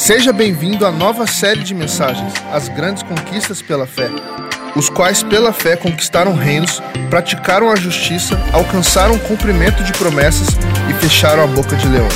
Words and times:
Seja 0.00 0.32
bem-vindo 0.32 0.86
à 0.86 0.90
nova 0.90 1.26
série 1.26 1.62
de 1.62 1.74
mensagens, 1.74 2.32
As 2.50 2.70
Grandes 2.70 3.02
Conquistas 3.02 3.60
pela 3.60 3.86
Fé, 3.86 4.08
os 4.74 4.88
quais 4.88 5.22
pela 5.22 5.52
fé 5.52 5.76
conquistaram 5.76 6.34
reinos, 6.34 6.82
praticaram 7.10 7.70
a 7.70 7.76
justiça, 7.76 8.34
alcançaram 8.50 9.16
o 9.16 9.20
cumprimento 9.20 9.84
de 9.84 9.92
promessas 9.92 10.48
e 10.88 10.94
fecharam 10.94 11.44
a 11.44 11.46
boca 11.46 11.76
de 11.76 11.86
leões. 11.86 12.14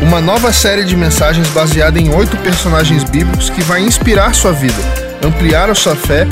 Uma 0.00 0.20
nova 0.20 0.52
série 0.52 0.84
de 0.84 0.96
mensagens 0.96 1.48
baseada 1.48 1.98
em 1.98 2.14
oito 2.14 2.36
personagens 2.36 3.02
bíblicos 3.02 3.50
que 3.50 3.62
vai 3.62 3.80
inspirar 3.80 4.32
sua 4.32 4.52
vida, 4.52 4.80
ampliar 5.20 5.68
a 5.68 5.74
sua 5.74 5.96
fé 5.96 6.24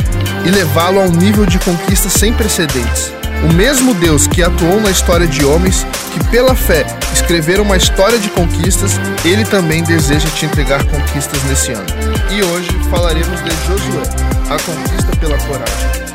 e 0.47 0.51
levá-lo 0.53 1.01
a 1.01 1.03
um 1.03 1.11
nível 1.11 1.45
de 1.45 1.59
conquista 1.59 2.09
sem 2.09 2.33
precedentes. 2.33 3.13
O 3.45 3.53
mesmo 3.53 3.95
Deus 3.95 4.27
que 4.27 4.43
atuou 4.43 4.81
na 4.81 4.91
história 4.91 5.27
de 5.27 5.45
homens 5.45 5.85
que, 6.13 6.31
pela 6.31 6.55
fé, 6.55 6.85
escreveram 7.13 7.65
uma 7.65 7.77
história 7.77 8.19
de 8.19 8.31
conquistas, 8.31 8.93
ele 9.25 9.45
também 9.45 9.83
deseja 9.85 10.29
te 10.31 10.47
entregar 10.47 10.85
conquistas 10.85 11.43
nesse 11.45 11.73
ano. 11.73 11.87
E 12.35 12.43
hoje 12.43 12.69
falaremos 12.91 13.43
de 13.43 13.51
Josué, 13.67 14.03
a 14.49 14.59
conquista 14.59 15.17
pela 15.21 15.39
coragem. 15.47 16.07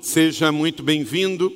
Seja 0.00 0.50
muito 0.50 0.82
bem-vindo 0.82 1.52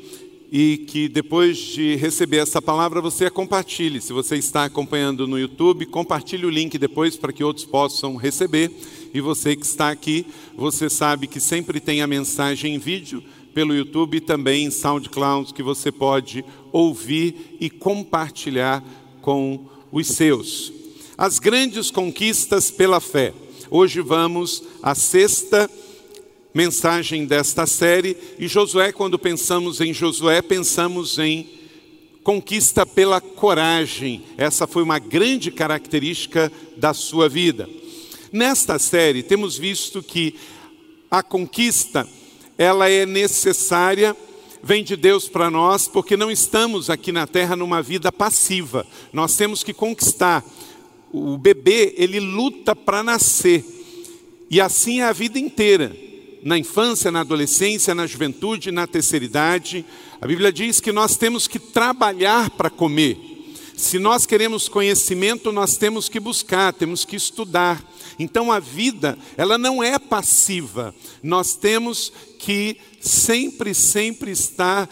e 0.53 0.85
que 0.89 1.09
depois 1.09 1.57
de 1.57 1.97
receber 1.97 2.39
essa 2.39 2.61
palavra 2.61 3.01
você 3.01 3.27
a 3.27 3.31
compartilhe. 3.31 4.01
Se 4.01 4.13
você 4.13 4.37
está 4.37 4.65
acompanhando 4.65 5.27
no 5.27 5.39
YouTube, 5.39 5.87
compartilhe 5.87 6.45
o 6.45 6.51
link 6.51 6.77
depois 6.77 7.17
para 7.17 7.33
que 7.33 7.45
outros 7.45 7.65
possam 7.65 8.17
receber. 8.17 8.71
E 9.13 9.21
você 9.21 9.57
que 9.57 9.67
está 9.67 9.91
aqui, 9.91 10.27
você 10.57 10.89
sabe 10.89 11.27
que 11.27 11.41
sempre 11.41 11.81
tem 11.81 12.01
a 12.01 12.07
mensagem 12.07 12.75
em 12.75 12.79
vídeo 12.79 13.23
pelo 13.53 13.75
YouTube 13.75 14.19
e 14.19 14.21
também 14.21 14.67
em 14.67 14.71
SoundCloud 14.71 15.53
que 15.53 15.63
você 15.63 15.91
pode 15.91 16.45
ouvir 16.73 17.57
e 17.61 17.69
compartilhar 17.69 18.83
com 19.21 19.67
os 19.91 20.07
seus. 20.07 20.73
As 21.19 21.39
grandes 21.39 21.91
conquistas 21.91 22.71
pela 22.71 23.01
fé. 23.01 23.35
Hoje 23.69 24.01
vamos 24.01 24.63
à 24.83 24.95
sexta 24.95 25.69
mensagem 26.55 27.27
desta 27.27 27.67
série 27.67 28.17
e 28.39 28.49
Josué, 28.49 28.93
quando 28.93 29.19
pensamos 29.19 29.81
em 29.81 29.93
Josué, 29.93 30.43
pensamos 30.43 31.19
em 31.19 31.49
conquista 32.23 32.85
pela 32.85 33.21
coragem. 33.21 34.23
Essa 34.37 34.67
foi 34.67 34.83
uma 34.83 34.99
grande 34.99 35.51
característica 35.51 36.51
da 36.77 36.93
sua 36.93 37.29
vida. 37.29 37.69
Nesta 38.33 38.79
série 38.79 39.23
temos 39.25 39.59
visto 39.59 40.03
que 40.03 40.37
a 41.11 41.23
conquista 41.23 42.09
ela 42.57 42.89
é 42.89 43.05
necessária, 43.05 44.17
vem 44.63 44.85
de 44.85 44.95
Deus 44.95 45.29
para 45.29 45.51
nós, 45.51 45.89
porque 45.89 46.17
não 46.17 46.31
estamos 46.31 46.89
aqui 46.91 47.11
na 47.11 47.27
terra 47.27 47.57
numa 47.57 47.83
vida 47.83 48.13
passiva. 48.13 48.87
Nós 49.13 49.35
temos 49.37 49.65
que 49.65 49.73
conquistar. 49.73 50.45
O 51.13 51.37
bebê, 51.37 51.95
ele 51.97 52.21
luta 52.21 52.77
para 52.77 53.03
nascer. 53.03 53.65
E 54.49 54.61
assim 54.61 55.01
é 55.01 55.05
a 55.05 55.13
vida 55.13 55.39
inteira. 55.39 55.97
Na 56.45 56.57
infância, 56.57 57.11
na 57.11 57.21
adolescência, 57.21 57.95
na 57.95 58.07
juventude, 58.07 58.71
na 58.71 58.87
terceira 58.87 59.25
idade. 59.25 59.85
A 60.21 60.27
Bíblia 60.27 60.53
diz 60.53 60.79
que 60.79 60.93
nós 60.93 61.17
temos 61.17 61.49
que 61.49 61.59
trabalhar 61.59 62.51
para 62.51 62.71
comer. 62.71 63.19
Se 63.75 63.99
nós 63.99 64.27
queremos 64.27 64.69
conhecimento, 64.69 65.51
nós 65.51 65.77
temos 65.77 66.09
que 66.09 66.21
buscar, 66.21 66.73
temos 66.73 67.05
que 67.05 67.17
estudar. 67.17 67.83
Então 68.21 68.53
a 68.53 68.61
vida, 68.61 69.19
ela 69.35 69.57
não 69.57 69.83
é 69.83 69.99
passiva. 69.99 70.95
Nós 71.23 71.57
temos 71.57 72.13
que 72.39 72.77
sempre, 73.01 73.73
sempre 73.73 74.31
estar 74.31 74.87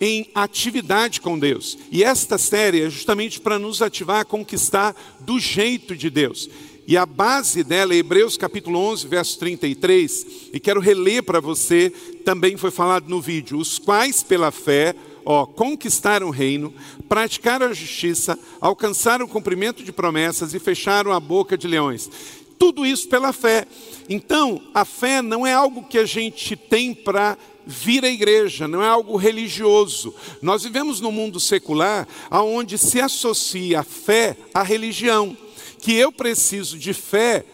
em 0.00 0.28
atividade 0.34 1.20
com 1.20 1.38
Deus. 1.38 1.78
E 1.88 2.02
esta 2.02 2.36
série 2.36 2.82
é 2.82 2.90
justamente 2.90 3.40
para 3.40 3.60
nos 3.60 3.80
ativar 3.80 4.22
a 4.22 4.24
conquistar 4.24 4.92
do 5.20 5.38
jeito 5.38 5.94
de 5.94 6.10
Deus. 6.10 6.50
E 6.84 6.96
a 6.96 7.06
base 7.06 7.62
dela 7.62 7.94
é 7.94 7.98
Hebreus 7.98 8.36
capítulo 8.36 8.80
11, 8.80 9.06
verso 9.06 9.38
33, 9.38 10.26
e 10.52 10.58
quero 10.58 10.80
reler 10.80 11.22
para 11.22 11.40
você, 11.40 11.90
também 12.24 12.56
foi 12.56 12.72
falado 12.72 13.08
no 13.08 13.22
vídeo, 13.22 13.56
os 13.56 13.78
quais 13.78 14.22
pela 14.24 14.50
fé 14.50 14.96
ó, 15.24 15.46
conquistaram 15.46 16.26
o 16.26 16.30
reino, 16.30 16.74
praticaram 17.08 17.66
a 17.66 17.72
justiça, 17.72 18.38
alcançaram 18.60 19.24
o 19.24 19.28
cumprimento 19.28 19.82
de 19.82 19.92
promessas 19.92 20.52
e 20.52 20.58
fecharam 20.58 21.12
a 21.12 21.20
boca 21.20 21.56
de 21.56 21.66
leões. 21.66 22.10
Tudo 22.64 22.86
isso 22.86 23.10
pela 23.10 23.30
fé. 23.30 23.66
Então, 24.08 24.58
a 24.72 24.86
fé 24.86 25.20
não 25.20 25.46
é 25.46 25.52
algo 25.52 25.84
que 25.84 25.98
a 25.98 26.06
gente 26.06 26.56
tem 26.56 26.94
para 26.94 27.36
vir 27.66 28.02
à 28.02 28.08
igreja, 28.08 28.66
não 28.66 28.82
é 28.82 28.88
algo 28.88 29.18
religioso. 29.18 30.14
Nós 30.40 30.62
vivemos 30.62 30.98
num 30.98 31.12
mundo 31.12 31.38
secular 31.38 32.08
onde 32.30 32.78
se 32.78 33.02
associa 33.02 33.80
a 33.80 33.82
fé 33.82 34.34
à 34.54 34.62
religião, 34.62 35.36
que 35.78 35.92
eu 35.92 36.10
preciso 36.10 36.78
de 36.78 36.94
fé 36.94 37.44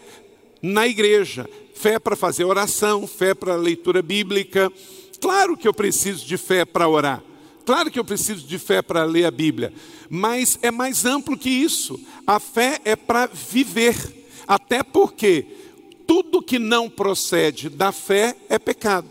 na 0.61 0.87
igreja, 0.87 1.45
fé 1.75 1.99
para 1.99 2.15
fazer 2.15 2.45
oração, 2.45 3.05
fé 3.05 3.33
para 3.33 3.57
leitura 3.57 4.01
bíblica. 4.01 4.71
Claro 5.19 5.57
que 5.57 5.67
eu 5.67 5.73
preciso 5.73 6.25
de 6.25 6.37
fé 6.37 6.63
para 6.63 6.87
orar. 6.87 7.21
Claro 7.65 7.91
que 7.91 7.99
eu 7.99 8.05
preciso 8.05 8.47
de 8.47 8.57
fé 8.57 8.81
para 8.81 9.03
ler 9.03 9.25
a 9.25 9.31
Bíblia, 9.31 9.73
mas 10.09 10.57
é 10.61 10.71
mais 10.71 11.05
amplo 11.05 11.37
que 11.37 11.49
isso. 11.49 11.99
A 12.25 12.39
fé 12.39 12.79
é 12.85 12.95
para 12.95 13.25
viver, 13.27 14.20
até 14.51 14.83
porque 14.83 15.45
tudo 16.05 16.41
que 16.41 16.59
não 16.59 16.89
procede 16.89 17.69
da 17.69 17.93
fé 17.93 18.35
é 18.49 18.59
pecado. 18.59 19.07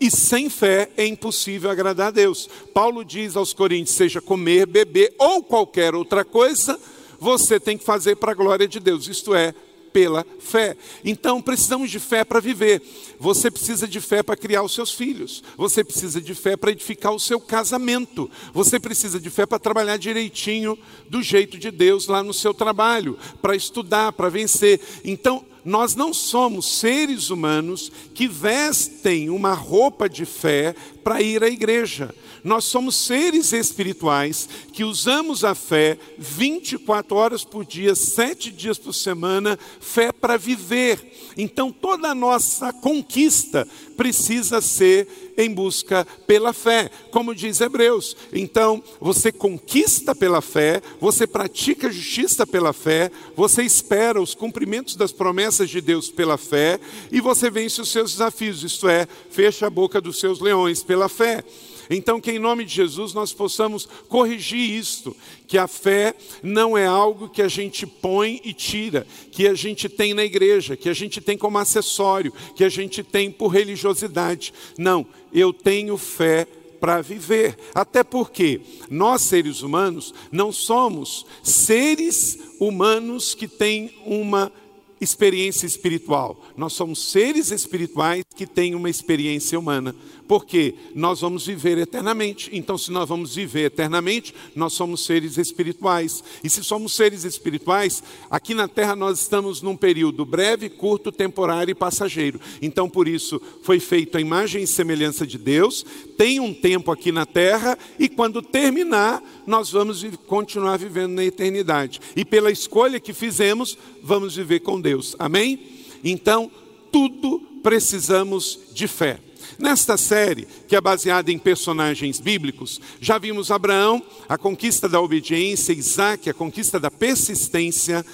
E 0.00 0.10
sem 0.10 0.48
fé 0.48 0.88
é 0.96 1.06
impossível 1.06 1.68
agradar 1.68 2.06
a 2.06 2.10
Deus. 2.10 2.48
Paulo 2.72 3.04
diz 3.04 3.36
aos 3.36 3.52
Coríntios: 3.52 3.94
seja 3.94 4.22
comer, 4.22 4.64
beber 4.64 5.14
ou 5.18 5.42
qualquer 5.42 5.94
outra 5.94 6.24
coisa, 6.24 6.80
você 7.20 7.60
tem 7.60 7.76
que 7.76 7.84
fazer 7.84 8.16
para 8.16 8.32
a 8.32 8.34
glória 8.34 8.66
de 8.66 8.80
Deus, 8.80 9.08
isto 9.08 9.34
é, 9.34 9.54
pela 9.92 10.24
fé. 10.38 10.76
Então 11.04 11.40
precisamos 11.40 11.90
de 11.90 11.98
fé 11.98 12.24
para 12.24 12.40
viver. 12.40 12.82
Você 13.18 13.50
precisa 13.50 13.86
de 13.86 14.00
fé 14.00 14.22
para 14.22 14.36
criar 14.36 14.62
os 14.62 14.74
seus 14.74 14.92
filhos. 14.92 15.42
Você 15.56 15.82
precisa 15.82 16.20
de 16.20 16.34
fé 16.34 16.56
para 16.56 16.70
edificar 16.70 17.12
o 17.12 17.20
seu 17.20 17.40
casamento. 17.40 18.30
Você 18.52 18.78
precisa 18.78 19.18
de 19.18 19.30
fé 19.30 19.46
para 19.46 19.58
trabalhar 19.58 19.96
direitinho 19.96 20.78
do 21.08 21.22
jeito 21.22 21.58
de 21.58 21.70
Deus 21.70 22.06
lá 22.06 22.22
no 22.22 22.32
seu 22.32 22.54
trabalho, 22.54 23.18
para 23.42 23.56
estudar, 23.56 24.12
para 24.12 24.28
vencer. 24.28 24.80
Então, 25.04 25.44
nós 25.64 25.94
não 25.94 26.14
somos 26.14 26.78
seres 26.78 27.30
humanos 27.30 27.92
que 28.14 28.26
vestem 28.26 29.28
uma 29.28 29.52
roupa 29.52 30.08
de 30.08 30.24
fé 30.24 30.74
para 31.02 31.20
ir 31.20 31.42
à 31.42 31.48
igreja. 31.48 32.14
Nós 32.44 32.64
somos 32.64 32.96
seres 32.96 33.52
espirituais 33.52 34.48
que 34.72 34.84
usamos 34.84 35.44
a 35.44 35.54
fé 35.54 35.98
24 36.18 37.16
horas 37.16 37.44
por 37.44 37.64
dia, 37.64 37.94
sete 37.94 38.50
dias 38.50 38.78
por 38.78 38.92
semana, 38.92 39.58
fé 39.80 40.12
para 40.12 40.36
viver. 40.36 41.32
Então 41.36 41.70
toda 41.70 42.08
a 42.08 42.14
nossa 42.14 42.72
conquista 42.72 43.66
precisa 43.96 44.60
ser 44.60 45.34
em 45.36 45.52
busca 45.52 46.06
pela 46.26 46.52
fé, 46.52 46.90
como 47.12 47.34
diz 47.34 47.60
Hebreus. 47.60 48.16
Então, 48.32 48.82
você 49.00 49.30
conquista 49.30 50.14
pela 50.14 50.40
fé, 50.40 50.82
você 51.00 51.26
pratica 51.26 51.90
justiça 51.92 52.44
pela 52.44 52.72
fé, 52.72 53.10
você 53.36 53.62
espera 53.62 54.20
os 54.20 54.34
cumprimentos 54.34 54.96
das 54.96 55.12
promessas 55.12 55.70
de 55.70 55.80
Deus 55.80 56.10
pela 56.10 56.36
fé 56.36 56.80
e 57.10 57.20
você 57.20 57.48
vence 57.50 57.80
os 57.80 57.90
seus 57.90 58.12
desafios, 58.12 58.64
isto 58.64 58.88
é, 58.88 59.06
fecha 59.30 59.66
a 59.66 59.70
boca 59.70 60.00
dos 60.00 60.18
seus 60.18 60.40
leões 60.40 60.82
pela 60.82 61.08
fé. 61.08 61.44
Então, 61.90 62.20
que 62.20 62.32
em 62.32 62.38
nome 62.38 62.64
de 62.64 62.74
Jesus 62.74 63.14
nós 63.14 63.32
possamos 63.32 63.88
corrigir 64.08 64.58
isto, 64.58 65.16
que 65.46 65.56
a 65.56 65.66
fé 65.66 66.14
não 66.42 66.76
é 66.76 66.86
algo 66.86 67.28
que 67.28 67.42
a 67.42 67.48
gente 67.48 67.86
põe 67.86 68.40
e 68.44 68.52
tira, 68.52 69.06
que 69.32 69.46
a 69.46 69.54
gente 69.54 69.88
tem 69.88 70.12
na 70.14 70.24
igreja, 70.24 70.76
que 70.76 70.88
a 70.88 70.94
gente 70.94 71.20
tem 71.20 71.36
como 71.36 71.58
acessório, 71.58 72.32
que 72.54 72.64
a 72.64 72.68
gente 72.68 73.02
tem 73.02 73.30
por 73.30 73.48
religiosidade. 73.48 74.52
Não, 74.76 75.06
eu 75.32 75.52
tenho 75.52 75.96
fé 75.96 76.46
para 76.80 77.00
viver. 77.00 77.56
Até 77.74 78.02
porque 78.02 78.60
nós, 78.90 79.22
seres 79.22 79.62
humanos, 79.62 80.14
não 80.30 80.52
somos 80.52 81.26
seres 81.42 82.38
humanos 82.60 83.34
que 83.34 83.48
têm 83.48 83.90
uma 84.04 84.52
experiência 85.00 85.66
espiritual. 85.66 86.40
Nós 86.56 86.72
somos 86.72 87.10
seres 87.10 87.50
espirituais 87.50 88.24
que 88.34 88.46
têm 88.46 88.74
uma 88.74 88.90
experiência 88.90 89.58
humana 89.58 89.94
porque 90.28 90.74
nós 90.94 91.22
vamos 91.22 91.46
viver 91.46 91.78
eternamente. 91.78 92.50
Então, 92.52 92.76
se 92.76 92.92
nós 92.92 93.08
vamos 93.08 93.34
viver 93.34 93.64
eternamente, 93.64 94.34
nós 94.54 94.74
somos 94.74 95.04
seres 95.04 95.38
espirituais. 95.38 96.22
E 96.44 96.50
se 96.50 96.62
somos 96.62 96.92
seres 96.94 97.24
espirituais, 97.24 98.02
aqui 98.30 98.52
na 98.52 98.68
terra 98.68 98.94
nós 98.94 99.18
estamos 99.20 99.62
num 99.62 99.74
período 99.74 100.26
breve, 100.26 100.68
curto, 100.68 101.10
temporário 101.10 101.72
e 101.72 101.74
passageiro. 101.74 102.38
Então, 102.60 102.90
por 102.90 103.08
isso, 103.08 103.40
foi 103.62 103.80
feito 103.80 104.18
a 104.18 104.20
imagem 104.20 104.62
e 104.62 104.66
semelhança 104.66 105.26
de 105.26 105.38
Deus, 105.38 105.84
tem 106.18 106.38
um 106.38 106.52
tempo 106.52 106.92
aqui 106.92 107.10
na 107.10 107.24
terra, 107.24 107.78
e 107.98 108.08
quando 108.08 108.42
terminar, 108.42 109.22
nós 109.46 109.70
vamos 109.70 110.04
continuar 110.26 110.76
vivendo 110.76 111.14
na 111.14 111.24
eternidade. 111.24 112.00
E 112.14 112.24
pela 112.24 112.50
escolha 112.50 113.00
que 113.00 113.14
fizemos, 113.14 113.78
vamos 114.02 114.36
viver 114.36 114.60
com 114.60 114.78
Deus. 114.78 115.16
Amém? 115.18 115.58
Então, 116.04 116.50
tudo 116.92 117.40
precisamos 117.62 118.58
de 118.74 118.86
fé. 118.86 119.27
Nesta 119.58 119.96
série, 119.96 120.46
que 120.66 120.74
é 120.74 120.80
baseada 120.80 121.30
em 121.30 121.38
personagens 121.38 122.18
bíblicos, 122.20 122.80
já 123.00 123.18
vimos 123.18 123.50
Abraão, 123.50 124.02
a 124.28 124.36
conquista 124.36 124.88
da 124.88 125.00
obediência, 125.00 125.72
Isaac, 125.72 126.28
a 126.28 126.34
conquista 126.34 126.80
da 126.80 126.90
persistência, 126.90 128.04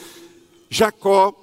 Jacó, 0.69 1.35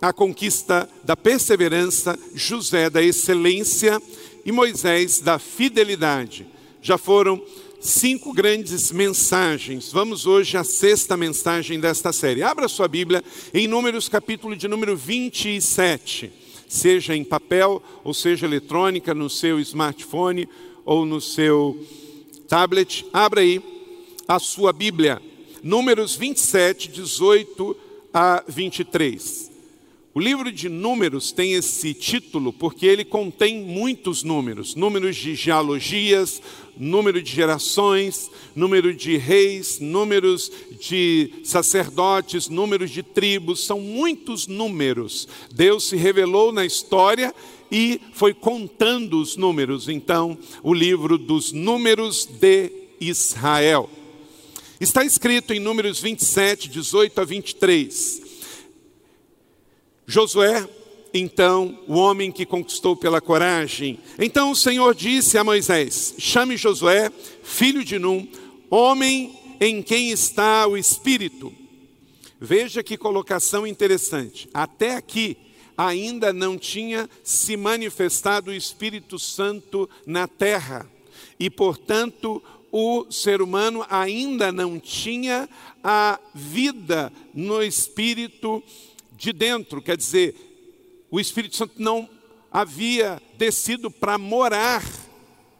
a 0.00 0.12
conquista 0.12 0.88
da 1.04 1.16
perseverança, 1.16 2.18
José 2.34 2.88
da 2.88 3.02
excelência 3.02 4.00
e 4.44 4.52
Moisés 4.52 5.20
da 5.20 5.38
fidelidade. 5.38 6.46
Já 6.80 6.96
foram 6.96 7.42
cinco 7.80 8.32
grandes 8.32 8.92
mensagens. 8.92 9.90
Vamos 9.92 10.26
hoje 10.26 10.56
à 10.56 10.64
sexta 10.64 11.16
mensagem 11.16 11.80
desta 11.80 12.12
série. 12.12 12.42
Abra 12.42 12.68
sua 12.68 12.88
Bíblia 12.88 13.22
em 13.52 13.66
Números, 13.66 14.08
capítulo 14.08 14.56
de 14.56 14.68
número 14.68 14.96
27 14.96 16.37
seja 16.68 17.16
em 17.16 17.24
papel 17.24 17.82
ou 18.04 18.12
seja 18.12 18.46
eletrônica, 18.46 19.14
no 19.14 19.28
seu 19.28 19.58
smartphone 19.60 20.48
ou 20.84 21.04
no 21.04 21.20
seu 21.20 21.84
tablet. 22.48 23.04
Abra 23.12 23.40
aí 23.40 23.62
a 24.26 24.38
sua 24.38 24.72
Bíblia, 24.72 25.20
Números 25.62 26.14
27, 26.14 26.88
18 26.88 27.76
a 28.12 28.44
23. 28.46 29.47
O 30.18 30.20
livro 30.20 30.50
de 30.50 30.68
Números 30.68 31.30
tem 31.30 31.52
esse 31.52 31.94
título 31.94 32.52
porque 32.52 32.84
ele 32.84 33.04
contém 33.04 33.62
muitos 33.62 34.24
números: 34.24 34.74
números 34.74 35.14
de 35.14 35.36
genealogias, 35.36 36.42
número 36.76 37.22
de 37.22 37.30
gerações, 37.30 38.28
número 38.52 38.92
de 38.92 39.16
reis, 39.16 39.78
números 39.78 40.50
de 40.80 41.30
sacerdotes, 41.44 42.48
números 42.48 42.90
de 42.90 43.00
tribos, 43.00 43.64
são 43.64 43.80
muitos 43.80 44.48
números. 44.48 45.28
Deus 45.54 45.88
se 45.88 45.94
revelou 45.94 46.50
na 46.50 46.66
história 46.66 47.32
e 47.70 48.00
foi 48.12 48.34
contando 48.34 49.20
os 49.20 49.36
números. 49.36 49.88
Então, 49.88 50.36
o 50.64 50.74
livro 50.74 51.16
dos 51.16 51.52
números 51.52 52.26
de 52.26 52.72
Israel. 53.00 53.88
Está 54.80 55.04
escrito 55.04 55.54
em 55.54 55.60
Números 55.60 56.00
27, 56.00 56.68
18 56.68 57.20
a 57.20 57.24
23. 57.24 58.27
Josué, 60.10 60.66
então, 61.12 61.78
o 61.86 61.94
homem 61.96 62.32
que 62.32 62.46
conquistou 62.46 62.96
pela 62.96 63.20
coragem. 63.20 63.98
Então 64.18 64.50
o 64.50 64.56
Senhor 64.56 64.94
disse 64.94 65.36
a 65.36 65.44
Moisés: 65.44 66.14
Chame 66.18 66.56
Josué, 66.56 67.12
filho 67.42 67.84
de 67.84 67.98
Num, 67.98 68.26
homem 68.70 69.38
em 69.60 69.82
quem 69.82 70.10
está 70.10 70.66
o 70.66 70.78
Espírito. 70.78 71.52
Veja 72.40 72.82
que 72.82 72.96
colocação 72.96 73.66
interessante. 73.66 74.48
Até 74.54 74.94
aqui 74.94 75.36
ainda 75.76 76.32
não 76.32 76.56
tinha 76.56 77.08
se 77.22 77.54
manifestado 77.54 78.50
o 78.50 78.54
Espírito 78.54 79.18
Santo 79.18 79.90
na 80.06 80.26
terra. 80.26 80.90
E, 81.38 81.50
portanto, 81.50 82.42
o 82.72 83.04
ser 83.10 83.42
humano 83.42 83.84
ainda 83.90 84.50
não 84.50 84.80
tinha 84.80 85.46
a 85.84 86.18
vida 86.34 87.12
no 87.34 87.62
Espírito 87.62 88.62
de 89.18 89.32
dentro, 89.32 89.82
quer 89.82 89.96
dizer, 89.96 90.34
o 91.10 91.18
Espírito 91.18 91.56
Santo 91.56 91.74
não 91.76 92.08
havia 92.52 93.20
descido 93.36 93.90
para 93.90 94.16
morar 94.16 94.84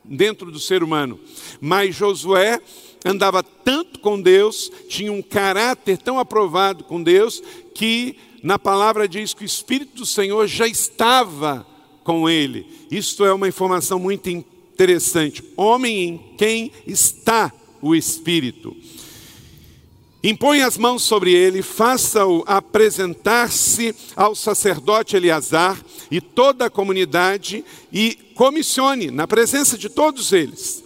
dentro 0.04 0.50
do 0.52 0.60
ser 0.60 0.82
humano. 0.82 1.18
Mas 1.60 1.94
Josué 1.94 2.60
andava 3.04 3.42
tanto 3.42 3.98
com 3.98 4.20
Deus, 4.20 4.70
tinha 4.88 5.12
um 5.12 5.20
caráter 5.20 5.98
tão 5.98 6.20
aprovado 6.20 6.84
com 6.84 7.02
Deus, 7.02 7.42
que 7.74 8.16
na 8.42 8.58
palavra 8.58 9.08
diz 9.08 9.34
que 9.34 9.42
o 9.42 9.44
Espírito 9.44 9.96
do 9.96 10.06
Senhor 10.06 10.46
já 10.46 10.66
estava 10.66 11.66
com 12.04 12.30
ele. 12.30 12.64
Isto 12.90 13.24
é 13.24 13.32
uma 13.32 13.48
informação 13.48 13.98
muito 13.98 14.30
interessante. 14.30 15.42
Homem 15.56 16.04
em 16.04 16.36
quem 16.36 16.70
está 16.86 17.52
o 17.82 17.94
Espírito. 17.94 18.76
Impõe 20.22 20.62
as 20.62 20.76
mãos 20.76 21.04
sobre 21.04 21.32
ele, 21.32 21.62
faça-o 21.62 22.42
apresentar-se 22.44 23.94
ao 24.16 24.34
sacerdote 24.34 25.14
Eleazar 25.14 25.80
e 26.10 26.20
toda 26.20 26.66
a 26.66 26.70
comunidade 26.70 27.64
e 27.92 28.16
comissione 28.34 29.12
na 29.12 29.28
presença 29.28 29.78
de 29.78 29.88
todos 29.88 30.32
eles. 30.32 30.82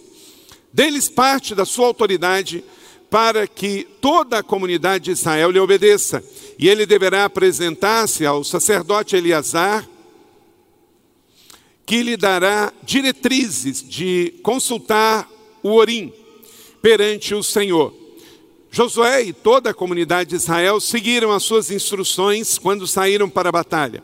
Deles 0.71 1.09
parte 1.09 1.55
da 1.55 1.65
sua 1.65 1.87
autoridade 1.87 2.63
para 3.09 3.47
que 3.47 3.87
toda 4.01 4.39
a 4.39 4.43
comunidade 4.43 5.05
de 5.05 5.11
Israel 5.11 5.51
lhe 5.51 5.59
obedeça. 5.59 6.23
E 6.57 6.67
ele 6.67 6.85
deverá 6.85 7.25
apresentar-se 7.25 8.25
ao 8.25 8.43
sacerdote 8.43 9.15
Eleazar, 9.15 9.87
que 11.85 12.01
lhe 12.01 12.17
dará 12.17 12.71
diretrizes 12.83 13.87
de 13.87 14.33
consultar 14.41 15.29
o 15.61 15.73
Orim 15.73 16.13
perante 16.81 17.35
o 17.35 17.43
Senhor. 17.43 18.02
Josué 18.75 19.21
e 19.21 19.33
toda 19.33 19.69
a 19.69 19.73
comunidade 19.73 20.31
de 20.31 20.35
Israel 20.35 20.79
seguiram 20.79 21.31
as 21.31 21.43
suas 21.43 21.69
instruções 21.69 22.57
quando 22.57 22.87
saíram 22.87 23.29
para 23.29 23.49
a 23.49 23.51
batalha. 23.51 24.01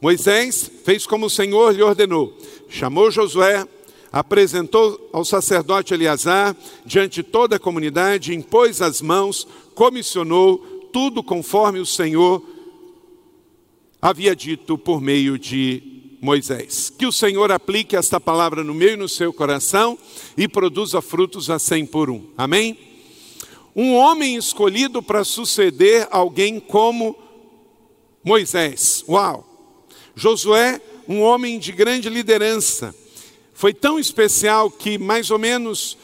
Moisés 0.00 0.70
fez 0.84 1.04
como 1.04 1.26
o 1.26 1.30
Senhor 1.30 1.74
lhe 1.74 1.82
ordenou. 1.82 2.32
Chamou 2.68 3.10
Josué, 3.10 3.66
apresentou 4.12 5.10
ao 5.12 5.24
sacerdote 5.24 5.92
Eleazar 5.92 6.56
diante 6.86 7.16
de 7.16 7.22
toda 7.24 7.56
a 7.56 7.58
comunidade, 7.58 8.32
impôs 8.32 8.80
as 8.80 9.02
mãos, 9.02 9.48
comissionou 9.74 10.58
tudo 10.92 11.20
conforme 11.20 11.80
o 11.80 11.86
Senhor 11.86 12.40
havia 14.00 14.36
dito 14.36 14.78
por 14.78 15.00
meio 15.00 15.36
de 15.36 15.82
Moisés. 16.20 16.88
Que 16.96 17.04
o 17.04 17.10
Senhor 17.10 17.50
aplique 17.50 17.96
esta 17.96 18.20
palavra 18.20 18.62
no 18.62 18.74
meu 18.74 18.92
e 18.92 18.96
no 18.96 19.08
seu 19.08 19.32
coração 19.32 19.98
e 20.36 20.46
produza 20.46 21.02
frutos 21.02 21.50
a 21.50 21.58
cem 21.58 21.84
por 21.84 22.08
um. 22.08 22.28
Amém? 22.38 22.87
Um 23.80 23.94
homem 23.94 24.34
escolhido 24.34 25.00
para 25.00 25.22
suceder 25.22 26.08
alguém 26.10 26.58
como 26.58 27.16
Moisés. 28.24 29.04
Uau! 29.08 29.46
Josué, 30.16 30.80
um 31.06 31.20
homem 31.20 31.60
de 31.60 31.70
grande 31.70 32.08
liderança. 32.08 32.92
Foi 33.54 33.72
tão 33.72 33.96
especial 33.96 34.68
que 34.68 34.98
mais 34.98 35.30
ou 35.30 35.38
menos 35.38 35.96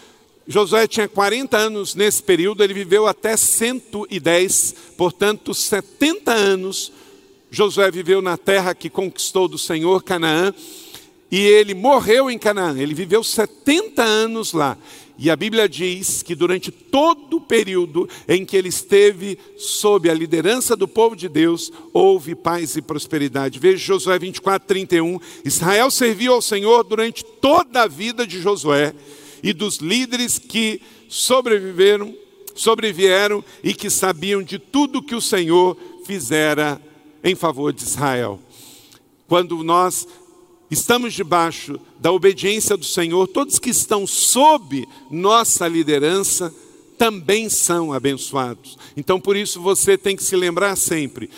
Josué 0.47 0.87
tinha 0.87 1.09
40 1.09 1.57
anos 1.57 1.97
nesse 1.97 2.23
período, 2.23 2.63
ele 2.63 2.75
viveu 2.75 3.09
até 3.09 3.37
110, 3.37 4.75
portanto, 4.97 5.53
70 5.53 6.31
anos. 6.31 6.93
Josué 7.51 7.91
viveu 7.91 8.23
na 8.23 8.37
terra 8.37 8.73
que 8.73 8.89
conquistou 8.89 9.49
do 9.49 9.59
Senhor, 9.59 10.05
Canaã, 10.05 10.55
e 11.29 11.41
ele 11.41 11.75
morreu 11.75 12.31
em 12.31 12.39
Canaã. 12.39 12.79
Ele 12.79 12.95
viveu 12.95 13.25
70 13.25 14.01
anos 14.01 14.53
lá. 14.53 14.79
E 15.17 15.31
a 15.31 15.37
Bíblia 15.37 15.69
diz 15.69 16.23
que 16.23 16.35
durante 16.35 16.73
todo 16.73 17.37
o 17.37 17.41
período 17.41 18.09
em 18.27 18.45
que 18.45 18.57
ele 18.57 18.69
esteve 18.69 19.39
sob 19.57 20.11
a 20.11 20.15
liderança 20.15 20.75
do 20.75 20.89
povo 20.89 21.15
de 21.15 21.29
Deus, 21.29 21.73
houve 21.93 22.35
paz 22.35 22.77
e 22.77 22.83
prosperidade. 22.83 23.61
Veja 23.61 23.79
Josué 23.79 24.19
24, 24.19 24.67
31. 24.67 25.21
Israel 25.45 25.91
serviu 25.91 26.35
ao 26.35 26.43
Senhor 26.43 26.83
durante 26.83 27.25
toda 27.25 27.83
a 27.83 27.89
vida 27.89 28.27
de 28.27 28.41
Josué 28.41 28.93
e 29.43 29.53
dos 29.53 29.77
líderes 29.77 30.39
que 30.39 30.81
sobreviveram, 31.09 32.13
sobrevieram 32.55 33.45
e 33.63 33.73
que 33.73 33.91
sabiam 33.91 34.43
de 34.43 34.59
tudo 34.59 35.03
que 35.03 35.15
o 35.15 35.21
Senhor 35.21 35.77
fizera 36.05 36.81
em 37.23 37.37
favor 37.37 37.73
de 37.73 37.85
Israel. 37.85 38.41
Quando 39.29 39.63
nós 39.63 40.07
estamos 40.75 41.15
debaixo 41.15 41.81
da 41.99 42.13
obediência 42.13 42.77
do 42.77 42.85
Senhor, 42.85 43.27
todos 43.29 43.59
que 43.59 43.71
estão 43.71 44.07
sob 44.07 44.87
nossa 45.11 45.67
liderança 45.67 46.55
também 46.99 47.49
são 47.49 47.93
abençoados. 47.93 48.77
Então, 48.97 49.21
por 49.21 49.37
isso, 49.37 49.61
você 49.61 49.97
tem 49.97 50.15
que 50.17 50.23
se 50.23 50.37
lembrar 50.37 50.77
sempre: 50.77 51.31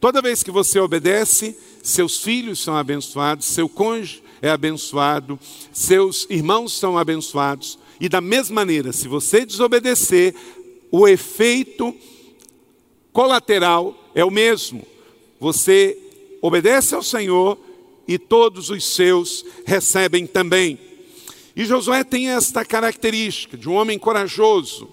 toda 0.00 0.22
vez 0.22 0.42
que 0.42 0.50
você 0.50 0.78
obedece, 0.78 1.56
seus 1.82 2.22
filhos 2.22 2.60
são 2.60 2.76
abençoados, 2.76 3.46
seu 3.46 3.68
cônjuge 3.68 4.22
é 4.40 4.50
abençoado, 4.50 5.38
seus 5.72 6.26
irmãos 6.30 6.78
são 6.78 6.96
abençoados, 6.96 7.78
e 8.00 8.08
da 8.08 8.20
mesma 8.20 8.56
maneira, 8.56 8.92
se 8.92 9.08
você 9.08 9.44
desobedecer, 9.44 10.34
o 10.90 11.08
efeito 11.08 11.94
colateral 13.12 13.96
é 14.14 14.24
o 14.24 14.30
mesmo. 14.30 14.86
Você 15.40 15.98
obedece 16.40 16.94
ao 16.94 17.02
Senhor, 17.02 17.58
e 18.06 18.18
todos 18.18 18.70
os 18.70 18.84
seus 18.84 19.44
recebem 19.64 20.26
também. 20.26 20.78
E 21.56 21.64
Josué 21.64 22.02
tem 22.02 22.30
esta 22.30 22.64
característica 22.64 23.56
de 23.56 23.68
um 23.68 23.74
homem 23.74 23.98
corajoso. 23.98 24.88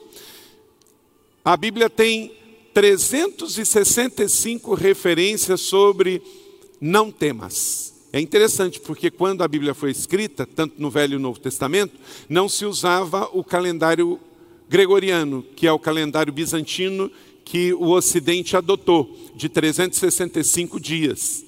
A 1.43 1.57
Bíblia 1.57 1.89
tem 1.89 2.31
365 2.73 4.75
referências 4.75 5.61
sobre 5.61 6.21
não 6.79 7.11
temas. 7.11 7.91
É 8.13 8.19
interessante 8.19 8.79
porque 8.79 9.09
quando 9.09 9.41
a 9.41 9.47
Bíblia 9.47 9.73
foi 9.73 9.91
escrita, 9.91 10.45
tanto 10.45 10.75
no 10.77 10.89
Velho 10.89 11.13
e 11.13 11.15
no 11.15 11.23
Novo 11.23 11.39
Testamento, 11.39 11.93
não 12.27 12.49
se 12.49 12.65
usava 12.65 13.29
o 13.33 13.43
calendário 13.43 14.19
gregoriano, 14.69 15.43
que 15.55 15.65
é 15.65 15.71
o 15.71 15.79
calendário 15.79 16.31
bizantino 16.31 17.11
que 17.43 17.73
o 17.73 17.89
Ocidente 17.89 18.55
adotou, 18.55 19.17
de 19.35 19.49
365 19.49 20.79
dias. 20.79 21.43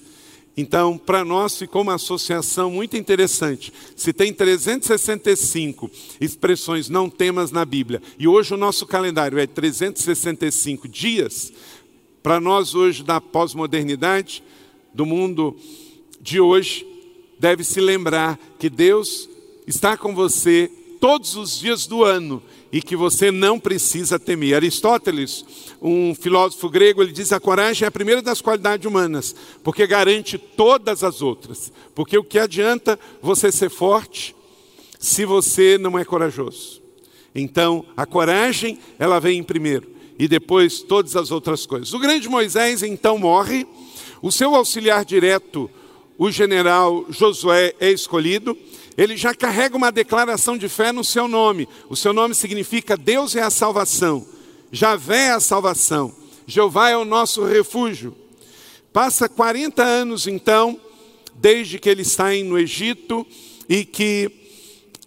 Então, 0.55 0.97
para 0.97 1.25
nós 1.25 1.57
ficou 1.57 1.81
uma 1.81 1.95
associação 1.95 2.69
muito 2.69 2.95
interessante. 2.95 3.73
Se 3.95 4.13
tem 4.13 4.31
365 4.31 5.89
expressões 6.21 6.89
não 6.89 7.09
temas 7.09 7.51
na 7.51 7.65
Bíblia, 7.65 8.01
e 8.19 8.27
hoje 8.27 8.53
o 8.53 8.57
nosso 8.57 8.85
calendário 8.85 9.39
é 9.39 9.47
365 9.47 10.87
dias, 10.87 11.51
para 12.21 12.39
nós 12.39 12.75
hoje 12.75 13.03
da 13.03 13.19
pós-modernidade, 13.19 14.43
do 14.93 15.05
mundo 15.05 15.57
de 16.21 16.39
hoje, 16.39 16.85
deve 17.39 17.63
se 17.63 17.81
lembrar 17.81 18.39
que 18.59 18.69
Deus 18.69 19.27
está 19.65 19.97
com 19.97 20.13
você 20.13 20.71
todos 21.01 21.35
os 21.35 21.59
dias 21.59 21.87
do 21.87 22.03
ano 22.03 22.41
e 22.73 22.81
que 22.81 22.95
você 22.95 23.31
não 23.31 23.59
precisa 23.59 24.17
temer. 24.17 24.55
Aristóteles, 24.55 25.45
um 25.79 26.15
filósofo 26.15 26.67
grego, 26.67 27.03
ele 27.03 27.11
diz: 27.11 27.31
a 27.31 27.39
coragem 27.39 27.85
é 27.85 27.87
a 27.87 27.91
primeira 27.91 28.19
das 28.19 28.41
qualidades 28.41 28.87
humanas, 28.87 29.35
porque 29.63 29.85
garante 29.85 30.39
todas 30.39 31.03
as 31.03 31.21
outras. 31.21 31.71
Porque 31.93 32.17
o 32.17 32.23
que 32.23 32.39
adianta 32.39 32.99
você 33.21 33.51
ser 33.51 33.69
forte 33.69 34.35
se 34.99 35.23
você 35.23 35.77
não 35.77 35.99
é 35.99 36.03
corajoso? 36.03 36.81
Então, 37.35 37.85
a 37.95 38.07
coragem, 38.07 38.79
ela 38.97 39.19
vem 39.19 39.37
em 39.37 39.43
primeiro 39.43 39.87
e 40.17 40.27
depois 40.27 40.81
todas 40.81 41.15
as 41.15 41.29
outras 41.29 41.67
coisas. 41.67 41.93
O 41.93 41.99
grande 41.99 42.27
Moisés 42.27 42.81
então 42.81 43.19
morre, 43.19 43.67
o 44.19 44.31
seu 44.31 44.55
auxiliar 44.55 45.05
direto, 45.05 45.69
o 46.17 46.31
general 46.31 47.05
Josué, 47.09 47.73
é 47.79 47.91
escolhido 47.91 48.57
ele 48.97 49.17
já 49.17 49.33
carrega 49.33 49.75
uma 49.75 49.91
declaração 49.91 50.57
de 50.57 50.69
fé 50.69 50.91
no 50.91 51.03
seu 51.03 51.27
nome. 51.27 51.67
O 51.89 51.95
seu 51.95 52.13
nome 52.13 52.35
significa 52.35 52.95
Deus 52.95 53.35
é 53.35 53.41
a 53.41 53.49
salvação, 53.49 54.25
Javé 54.71 55.27
é 55.27 55.31
a 55.31 55.39
salvação, 55.39 56.13
Jeová 56.45 56.89
é 56.89 56.97
o 56.97 57.05
nosso 57.05 57.43
refúgio. 57.43 58.15
Passa 58.91 59.27
40 59.27 59.83
anos 59.83 60.27
então, 60.27 60.79
desde 61.35 61.79
que 61.79 61.89
eles 61.89 62.11
saem 62.11 62.43
no 62.43 62.59
Egito 62.59 63.25
e 63.67 63.83
que 63.83 64.31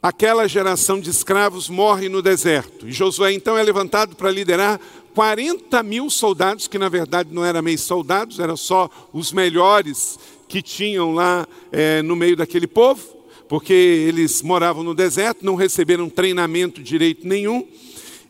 aquela 0.03 0.49
geração 0.49 1.01
de 1.01 1.11
escravos 1.11 1.69
morre 1.69 2.09
no 2.09 2.21
deserto. 2.21 2.89
E 2.89 2.93
Josué 2.93 3.33
então 3.33 3.57
é 3.57 3.63
levantado 3.63 4.17
para 4.17 4.31
liderar 4.31 4.81
40 5.15 5.83
mil 5.83 6.11
soldados, 6.11 6.67
que 6.67 6.79
na 6.79 6.89
verdade 6.89 7.33
não 7.33 7.45
eram 7.45 7.63
meio 7.63 7.79
soldados, 7.79 8.41
eram 8.41 8.57
só 8.57 8.91
os 9.13 9.33
melhores 9.33 10.19
que 10.49 10.61
tinham 10.61 11.15
lá 11.15 11.47
é, 11.71 12.03
no 12.03 12.17
meio 12.17 12.37
daquele 12.37 12.67
povo 12.67 13.16
porque 13.49 13.73
eles 13.73 14.43
moravam 14.43 14.83
no 14.83 14.95
deserto, 14.95 15.45
não 15.45 15.55
receberam 15.55 16.09
treinamento 16.09 16.83
direito 16.83 17.27
nenhum, 17.27 17.67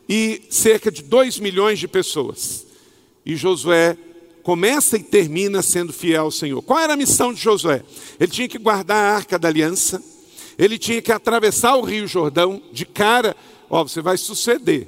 e 0.07 0.43
cerca 0.49 0.91
de 0.91 1.03
2 1.03 1.39
milhões 1.39 1.79
de 1.79 1.87
pessoas. 1.87 2.65
E 3.25 3.35
Josué 3.35 3.97
começa 4.43 4.95
e 4.95 5.03
termina 5.03 5.61
sendo 5.61 5.91
fiel 5.91 6.23
ao 6.23 6.31
Senhor. 6.31 6.61
Qual 6.61 6.79
era 6.79 6.93
a 6.93 6.97
missão 6.97 7.33
de 7.33 7.41
Josué? 7.41 7.83
Ele 8.19 8.31
tinha 8.31 8.47
que 8.47 8.57
guardar 8.57 8.97
a 8.97 9.15
arca 9.17 9.37
da 9.37 9.47
aliança, 9.47 10.01
ele 10.57 10.77
tinha 10.77 11.01
que 11.01 11.11
atravessar 11.11 11.75
o 11.75 11.81
rio 11.81 12.07
Jordão 12.07 12.61
de 12.71 12.85
cara, 12.85 13.35
ó, 13.69 13.83
você 13.83 14.01
vai 14.01 14.17
suceder. 14.17 14.87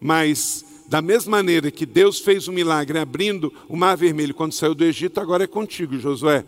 Mas 0.00 0.64
da 0.88 1.00
mesma 1.00 1.38
maneira 1.38 1.70
que 1.70 1.86
Deus 1.86 2.18
fez 2.18 2.48
um 2.48 2.52
milagre 2.52 2.98
abrindo 2.98 3.52
o 3.68 3.76
mar 3.76 3.96
vermelho 3.96 4.34
quando 4.34 4.52
saiu 4.52 4.74
do 4.74 4.84
Egito, 4.84 5.20
agora 5.20 5.44
é 5.44 5.46
contigo, 5.46 5.98
Josué. 5.98 6.44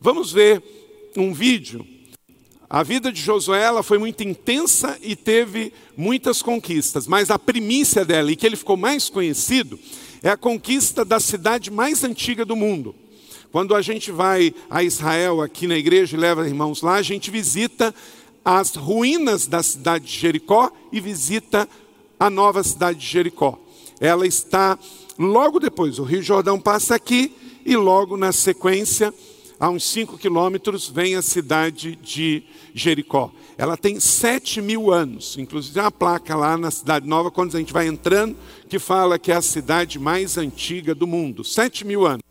Vamos 0.00 0.32
ver 0.32 0.62
um 1.20 1.32
vídeo. 1.32 1.86
A 2.68 2.82
vida 2.82 3.12
de 3.12 3.20
Josué 3.20 3.64
foi 3.82 3.98
muito 3.98 4.22
intensa 4.22 4.98
e 5.02 5.14
teve 5.14 5.72
muitas 5.96 6.42
conquistas, 6.42 7.06
mas 7.06 7.30
a 7.30 7.38
primícia 7.38 8.04
dela, 8.04 8.32
e 8.32 8.36
que 8.36 8.46
ele 8.46 8.56
ficou 8.56 8.76
mais 8.76 9.08
conhecido, 9.08 9.78
é 10.22 10.30
a 10.30 10.36
conquista 10.36 11.04
da 11.04 11.20
cidade 11.20 11.70
mais 11.70 12.02
antiga 12.02 12.44
do 12.44 12.56
mundo. 12.56 12.94
Quando 13.52 13.74
a 13.74 13.82
gente 13.82 14.10
vai 14.10 14.52
a 14.68 14.82
Israel 14.82 15.40
aqui 15.40 15.68
na 15.68 15.76
igreja 15.76 16.16
e 16.16 16.20
leva 16.20 16.48
irmãos 16.48 16.82
lá, 16.82 16.94
a 16.94 17.02
gente 17.02 17.30
visita 17.30 17.94
as 18.44 18.74
ruínas 18.74 19.46
da 19.46 19.62
cidade 19.62 20.06
de 20.06 20.18
Jericó 20.18 20.72
e 20.90 21.00
visita 21.00 21.68
a 22.18 22.28
nova 22.28 22.64
cidade 22.64 22.98
de 22.98 23.06
Jericó. 23.06 23.58
Ela 24.00 24.26
está 24.26 24.76
logo 25.18 25.60
depois, 25.60 25.98
o 25.98 26.02
Rio 26.02 26.22
Jordão 26.22 26.58
passa 26.58 26.96
aqui 26.96 27.32
e 27.64 27.76
logo 27.76 28.16
na 28.16 28.32
sequência 28.32 29.14
a 29.58 29.70
uns 29.70 29.84
5 29.84 30.18
quilômetros, 30.18 30.88
vem 30.88 31.14
a 31.14 31.22
cidade 31.22 31.96
de 31.96 32.42
Jericó. 32.74 33.32
Ela 33.56 33.76
tem 33.76 34.00
7 34.00 34.60
mil 34.60 34.92
anos, 34.92 35.36
inclusive 35.38 35.74
tem 35.74 35.82
uma 35.82 35.90
placa 35.90 36.34
lá 36.34 36.58
na 36.58 36.70
Cidade 36.70 37.06
Nova, 37.06 37.30
quando 37.30 37.54
a 37.54 37.58
gente 37.58 37.72
vai 37.72 37.86
entrando, 37.86 38.36
que 38.68 38.78
fala 38.78 39.18
que 39.18 39.30
é 39.30 39.36
a 39.36 39.42
cidade 39.42 39.98
mais 39.98 40.36
antiga 40.36 40.94
do 40.94 41.06
mundo. 41.06 41.44
7 41.44 41.86
mil 41.86 42.04
anos. 42.04 42.24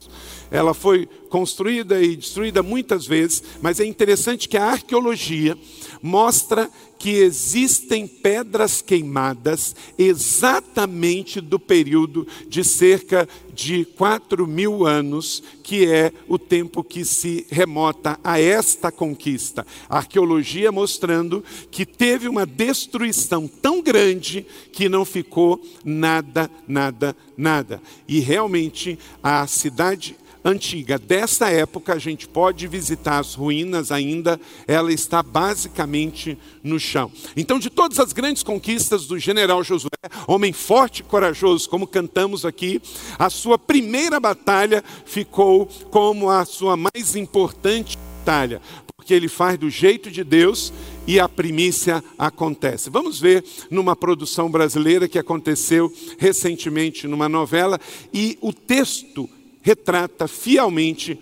Ela 0.51 0.73
foi 0.73 1.07
construída 1.29 2.01
e 2.01 2.15
destruída 2.15 2.61
muitas 2.61 3.07
vezes, 3.07 3.41
mas 3.61 3.79
é 3.79 3.85
interessante 3.85 4.47
que 4.47 4.57
a 4.57 4.65
arqueologia 4.65 5.57
mostra 6.01 6.69
que 7.03 7.15
existem 7.15 8.07
pedras 8.07 8.81
queimadas 8.81 9.75
exatamente 9.97 11.41
do 11.41 11.59
período 11.59 12.25
de 12.47 12.63
cerca 12.63 13.27
de 13.53 13.83
4 13.83 14.47
mil 14.47 14.85
anos, 14.85 15.43
que 15.61 15.85
é 15.85 16.13
o 16.29 16.39
tempo 16.39 16.81
que 16.81 17.03
se 17.03 17.45
remota 17.49 18.17
a 18.23 18.39
esta 18.39 18.89
conquista. 18.89 19.67
A 19.89 19.97
arqueologia 19.97 20.71
mostrando 20.71 21.43
que 21.69 21.85
teve 21.85 22.29
uma 22.29 22.45
destruição 22.45 23.49
tão 23.49 23.81
grande 23.81 24.45
que 24.71 24.87
não 24.87 25.03
ficou 25.03 25.61
nada, 25.83 26.49
nada, 26.65 27.13
nada. 27.35 27.81
E 28.07 28.21
realmente 28.21 28.97
a 29.21 29.45
cidade 29.45 30.15
antiga 30.43 30.97
dessa 30.97 31.49
época, 31.49 31.93
a 31.93 31.99
gente 31.99 32.27
pode 32.27 32.67
visitar 32.67 33.19
as 33.19 33.33
ruínas 33.33 33.91
ainda, 33.91 34.39
ela 34.67 34.91
está 34.91 35.21
basicamente 35.23 36.37
no 36.63 36.79
chão. 36.79 37.11
Então, 37.35 37.59
de 37.59 37.69
todas 37.69 37.99
as 37.99 38.13
grandes 38.13 38.43
conquistas 38.43 39.05
do 39.05 39.17
general 39.17 39.63
Josué, 39.63 39.89
homem 40.27 40.53
forte 40.53 40.99
e 40.99 41.03
corajoso, 41.03 41.69
como 41.69 41.87
cantamos 41.87 42.45
aqui, 42.45 42.81
a 43.17 43.29
sua 43.29 43.57
primeira 43.57 44.19
batalha 44.19 44.83
ficou 45.05 45.67
como 45.89 46.29
a 46.29 46.45
sua 46.45 46.75
mais 46.75 47.15
importante 47.15 47.97
batalha, 48.23 48.61
porque 48.95 49.13
ele 49.13 49.27
faz 49.27 49.59
do 49.59 49.69
jeito 49.69 50.09
de 50.09 50.23
Deus 50.23 50.71
e 51.05 51.19
a 51.19 51.27
primícia 51.27 52.01
acontece. 52.17 52.89
Vamos 52.89 53.19
ver 53.19 53.43
numa 53.69 53.97
produção 53.97 54.49
brasileira 54.49 55.09
que 55.09 55.19
aconteceu 55.19 55.91
recentemente 56.17 57.05
numa 57.05 57.27
novela 57.27 57.77
e 58.13 58.37
o 58.39 58.53
texto 58.53 59.29
retrata 59.63 60.27
fielmente 60.27 61.19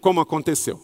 como 0.00 0.20
aconteceu. 0.20 0.80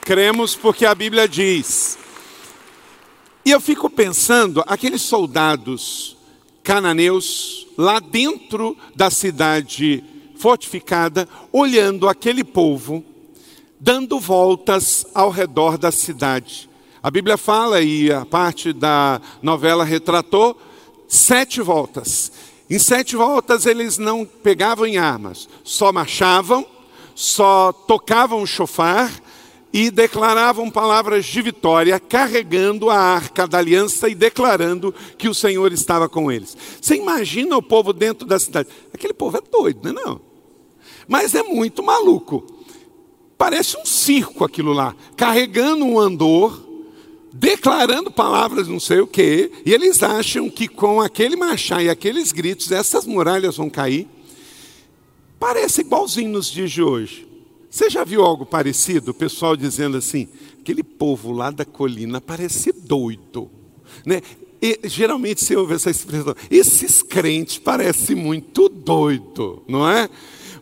Cremos 0.00 0.56
porque 0.56 0.86
a 0.86 0.94
Bíblia 0.94 1.28
diz. 1.28 1.98
E 3.44 3.50
eu 3.50 3.60
fico 3.60 3.90
pensando, 3.90 4.62
aqueles 4.66 5.02
soldados 5.02 6.16
cananeus 6.62 7.66
lá 7.76 7.98
dentro 7.98 8.76
da 8.94 9.10
cidade 9.10 10.02
fortificada, 10.36 11.28
olhando 11.52 12.08
aquele 12.08 12.44
povo, 12.44 13.04
dando 13.78 14.18
voltas 14.20 15.06
ao 15.14 15.30
redor 15.30 15.76
da 15.76 15.90
cidade. 15.90 16.68
A 17.02 17.10
Bíblia 17.10 17.36
fala, 17.36 17.80
e 17.80 18.12
a 18.12 18.24
parte 18.24 18.72
da 18.72 19.20
novela 19.40 19.84
retratou, 19.84 20.60
sete 21.12 21.60
voltas. 21.60 22.32
Em 22.70 22.78
sete 22.78 23.16
voltas 23.16 23.66
eles 23.66 23.98
não 23.98 24.24
pegavam 24.24 24.86
em 24.86 24.96
armas, 24.96 25.46
só 25.62 25.92
marchavam, 25.92 26.66
só 27.14 27.70
tocavam 27.70 28.40
o 28.40 28.46
chofar 28.46 29.12
e 29.70 29.90
declaravam 29.90 30.70
palavras 30.70 31.26
de 31.26 31.42
vitória, 31.42 32.00
carregando 32.00 32.88
a 32.88 32.96
arca 32.96 33.46
da 33.46 33.58
aliança 33.58 34.08
e 34.08 34.14
declarando 34.14 34.94
que 35.18 35.28
o 35.28 35.34
Senhor 35.34 35.70
estava 35.70 36.08
com 36.08 36.32
eles. 36.32 36.56
Você 36.80 36.96
imagina 36.96 37.58
o 37.58 37.62
povo 37.62 37.92
dentro 37.92 38.26
da 38.26 38.38
cidade? 38.38 38.70
Aquele 38.92 39.12
povo 39.12 39.36
é 39.36 39.40
doido, 39.40 39.92
não 39.92 40.00
é 40.00 40.04
não? 40.04 40.20
Mas 41.06 41.34
é 41.34 41.42
muito 41.42 41.82
maluco. 41.82 42.46
Parece 43.36 43.76
um 43.76 43.84
circo 43.84 44.44
aquilo 44.44 44.72
lá, 44.72 44.96
carregando 45.14 45.84
um 45.84 45.98
andor, 45.98 46.61
declarando 47.32 48.10
palavras 48.10 48.68
não 48.68 48.78
sei 48.78 49.00
o 49.00 49.06
quê, 49.06 49.50
e 49.64 49.72
eles 49.72 50.02
acham 50.02 50.50
que 50.50 50.68
com 50.68 51.00
aquele 51.00 51.36
marchar 51.36 51.82
e 51.82 51.88
aqueles 51.88 52.32
gritos, 52.32 52.70
essas 52.70 53.06
muralhas 53.06 53.56
vão 53.56 53.70
cair. 53.70 54.06
Parece 55.38 55.80
igualzinho 55.80 56.30
nos 56.30 56.46
dias 56.46 56.70
de 56.70 56.82
hoje. 56.82 57.26
Você 57.70 57.88
já 57.88 58.04
viu 58.04 58.22
algo 58.22 58.44
parecido? 58.44 59.12
O 59.12 59.14
pessoal 59.14 59.56
dizendo 59.56 59.96
assim, 59.96 60.28
aquele 60.60 60.82
povo 60.82 61.32
lá 61.32 61.50
da 61.50 61.64
colina 61.64 62.20
parece 62.20 62.70
doido. 62.70 63.50
Né? 64.04 64.20
E, 64.60 64.78
geralmente 64.84 65.44
você 65.44 65.56
ouve 65.56 65.74
essa 65.74 65.90
expressão, 65.90 66.36
esses 66.50 67.02
crentes 67.02 67.58
parecem 67.58 68.14
muito 68.14 68.68
doido, 68.68 69.62
não 69.66 69.88
é? 69.88 70.08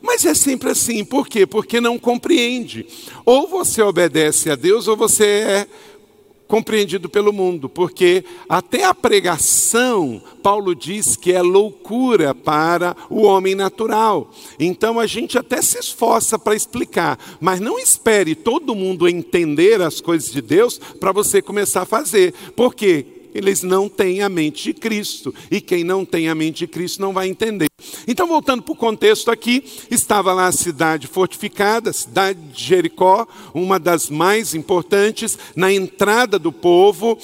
Mas 0.01 0.25
é 0.25 0.35
sempre 0.35 0.71
assim, 0.71 1.05
por 1.05 1.29
quê? 1.29 1.47
Porque 1.47 1.81
não 1.81 1.99
compreende. 1.99 2.87
Ou 3.27 3.47
você 3.47 3.83
obedece 3.83 4.49
a 4.51 4.57
Deus, 4.57 4.89
ou 4.89 4.97
você 4.97 5.25
é 5.27 5.67
compreendido 6.51 7.09
pelo 7.09 7.33
mundo, 7.33 7.69
porque 7.69 8.25
até 8.49 8.85
a 8.85 8.93
pregação, 8.93 10.21
Paulo 10.43 10.75
diz 10.75 11.15
que 11.15 11.33
é 11.33 11.41
loucura 11.41 12.35
para 12.35 12.97
o 13.09 13.23
homem 13.23 13.55
natural. 13.55 14.33
Então 14.59 14.99
a 14.99 15.07
gente 15.07 15.39
até 15.39 15.63
se 15.63 15.79
esforça 15.79 16.37
para 16.37 16.57
explicar, 16.57 17.17
mas 17.41 17.61
não 17.61 17.79
espere 17.79 18.35
todo 18.35 18.75
mundo 18.75 19.09
entender 19.09 19.81
as 19.81 20.01
coisas 20.01 20.33
de 20.33 20.43
Deus 20.43 20.77
para 20.99 21.13
você 21.13 21.41
começar 21.41 21.83
a 21.83 21.87
fazer. 21.87 22.35
Por 22.57 22.75
quê? 22.75 23.20
Eles 23.35 23.63
não 23.63 23.89
têm 23.89 24.23
a 24.23 24.29
mente 24.29 24.65
de 24.65 24.75
Cristo. 24.75 25.35
E 25.51 25.61
quem 25.61 25.85
não 25.85 26.05
tem 26.05 26.29
a 26.29 26.35
mente 26.35 26.61
de 26.61 26.67
Cristo 26.67 27.01
não 27.01 27.13
vai 27.13 27.29
entender. 27.29 27.69
Então, 28.07 28.27
voltando 28.27 28.63
para 28.63 28.73
o 28.73 28.77
contexto 28.77 29.31
aqui, 29.31 29.65
estava 29.91 30.33
lá 30.33 30.47
a 30.47 30.53
cidade 30.53 31.07
fortificada, 31.07 31.91
a 31.91 31.93
cidade 31.93 32.39
de 32.39 32.63
Jericó, 32.63 33.27
uma 33.55 33.79
das 33.79 34.11
mais 34.11 34.55
importantes, 34.55 35.39
na 35.55 35.73
entrada 35.73 36.39
do 36.39 36.53
povo. 36.53 37.19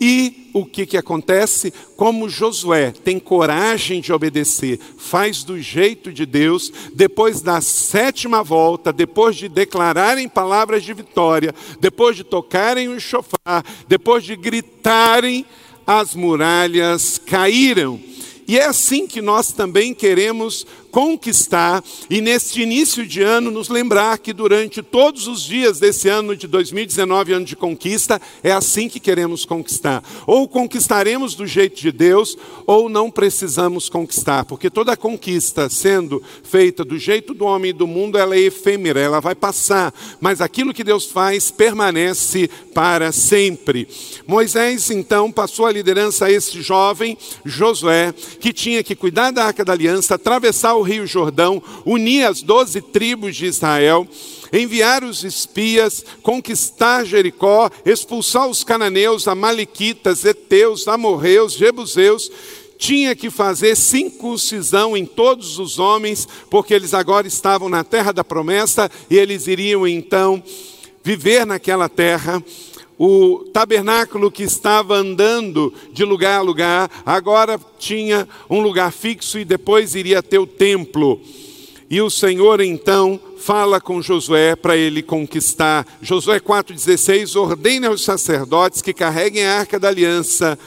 E 0.00 0.50
o 0.52 0.64
que, 0.64 0.86
que 0.86 0.96
acontece? 0.96 1.72
Como 1.96 2.28
Josué 2.28 2.92
tem 2.92 3.18
coragem 3.18 4.00
de 4.00 4.12
obedecer, 4.12 4.78
faz 4.98 5.44
do 5.44 5.60
jeito 5.60 6.12
de 6.12 6.26
Deus, 6.26 6.72
depois 6.94 7.40
da 7.40 7.60
sétima 7.60 8.42
volta, 8.42 8.92
depois 8.92 9.36
de 9.36 9.48
declararem 9.48 10.28
palavras 10.28 10.82
de 10.82 10.92
vitória, 10.92 11.54
depois 11.80 12.16
de 12.16 12.24
tocarem 12.24 12.88
o 12.88 13.00
chofar, 13.00 13.64
depois 13.88 14.24
de 14.24 14.36
gritarem, 14.36 15.46
as 15.86 16.14
muralhas 16.14 17.18
caíram. 17.18 18.00
E 18.46 18.58
é 18.58 18.66
assim 18.66 19.06
que 19.06 19.22
nós 19.22 19.52
também 19.52 19.94
queremos 19.94 20.66
conquistar 20.94 21.82
e 22.08 22.20
neste 22.20 22.62
início 22.62 23.04
de 23.04 23.20
ano 23.20 23.50
nos 23.50 23.68
lembrar 23.68 24.16
que 24.16 24.32
durante 24.32 24.80
todos 24.80 25.26
os 25.26 25.42
dias 25.42 25.80
desse 25.80 26.08
ano 26.08 26.36
de 26.36 26.46
2019, 26.46 27.32
ano 27.32 27.44
de 27.44 27.56
conquista, 27.56 28.22
é 28.44 28.52
assim 28.52 28.88
que 28.88 29.00
queremos 29.00 29.44
conquistar. 29.44 30.04
Ou 30.24 30.46
conquistaremos 30.46 31.34
do 31.34 31.48
jeito 31.48 31.80
de 31.80 31.90
Deus, 31.90 32.38
ou 32.64 32.88
não 32.88 33.10
precisamos 33.10 33.88
conquistar, 33.88 34.44
porque 34.44 34.70
toda 34.70 34.96
conquista 34.96 35.68
sendo 35.68 36.22
feita 36.44 36.84
do 36.84 36.96
jeito 36.96 37.34
do 37.34 37.44
homem 37.44 37.70
e 37.70 37.72
do 37.72 37.88
mundo, 37.88 38.16
ela 38.16 38.36
é 38.36 38.42
efêmera, 38.42 39.00
ela 39.00 39.18
vai 39.18 39.34
passar, 39.34 39.92
mas 40.20 40.40
aquilo 40.40 40.72
que 40.72 40.84
Deus 40.84 41.06
faz 41.06 41.50
permanece 41.50 42.48
para 42.72 43.10
sempre. 43.10 43.88
Moisés 44.28 44.92
então 44.92 45.32
passou 45.32 45.66
a 45.66 45.72
liderança 45.72 46.26
a 46.26 46.30
esse 46.30 46.62
jovem 46.62 47.18
Josué, 47.44 48.14
que 48.38 48.52
tinha 48.52 48.80
que 48.84 48.94
cuidar 48.94 49.32
da 49.32 49.46
arca 49.46 49.64
da 49.64 49.72
aliança, 49.72 50.14
atravessar 50.14 50.74
o 50.74 50.83
rio 50.84 51.06
Jordão, 51.06 51.60
unir 51.84 52.24
as 52.24 52.40
doze 52.40 52.80
tribos 52.80 53.34
de 53.34 53.46
Israel, 53.46 54.06
enviar 54.52 55.02
os 55.02 55.24
espias, 55.24 56.04
conquistar 56.22 57.04
Jericó, 57.04 57.68
expulsar 57.84 58.46
os 58.46 58.62
cananeus, 58.62 59.26
amalequitas, 59.26 60.24
eteus, 60.24 60.86
amorreus, 60.86 61.54
jebuseus, 61.54 62.30
tinha 62.78 63.16
que 63.16 63.30
fazer 63.30 63.76
circuncisão 63.76 64.96
em 64.96 65.04
todos 65.04 65.58
os 65.58 65.78
homens, 65.78 66.28
porque 66.48 66.74
eles 66.74 66.94
agora 66.94 67.26
estavam 67.26 67.68
na 67.68 67.82
terra 67.82 68.12
da 68.12 68.22
promessa 68.22 68.90
e 69.10 69.16
eles 69.16 69.46
iriam 69.48 69.86
então 69.86 70.42
viver 71.02 71.44
naquela 71.44 71.88
terra 71.88 72.42
o 72.98 73.44
tabernáculo 73.52 74.30
que 74.30 74.42
estava 74.42 74.96
andando 74.96 75.72
de 75.92 76.04
lugar 76.04 76.38
a 76.38 76.42
lugar, 76.42 76.90
agora 77.04 77.58
tinha 77.78 78.28
um 78.48 78.60
lugar 78.60 78.92
fixo 78.92 79.38
e 79.38 79.44
depois 79.44 79.94
iria 79.94 80.22
ter 80.22 80.38
o 80.38 80.46
templo. 80.46 81.20
E 81.90 82.00
o 82.00 82.08
Senhor 82.10 82.60
então 82.60 83.20
fala 83.38 83.80
com 83.80 84.00
Josué 84.00 84.56
para 84.56 84.76
ele 84.76 85.02
conquistar. 85.02 85.86
Josué 86.00 86.40
4,16: 86.40 87.38
ordena 87.38 87.88
aos 87.88 88.02
sacerdotes 88.02 88.80
que 88.80 88.94
carreguem 88.94 89.44
a 89.44 89.58
arca 89.58 89.78
da 89.78 89.88
aliança, 89.88 90.58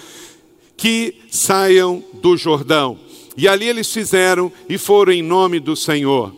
que 0.75 1.15
saiam 1.31 2.03
do 2.13 2.37
Jordão. 2.37 2.99
E 3.35 3.47
ali 3.47 3.67
eles 3.67 3.91
fizeram 3.91 4.51
e 4.69 4.77
foram 4.77 5.11
em 5.11 5.21
nome 5.21 5.59
do 5.59 5.75
Senhor. 5.75 6.33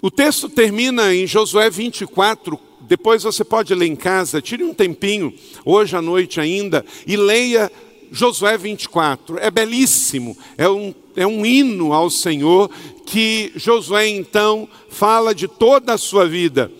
O 0.00 0.10
texto 0.10 0.48
termina 0.48 1.14
em 1.14 1.26
Josué 1.26 1.68
24, 1.68 2.58
depois 2.88 3.22
você 3.22 3.44
pode 3.44 3.74
ler 3.74 3.86
em 3.86 3.96
casa, 3.96 4.40
tire 4.40 4.62
um 4.62 4.72
tempinho, 4.72 5.32
hoje 5.64 5.96
à 5.96 6.02
noite 6.02 6.40
ainda, 6.40 6.84
e 7.06 7.16
leia 7.16 7.70
Josué 8.10 8.56
24. 8.56 9.38
É 9.38 9.50
belíssimo, 9.50 10.36
é 10.56 10.68
um, 10.68 10.94
é 11.16 11.26
um 11.26 11.44
hino 11.44 11.92
ao 11.92 12.08
Senhor 12.08 12.70
que 13.04 13.52
Josué 13.56 14.08
então 14.08 14.68
fala 14.88 15.34
de 15.34 15.48
toda 15.48 15.94
a 15.94 15.98
sua 15.98 16.28
vida. 16.28 16.70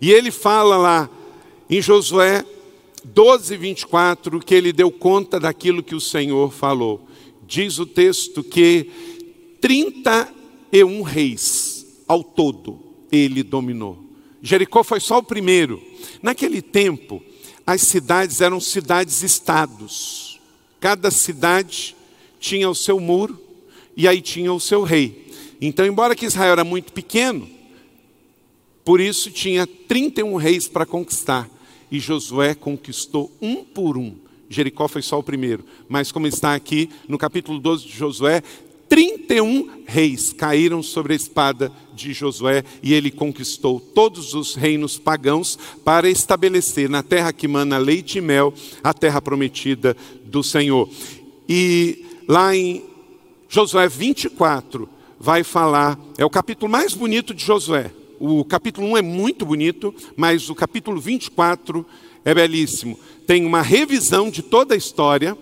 E 0.00 0.12
ele 0.12 0.30
fala 0.30 0.76
lá 0.76 1.10
em 1.68 1.82
Josué 1.82 2.44
12, 3.04 3.56
24, 3.56 4.40
que 4.40 4.54
ele 4.54 4.72
deu 4.72 4.90
conta 4.90 5.40
daquilo 5.40 5.82
que 5.82 5.94
o 5.94 6.00
Senhor 6.00 6.52
falou. 6.52 7.06
Diz 7.46 7.78
o 7.78 7.86
texto 7.86 8.44
que 8.44 8.90
31 9.60 11.02
reis 11.02 11.86
ao 12.06 12.22
todo 12.22 12.78
ele 13.10 13.42
dominou. 13.42 14.07
Jericó 14.42 14.84
foi 14.84 15.00
só 15.00 15.18
o 15.18 15.22
primeiro. 15.22 15.82
Naquele 16.22 16.62
tempo, 16.62 17.22
as 17.66 17.82
cidades 17.82 18.40
eram 18.40 18.60
cidades-estados. 18.60 20.40
Cada 20.80 21.10
cidade 21.10 21.96
tinha 22.40 22.70
o 22.70 22.74
seu 22.74 23.00
muro 23.00 23.40
e 23.96 24.06
aí 24.06 24.20
tinha 24.20 24.52
o 24.52 24.60
seu 24.60 24.82
rei. 24.82 25.26
Então, 25.60 25.84
embora 25.84 26.14
que 26.14 26.26
Israel 26.26 26.52
era 26.52 26.64
muito 26.64 26.92
pequeno, 26.92 27.48
por 28.84 29.00
isso 29.00 29.30
tinha 29.30 29.66
31 29.66 30.36
reis 30.36 30.68
para 30.68 30.86
conquistar. 30.86 31.48
E 31.90 31.98
Josué 31.98 32.54
conquistou 32.54 33.30
um 33.40 33.64
por 33.64 33.98
um. 33.98 34.14
Jericó 34.48 34.88
foi 34.88 35.02
só 35.02 35.18
o 35.18 35.22
primeiro. 35.22 35.64
Mas 35.88 36.12
como 36.12 36.26
está 36.26 36.54
aqui 36.54 36.88
no 37.06 37.18
capítulo 37.18 37.58
12 37.58 37.86
de 37.86 37.92
Josué, 37.92 38.42
31 38.88 39.82
reis 39.86 40.32
caíram 40.32 40.82
sobre 40.82 41.12
a 41.12 41.16
espada 41.16 41.70
de 41.94 42.12
Josué 42.12 42.64
e 42.82 42.94
ele 42.94 43.10
conquistou 43.10 43.80
todos 43.80 44.34
os 44.34 44.54
reinos 44.54 44.98
pagãos 44.98 45.58
para 45.84 46.08
estabelecer 46.08 46.88
na 46.88 47.02
terra 47.02 47.32
que 47.32 47.46
mana 47.46 47.76
leite 47.76 48.18
e 48.18 48.20
mel 48.20 48.54
a 48.82 48.94
terra 48.94 49.20
prometida 49.20 49.96
do 50.24 50.42
Senhor. 50.42 50.88
E 51.48 52.04
lá 52.26 52.54
em 52.54 52.84
Josué 53.48 53.88
24 53.88 54.88
vai 55.18 55.42
falar, 55.42 55.98
é 56.16 56.24
o 56.24 56.30
capítulo 56.30 56.70
mais 56.70 56.94
bonito 56.94 57.34
de 57.34 57.44
Josué. 57.44 57.90
O 58.20 58.44
capítulo 58.44 58.88
1 58.88 58.98
é 58.98 59.02
muito 59.02 59.46
bonito, 59.46 59.94
mas 60.16 60.50
o 60.50 60.54
capítulo 60.54 61.00
24 61.00 61.84
é 62.24 62.34
belíssimo. 62.34 62.98
Tem 63.26 63.44
uma 63.44 63.62
revisão 63.62 64.30
de 64.30 64.42
toda 64.42 64.74
a 64.74 64.76
história, 64.76 65.36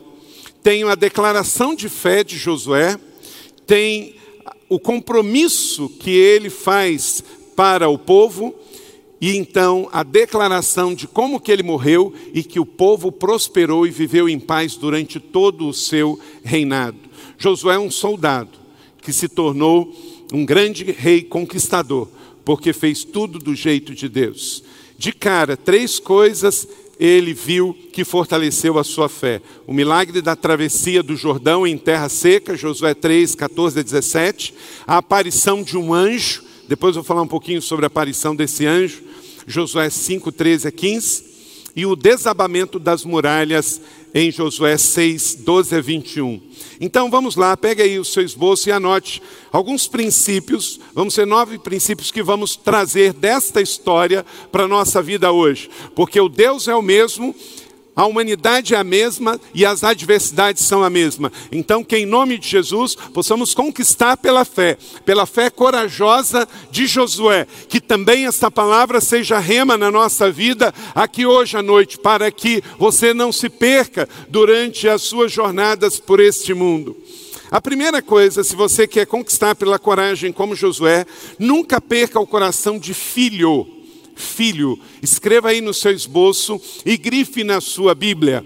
tem 0.62 0.84
uma 0.84 0.96
declaração 0.96 1.74
de 1.74 1.88
fé 1.88 2.22
de 2.22 2.36
Josué, 2.36 2.98
tem 3.66 4.14
o 4.68 4.78
compromisso 4.78 5.88
que 5.88 6.10
ele 6.10 6.50
faz 6.50 7.22
para 7.54 7.88
o 7.88 7.98
povo 7.98 8.54
e 9.20 9.36
então 9.36 9.88
a 9.92 10.02
declaração 10.02 10.94
de 10.94 11.06
como 11.06 11.40
que 11.40 11.50
ele 11.50 11.62
morreu 11.62 12.12
e 12.34 12.42
que 12.42 12.60
o 12.60 12.66
povo 12.66 13.10
prosperou 13.10 13.86
e 13.86 13.90
viveu 13.90 14.28
em 14.28 14.38
paz 14.38 14.76
durante 14.76 15.18
todo 15.18 15.66
o 15.68 15.74
seu 15.74 16.18
reinado. 16.44 16.98
Josué 17.38 17.76
é 17.76 17.78
um 17.78 17.90
soldado 17.90 18.58
que 19.00 19.12
se 19.12 19.28
tornou 19.28 19.94
um 20.32 20.44
grande 20.44 20.84
rei 20.84 21.22
conquistador, 21.22 22.08
porque 22.44 22.72
fez 22.72 23.04
tudo 23.04 23.38
do 23.38 23.54
jeito 23.54 23.94
de 23.94 24.08
Deus. 24.08 24.62
De 24.98 25.12
cara, 25.12 25.56
três 25.56 25.98
coisas 25.98 26.66
ele 26.98 27.34
viu 27.34 27.76
que 27.92 28.04
fortaleceu 28.04 28.78
a 28.78 28.84
sua 28.84 29.08
fé. 29.08 29.42
O 29.66 29.72
milagre 29.72 30.22
da 30.22 30.34
travessia 30.34 31.02
do 31.02 31.14
Jordão 31.14 31.66
em 31.66 31.76
terra 31.76 32.08
seca, 32.08 32.56
Josué 32.56 32.94
3, 32.94 33.34
14 33.34 33.80
a 33.80 33.82
17. 33.82 34.54
A 34.86 34.96
aparição 34.98 35.62
de 35.62 35.76
um 35.76 35.92
anjo, 35.92 36.42
depois 36.68 36.94
vou 36.94 37.04
falar 37.04 37.22
um 37.22 37.28
pouquinho 37.28 37.60
sobre 37.60 37.84
a 37.84 37.88
aparição 37.88 38.34
desse 38.34 38.66
anjo, 38.66 39.02
Josué 39.46 39.90
5, 39.90 40.32
13 40.32 40.68
a 40.68 40.72
15. 40.72 41.24
E 41.76 41.84
o 41.84 41.94
desabamento 41.94 42.78
das 42.78 43.04
muralhas 43.04 43.82
em 44.18 44.32
Josué 44.32 44.78
6, 44.78 45.34
12 45.40 45.76
a 45.76 45.80
21. 45.82 46.40
Então 46.80 47.10
vamos 47.10 47.36
lá, 47.36 47.54
pegue 47.54 47.82
aí 47.82 47.98
o 47.98 48.04
seu 48.04 48.22
esboço 48.22 48.66
e 48.66 48.72
anote 48.72 49.22
alguns 49.52 49.86
princípios, 49.86 50.80
vamos 50.94 51.12
ser 51.12 51.26
nove 51.26 51.58
princípios 51.58 52.10
que 52.10 52.22
vamos 52.22 52.56
trazer 52.56 53.12
desta 53.12 53.60
história 53.60 54.24
para 54.50 54.64
a 54.64 54.68
nossa 54.68 55.02
vida 55.02 55.30
hoje. 55.30 55.68
Porque 55.94 56.18
o 56.18 56.30
Deus 56.30 56.66
é 56.66 56.74
o 56.74 56.80
mesmo, 56.80 57.34
a 57.96 58.04
humanidade 58.04 58.74
é 58.74 58.76
a 58.76 58.84
mesma 58.84 59.40
e 59.54 59.64
as 59.64 59.82
adversidades 59.82 60.62
são 60.66 60.84
a 60.84 60.90
mesma. 60.90 61.32
Então, 61.50 61.82
que 61.82 61.96
em 61.96 62.04
nome 62.04 62.36
de 62.36 62.46
Jesus 62.46 62.94
possamos 62.94 63.54
conquistar 63.54 64.18
pela 64.18 64.44
fé, 64.44 64.76
pela 65.06 65.24
fé 65.24 65.48
corajosa 65.48 66.46
de 66.70 66.86
Josué, 66.86 67.46
que 67.70 67.80
também 67.80 68.26
esta 68.26 68.50
palavra 68.50 69.00
seja 69.00 69.38
rema 69.38 69.78
na 69.78 69.90
nossa 69.90 70.30
vida 70.30 70.74
aqui 70.94 71.24
hoje 71.24 71.56
à 71.56 71.62
noite, 71.62 71.98
para 71.98 72.30
que 72.30 72.62
você 72.78 73.14
não 73.14 73.32
se 73.32 73.48
perca 73.48 74.06
durante 74.28 74.86
as 74.86 75.00
suas 75.00 75.32
jornadas 75.32 75.98
por 75.98 76.20
este 76.20 76.52
mundo. 76.52 76.94
A 77.50 77.62
primeira 77.62 78.02
coisa, 78.02 78.44
se 78.44 78.54
você 78.54 78.86
quer 78.86 79.06
conquistar 79.06 79.54
pela 79.54 79.78
coragem 79.78 80.32
como 80.32 80.54
Josué, 80.54 81.06
nunca 81.38 81.80
perca 81.80 82.20
o 82.20 82.26
coração 82.26 82.78
de 82.78 82.92
filho 82.92 83.75
filho. 84.16 84.76
Escreva 85.00 85.50
aí 85.50 85.60
no 85.60 85.72
seu 85.72 85.92
esboço 85.92 86.60
e 86.84 86.96
grife 86.96 87.44
na 87.44 87.60
sua 87.60 87.94
Bíblia. 87.94 88.44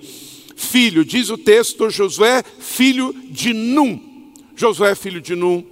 Filho, 0.55 1.05
diz 1.07 1.31
o 1.31 1.39
texto, 1.39 1.89
Josué, 1.89 2.45
filho 2.59 3.15
de 3.31 3.55
Num. 3.55 3.99
Josué, 4.55 4.95
filho 4.95 5.21
de 5.21 5.35
Num. 5.35 5.65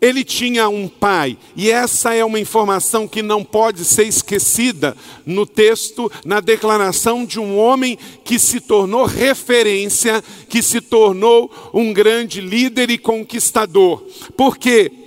Ele 0.00 0.24
tinha 0.24 0.68
um 0.68 0.86
pai, 0.86 1.38
e 1.56 1.70
essa 1.70 2.14
é 2.14 2.22
uma 2.24 2.38
informação 2.38 3.08
que 3.08 3.22
não 3.22 3.42
pode 3.42 3.84
ser 3.84 4.06
esquecida 4.06 4.94
no 5.24 5.46
texto, 5.46 6.12
na 6.24 6.40
declaração 6.40 7.24
de 7.24 7.40
um 7.40 7.58
homem 7.58 7.98
que 8.22 8.38
se 8.38 8.60
tornou 8.60 9.06
referência, 9.06 10.22
que 10.48 10.62
se 10.62 10.80
tornou 10.80 11.50
um 11.72 11.92
grande 11.92 12.40
líder 12.42 12.90
e 12.90 12.98
conquistador. 12.98 14.02
Por 14.36 14.58
quê? 14.58 15.03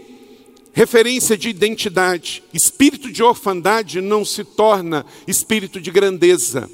Referência 0.77 1.35
de 1.35 1.49
identidade. 1.49 2.43
Espírito 2.53 3.11
de 3.11 3.23
orfandade 3.23 3.99
não 3.99 4.23
se 4.23 4.43
torna 4.43 5.03
espírito 5.27 5.81
de 5.81 5.89
grandeza. 5.89 6.69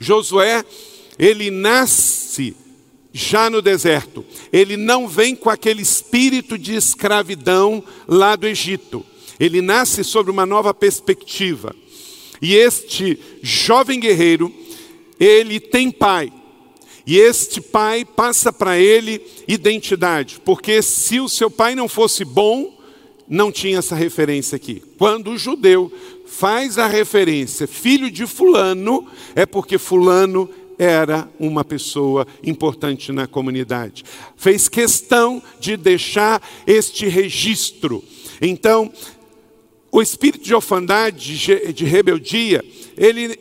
Josué, 0.00 0.64
ele 1.16 1.48
nasce 1.48 2.56
já 3.12 3.48
no 3.48 3.62
deserto. 3.62 4.24
Ele 4.52 4.76
não 4.76 5.06
vem 5.06 5.36
com 5.36 5.48
aquele 5.48 5.82
espírito 5.82 6.58
de 6.58 6.74
escravidão 6.74 7.80
lá 8.08 8.34
do 8.34 8.44
Egito. 8.44 9.06
Ele 9.38 9.62
nasce 9.62 10.02
sobre 10.02 10.32
uma 10.32 10.44
nova 10.44 10.74
perspectiva. 10.74 11.72
E 12.42 12.56
este 12.56 13.20
jovem 13.40 14.00
guerreiro, 14.00 14.52
ele 15.20 15.60
tem 15.60 15.92
pai. 15.92 16.32
E 17.06 17.18
este 17.18 17.60
pai 17.60 18.04
passa 18.04 18.52
para 18.52 18.76
ele 18.80 19.24
identidade, 19.46 20.40
porque 20.44 20.82
se 20.82 21.20
o 21.20 21.28
seu 21.28 21.48
pai 21.48 21.76
não 21.76 21.88
fosse 21.88 22.24
bom, 22.24 22.75
não 23.28 23.50
tinha 23.50 23.78
essa 23.78 23.94
referência 23.94 24.56
aqui. 24.56 24.82
Quando 24.98 25.30
o 25.30 25.38
judeu 25.38 25.92
faz 26.26 26.78
a 26.78 26.86
referência 26.86 27.66
filho 27.66 28.10
de 28.10 28.26
fulano, 28.26 29.06
é 29.34 29.46
porque 29.46 29.78
fulano 29.78 30.48
era 30.78 31.28
uma 31.38 31.64
pessoa 31.64 32.26
importante 32.42 33.10
na 33.12 33.26
comunidade. 33.26 34.04
Fez 34.36 34.68
questão 34.68 35.42
de 35.58 35.76
deixar 35.76 36.42
este 36.66 37.06
registro. 37.06 38.04
Então, 38.40 38.92
o 39.90 40.02
espírito 40.02 40.44
de 40.44 40.54
orfandade, 40.54 41.72
de 41.72 41.84
rebeldia, 41.84 42.62
ele, 42.96 43.38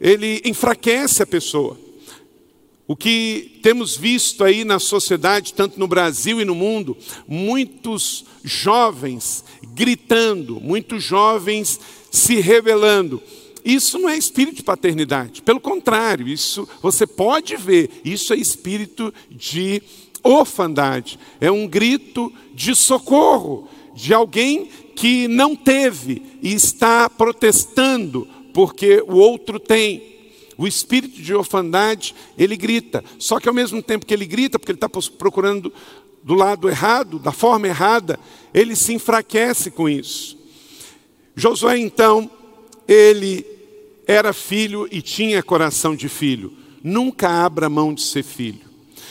ele 0.00 0.42
enfraquece 0.44 1.22
a 1.22 1.26
pessoa. 1.26 1.85
O 2.88 2.94
que 2.94 3.58
temos 3.62 3.96
visto 3.96 4.44
aí 4.44 4.64
na 4.64 4.78
sociedade, 4.78 5.52
tanto 5.54 5.78
no 5.78 5.88
Brasil 5.88 6.40
e 6.40 6.44
no 6.44 6.54
mundo, 6.54 6.96
muitos 7.26 8.24
jovens 8.44 9.44
gritando, 9.74 10.60
muitos 10.60 11.02
jovens 11.02 11.80
se 12.10 12.36
rebelando. 12.36 13.20
Isso 13.64 13.98
não 13.98 14.08
é 14.08 14.16
espírito 14.16 14.58
de 14.58 14.62
paternidade, 14.62 15.42
pelo 15.42 15.58
contrário, 15.58 16.28
isso 16.28 16.68
você 16.80 17.04
pode 17.04 17.56
ver, 17.56 17.90
isso 18.04 18.32
é 18.32 18.36
espírito 18.36 19.12
de 19.28 19.82
orfandade, 20.22 21.18
é 21.40 21.50
um 21.50 21.66
grito 21.66 22.32
de 22.54 22.76
socorro 22.76 23.68
de 23.92 24.14
alguém 24.14 24.68
que 24.94 25.26
não 25.26 25.56
teve 25.56 26.22
e 26.42 26.52
está 26.52 27.10
protestando 27.10 28.28
porque 28.54 29.02
o 29.06 29.16
outro 29.16 29.58
tem. 29.58 30.15
O 30.58 30.66
espírito 30.66 31.20
de 31.20 31.34
orfandade, 31.34 32.14
ele 32.38 32.56
grita. 32.56 33.04
Só 33.18 33.38
que 33.38 33.48
ao 33.48 33.54
mesmo 33.54 33.82
tempo 33.82 34.06
que 34.06 34.14
ele 34.14 34.24
grita, 34.24 34.58
porque 34.58 34.72
ele 34.72 34.76
está 34.76 34.88
procurando 34.88 35.72
do 36.22 36.34
lado 36.34 36.68
errado, 36.68 37.18
da 37.18 37.30
forma 37.30 37.68
errada, 37.68 38.18
ele 38.54 38.74
se 38.74 38.94
enfraquece 38.94 39.70
com 39.70 39.88
isso. 39.88 40.36
Josué, 41.34 41.78
então, 41.78 42.30
ele 42.88 43.44
era 44.06 44.32
filho 44.32 44.88
e 44.90 45.02
tinha 45.02 45.42
coração 45.42 45.94
de 45.94 46.08
filho. 46.08 46.52
Nunca 46.82 47.28
abra 47.28 47.68
mão 47.68 47.92
de 47.92 48.02
ser 48.02 48.22
filho. 48.22 48.66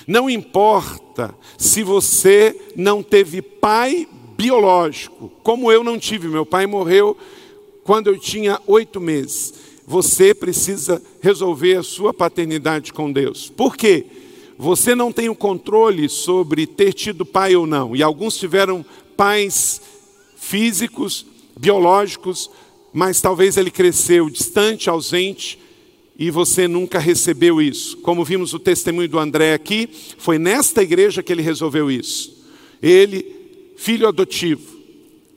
Não 0.07 0.29
importa 0.29 1.35
se 1.57 1.83
você 1.83 2.59
não 2.75 3.03
teve 3.03 3.41
pai 3.41 4.07
biológico, 4.35 5.31
como 5.43 5.71
eu 5.71 5.83
não 5.83 5.99
tive. 5.99 6.27
Meu 6.27 6.45
pai 6.45 6.65
morreu 6.65 7.17
quando 7.83 8.07
eu 8.07 8.17
tinha 8.19 8.59
oito 8.65 8.99
meses 8.99 9.64
você 9.85 10.33
precisa 10.33 11.01
resolver 11.21 11.75
a 11.75 11.83
sua 11.83 12.13
paternidade 12.13 12.91
com 12.91 13.11
Deus. 13.11 13.49
Por 13.49 13.77
quê? 13.77 14.05
Você 14.57 14.95
não 14.95 15.11
tem 15.11 15.29
o 15.29 15.35
controle 15.35 16.09
sobre 16.09 16.65
ter 16.65 16.93
tido 16.93 17.25
pai 17.25 17.55
ou 17.55 17.67
não. 17.67 17.95
E 17.95 18.01
alguns 18.01 18.37
tiveram 18.37 18.85
pais 19.15 19.81
físicos, 20.37 21.25
biológicos, 21.59 22.49
mas 22.93 23.21
talvez 23.21 23.57
ele 23.57 23.69
cresceu 23.69 24.29
distante, 24.29 24.89
ausente, 24.89 25.59
e 26.17 26.31
você 26.31 26.67
nunca 26.67 26.97
recebeu 26.97 27.61
isso. 27.61 27.97
Como 27.97 28.23
vimos 28.23 28.53
o 28.53 28.59
testemunho 28.59 29.09
do 29.09 29.19
André 29.19 29.53
aqui, 29.53 29.89
foi 30.17 30.39
nesta 30.39 30.81
igreja 30.81 31.21
que 31.21 31.31
ele 31.31 31.41
resolveu 31.41 31.91
isso. 31.91 32.45
Ele, 32.81 33.25
filho 33.75 34.07
adotivo, 34.07 34.75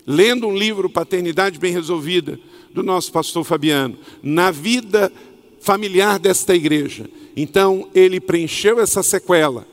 lendo 0.06 0.46
um 0.46 0.56
livro 0.56 0.88
Paternidade 0.88 1.58
Bem 1.58 1.72
Resolvida, 1.72 2.38
do 2.72 2.82
nosso 2.82 3.12
pastor 3.12 3.44
Fabiano, 3.44 3.96
na 4.22 4.50
vida 4.50 5.12
familiar 5.60 6.18
desta 6.18 6.54
igreja. 6.54 7.08
Então, 7.36 7.88
ele 7.94 8.20
preencheu 8.20 8.80
essa 8.80 9.02
sequela. 9.02 9.66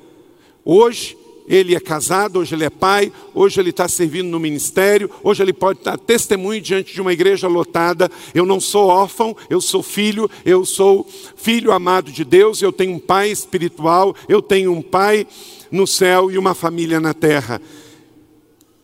Hoje, 0.64 1.18
ele 1.48 1.76
é 1.76 1.80
casado, 1.80 2.40
hoje 2.40 2.56
ele 2.56 2.64
é 2.64 2.70
pai, 2.70 3.12
hoje 3.34 3.60
ele 3.60 3.70
está 3.70 3.88
servindo 3.88 4.30
no 4.30 4.40
ministério, 4.40 5.10
hoje 5.24 5.44
ele 5.44 5.54
pode 5.54 5.84
dar 5.84 5.98
testemunho 5.98 6.60
diante 6.60 6.94
de 6.94 7.02
uma 7.02 7.14
igreja 7.14 7.48
lotada. 7.48 8.10
Eu 8.34 8.46
não 8.46 8.60
sou 8.60 8.88
órfão, 8.88 9.36
eu 9.50 9.62
sou 9.62 9.84
filho, 9.84 10.30
eu 10.44 10.66
sou 10.66 11.08
filho 11.36 11.72
amado 11.72 12.12
de 12.12 12.24
Deus, 12.24 12.62
eu 12.62 12.72
tenho 12.72 12.96
um 12.96 13.00
pai 13.00 13.30
espiritual, 13.30 14.16
eu 14.28 14.42
tenho 14.42 14.72
um 14.72 14.82
pai 14.82 15.28
no 15.72 15.86
céu 15.86 16.32
e 16.32 16.38
uma 16.38 16.54
família 16.54 17.00
na 17.00 17.14
terra. 17.14 17.62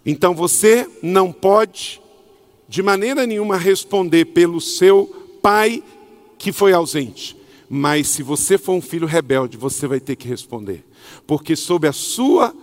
Então 0.05 0.33
você 0.33 0.87
não 1.01 1.31
pode 1.31 2.00
de 2.71 2.81
maneira 2.81 3.27
nenhuma 3.27 3.57
responder 3.57 4.23
pelo 4.27 4.61
seu 4.61 5.05
pai 5.41 5.83
que 6.37 6.53
foi 6.53 6.71
ausente. 6.71 7.35
Mas 7.69 8.07
se 8.07 8.23
você 8.23 8.57
for 8.57 8.71
um 8.71 8.81
filho 8.81 9.05
rebelde, 9.05 9.57
você 9.57 9.85
vai 9.85 9.99
ter 9.99 10.15
que 10.15 10.25
responder. 10.25 10.85
Porque 11.27 11.53
sob 11.53 11.85
a 11.85 11.91
sua 11.91 12.55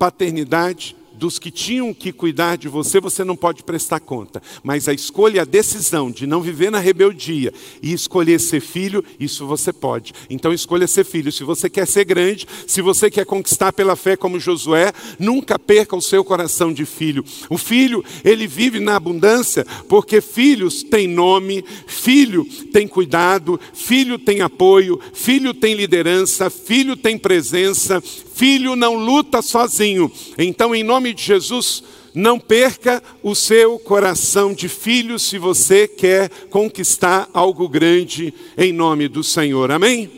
paternidade, 0.00 0.96
dos 1.22 1.38
que 1.38 1.52
tinham 1.52 1.94
que 1.94 2.10
cuidar 2.10 2.56
de 2.56 2.66
você, 2.66 3.00
você 3.00 3.22
não 3.22 3.36
pode 3.36 3.62
prestar 3.62 4.00
conta. 4.00 4.42
Mas 4.60 4.88
a 4.88 4.92
escolha, 4.92 5.42
a 5.42 5.44
decisão 5.44 6.10
de 6.10 6.26
não 6.26 6.42
viver 6.42 6.68
na 6.68 6.80
rebeldia 6.80 7.54
e 7.80 7.92
escolher 7.92 8.40
ser 8.40 8.58
filho, 8.58 9.04
isso 9.20 9.46
você 9.46 9.72
pode. 9.72 10.12
Então 10.28 10.52
escolha 10.52 10.88
ser 10.88 11.04
filho. 11.04 11.30
Se 11.30 11.44
você 11.44 11.70
quer 11.70 11.86
ser 11.86 12.04
grande, 12.04 12.44
se 12.66 12.82
você 12.82 13.08
quer 13.08 13.24
conquistar 13.24 13.72
pela 13.72 13.94
fé 13.94 14.16
como 14.16 14.40
Josué, 14.40 14.92
nunca 15.16 15.60
perca 15.60 15.94
o 15.94 16.02
seu 16.02 16.24
coração 16.24 16.72
de 16.72 16.84
filho. 16.84 17.24
O 17.48 17.56
filho, 17.56 18.04
ele 18.24 18.48
vive 18.48 18.80
na 18.80 18.96
abundância 18.96 19.64
porque 19.88 20.20
filhos 20.20 20.82
têm 20.82 21.06
nome, 21.06 21.64
filho 21.86 22.44
tem 22.72 22.88
cuidado, 22.88 23.60
filho 23.72 24.18
tem 24.18 24.40
apoio, 24.40 24.98
filho 25.14 25.54
tem 25.54 25.74
liderança, 25.74 26.50
filho 26.50 26.96
tem 26.96 27.16
presença, 27.16 28.02
Filho 28.34 28.74
não 28.74 28.94
luta 28.94 29.42
sozinho. 29.42 30.10
Então, 30.38 30.74
em 30.74 30.82
nome 30.82 31.12
de 31.12 31.22
Jesus, 31.22 31.82
não 32.14 32.38
perca 32.38 33.02
o 33.22 33.34
seu 33.34 33.78
coração 33.78 34.52
de 34.52 34.68
filho 34.68 35.18
se 35.18 35.38
você 35.38 35.88
quer 35.88 36.28
conquistar 36.50 37.28
algo 37.32 37.68
grande 37.68 38.32
em 38.56 38.72
nome 38.72 39.08
do 39.08 39.22
Senhor. 39.22 39.70
Amém? 39.70 40.10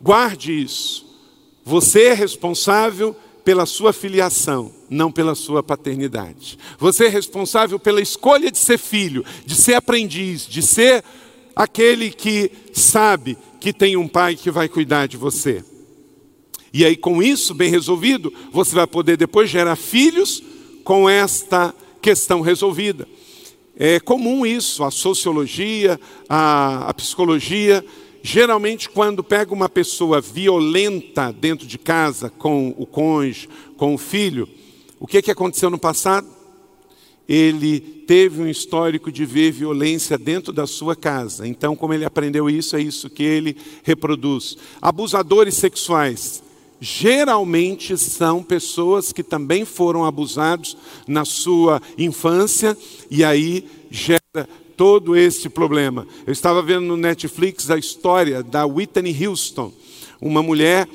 Guarde 0.00 0.52
isso. 0.62 1.06
Você 1.64 2.04
é 2.04 2.14
responsável 2.14 3.14
pela 3.44 3.66
sua 3.66 3.92
filiação, 3.92 4.72
não 4.88 5.10
pela 5.10 5.34
sua 5.34 5.62
paternidade. 5.62 6.58
Você 6.78 7.06
é 7.06 7.08
responsável 7.08 7.78
pela 7.78 8.00
escolha 8.00 8.50
de 8.50 8.58
ser 8.58 8.78
filho, 8.78 9.24
de 9.44 9.54
ser 9.54 9.74
aprendiz, 9.74 10.46
de 10.46 10.62
ser 10.62 11.04
aquele 11.54 12.10
que 12.10 12.50
sabe 12.72 13.36
que 13.58 13.72
tem 13.72 13.96
um 13.96 14.08
pai 14.08 14.36
que 14.36 14.50
vai 14.50 14.68
cuidar 14.68 15.06
de 15.06 15.16
você. 15.16 15.64
E 16.72 16.84
aí, 16.84 16.96
com 16.96 17.22
isso 17.22 17.52
bem 17.52 17.70
resolvido, 17.70 18.32
você 18.52 18.74
vai 18.74 18.86
poder 18.86 19.16
depois 19.16 19.50
gerar 19.50 19.76
filhos 19.76 20.42
com 20.84 21.08
esta 21.08 21.74
questão 22.00 22.40
resolvida. 22.40 23.06
É 23.76 23.98
comum 23.98 24.44
isso, 24.46 24.84
a 24.84 24.90
sociologia, 24.90 25.98
a, 26.28 26.88
a 26.88 26.94
psicologia. 26.94 27.84
Geralmente, 28.22 28.88
quando 28.88 29.24
pega 29.24 29.52
uma 29.52 29.68
pessoa 29.68 30.20
violenta 30.20 31.32
dentro 31.32 31.66
de 31.66 31.78
casa, 31.78 32.30
com 32.30 32.74
o 32.76 32.86
cônjuge, 32.86 33.48
com 33.76 33.94
o 33.94 33.98
filho, 33.98 34.48
o 34.98 35.06
que, 35.06 35.22
que 35.22 35.30
aconteceu 35.30 35.70
no 35.70 35.78
passado? 35.78 36.28
Ele 37.26 37.80
teve 37.80 38.42
um 38.42 38.48
histórico 38.48 39.10
de 39.10 39.24
ver 39.24 39.52
violência 39.52 40.18
dentro 40.18 40.52
da 40.52 40.66
sua 40.66 40.94
casa. 40.94 41.46
Então, 41.46 41.74
como 41.74 41.94
ele 41.94 42.04
aprendeu 42.04 42.50
isso, 42.50 42.76
é 42.76 42.82
isso 42.82 43.08
que 43.08 43.22
ele 43.22 43.56
reproduz. 43.82 44.56
Abusadores 44.82 45.54
sexuais 45.54 46.42
geralmente 46.80 47.96
são 47.98 48.42
pessoas 48.42 49.12
que 49.12 49.22
também 49.22 49.64
foram 49.64 50.04
abusados 50.04 50.76
na 51.06 51.24
sua 51.24 51.80
infância 51.98 52.76
e 53.10 53.22
aí 53.22 53.68
gera 53.90 54.48
todo 54.76 55.14
esse 55.14 55.50
problema. 55.50 56.06
Eu 56.26 56.32
estava 56.32 56.62
vendo 56.62 56.86
no 56.86 56.96
Netflix 56.96 57.70
a 57.70 57.76
história 57.76 58.42
da 58.42 58.64
Whitney 58.64 59.26
Houston, 59.26 59.72
uma 60.20 60.42
mulher 60.42 60.88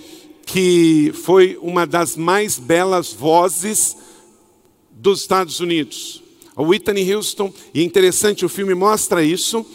que 0.45 1.11
foi 1.23 1.57
uma 1.61 1.85
das 1.85 2.15
mais 2.15 2.57
belas 2.57 3.13
vozes 3.13 3.95
dos 4.91 5.21
Estados 5.21 5.59
Unidos. 5.59 6.23
A 6.55 6.63
Whitney 6.63 7.13
Houston, 7.13 7.53
e 7.73 7.81
é 7.81 7.83
interessante, 7.83 8.45
o 8.45 8.49
filme 8.49 8.73
mostra 8.73 9.23
isso, 9.23 9.65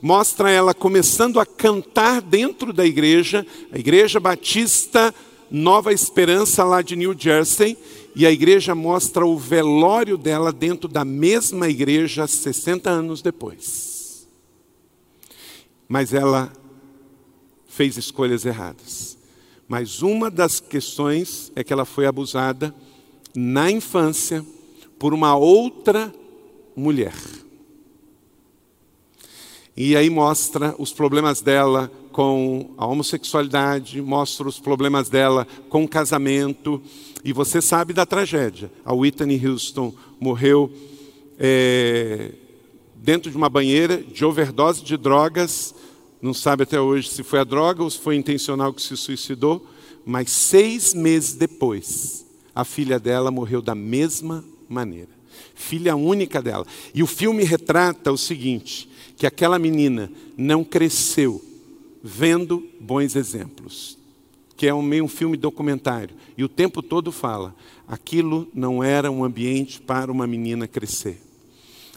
mostra 0.00 0.50
ela 0.50 0.72
começando 0.72 1.38
a 1.38 1.46
cantar 1.46 2.22
dentro 2.22 2.72
da 2.72 2.86
igreja, 2.86 3.46
a 3.70 3.78
Igreja 3.78 4.18
Batista 4.18 5.14
Nova 5.50 5.92
Esperança 5.92 6.62
lá 6.64 6.82
de 6.82 6.94
New 6.94 7.14
Jersey, 7.18 7.76
e 8.14 8.26
a 8.26 8.30
igreja 8.30 8.74
mostra 8.74 9.26
o 9.26 9.38
velório 9.38 10.16
dela 10.16 10.52
dentro 10.52 10.88
da 10.88 11.04
mesma 11.04 11.68
igreja 11.68 12.26
60 12.26 12.90
anos 12.90 13.22
depois. 13.22 14.28
Mas 15.88 16.12
ela 16.14 16.52
fez 17.68 17.96
escolhas 17.96 18.44
erradas. 18.44 19.16
Mas 19.68 20.02
uma 20.02 20.30
das 20.30 20.58
questões 20.58 21.52
é 21.54 21.62
que 21.62 21.72
ela 21.72 21.84
foi 21.84 22.06
abusada 22.06 22.74
na 23.34 23.70
infância 23.70 24.44
por 24.98 25.14
uma 25.14 25.36
outra 25.36 26.12
mulher. 26.76 27.14
E 29.76 29.96
aí 29.96 30.10
mostra 30.10 30.74
os 30.78 30.92
problemas 30.92 31.40
dela 31.40 31.90
com 32.12 32.70
a 32.76 32.86
homossexualidade, 32.86 34.00
mostra 34.00 34.48
os 34.48 34.58
problemas 34.58 35.08
dela 35.08 35.46
com 35.68 35.84
o 35.84 35.88
casamento. 35.88 36.82
E 37.24 37.32
você 37.32 37.60
sabe 37.60 37.92
da 37.92 38.06
tragédia. 38.06 38.70
A 38.84 38.94
Whitney 38.94 39.46
Houston 39.46 39.94
morreu 40.18 40.72
é, 41.38 42.32
dentro 42.96 43.30
de 43.30 43.36
uma 43.36 43.48
banheira 43.48 43.98
de 43.98 44.24
overdose 44.24 44.82
de 44.82 44.96
drogas. 44.96 45.74
Não 46.20 46.34
sabe 46.34 46.64
até 46.64 46.80
hoje 46.80 47.08
se 47.08 47.22
foi 47.22 47.38
a 47.38 47.44
droga 47.44 47.82
ou 47.82 47.90
se 47.90 47.98
foi 47.98 48.16
intencional 48.16 48.72
que 48.72 48.82
se 48.82 48.96
suicidou. 48.96 49.66
Mas 50.04 50.30
seis 50.30 50.94
meses 50.94 51.34
depois, 51.34 52.26
a 52.54 52.64
filha 52.64 52.98
dela 52.98 53.30
morreu 53.30 53.62
da 53.62 53.74
mesma 53.74 54.44
maneira 54.68 55.20
filha 55.60 55.94
única 55.94 56.40
dela. 56.40 56.66
E 56.94 57.02
o 57.02 57.06
filme 57.06 57.44
retrata 57.44 58.10
o 58.10 58.16
seguinte: 58.16 58.88
que 59.16 59.26
aquela 59.26 59.58
menina 59.58 60.10
não 60.36 60.64
cresceu 60.64 61.44
vendo 62.02 62.66
bons 62.80 63.16
exemplos, 63.16 63.98
que 64.56 64.66
é 64.66 64.74
um 64.74 64.82
meio 64.82 65.04
um 65.04 65.08
filme 65.08 65.36
documentário, 65.36 66.14
e 66.36 66.44
o 66.44 66.48
tempo 66.48 66.82
todo 66.82 67.12
fala, 67.12 67.54
aquilo 67.86 68.48
não 68.54 68.82
era 68.82 69.10
um 69.10 69.24
ambiente 69.24 69.80
para 69.80 70.10
uma 70.10 70.26
menina 70.26 70.66
crescer. 70.66 71.20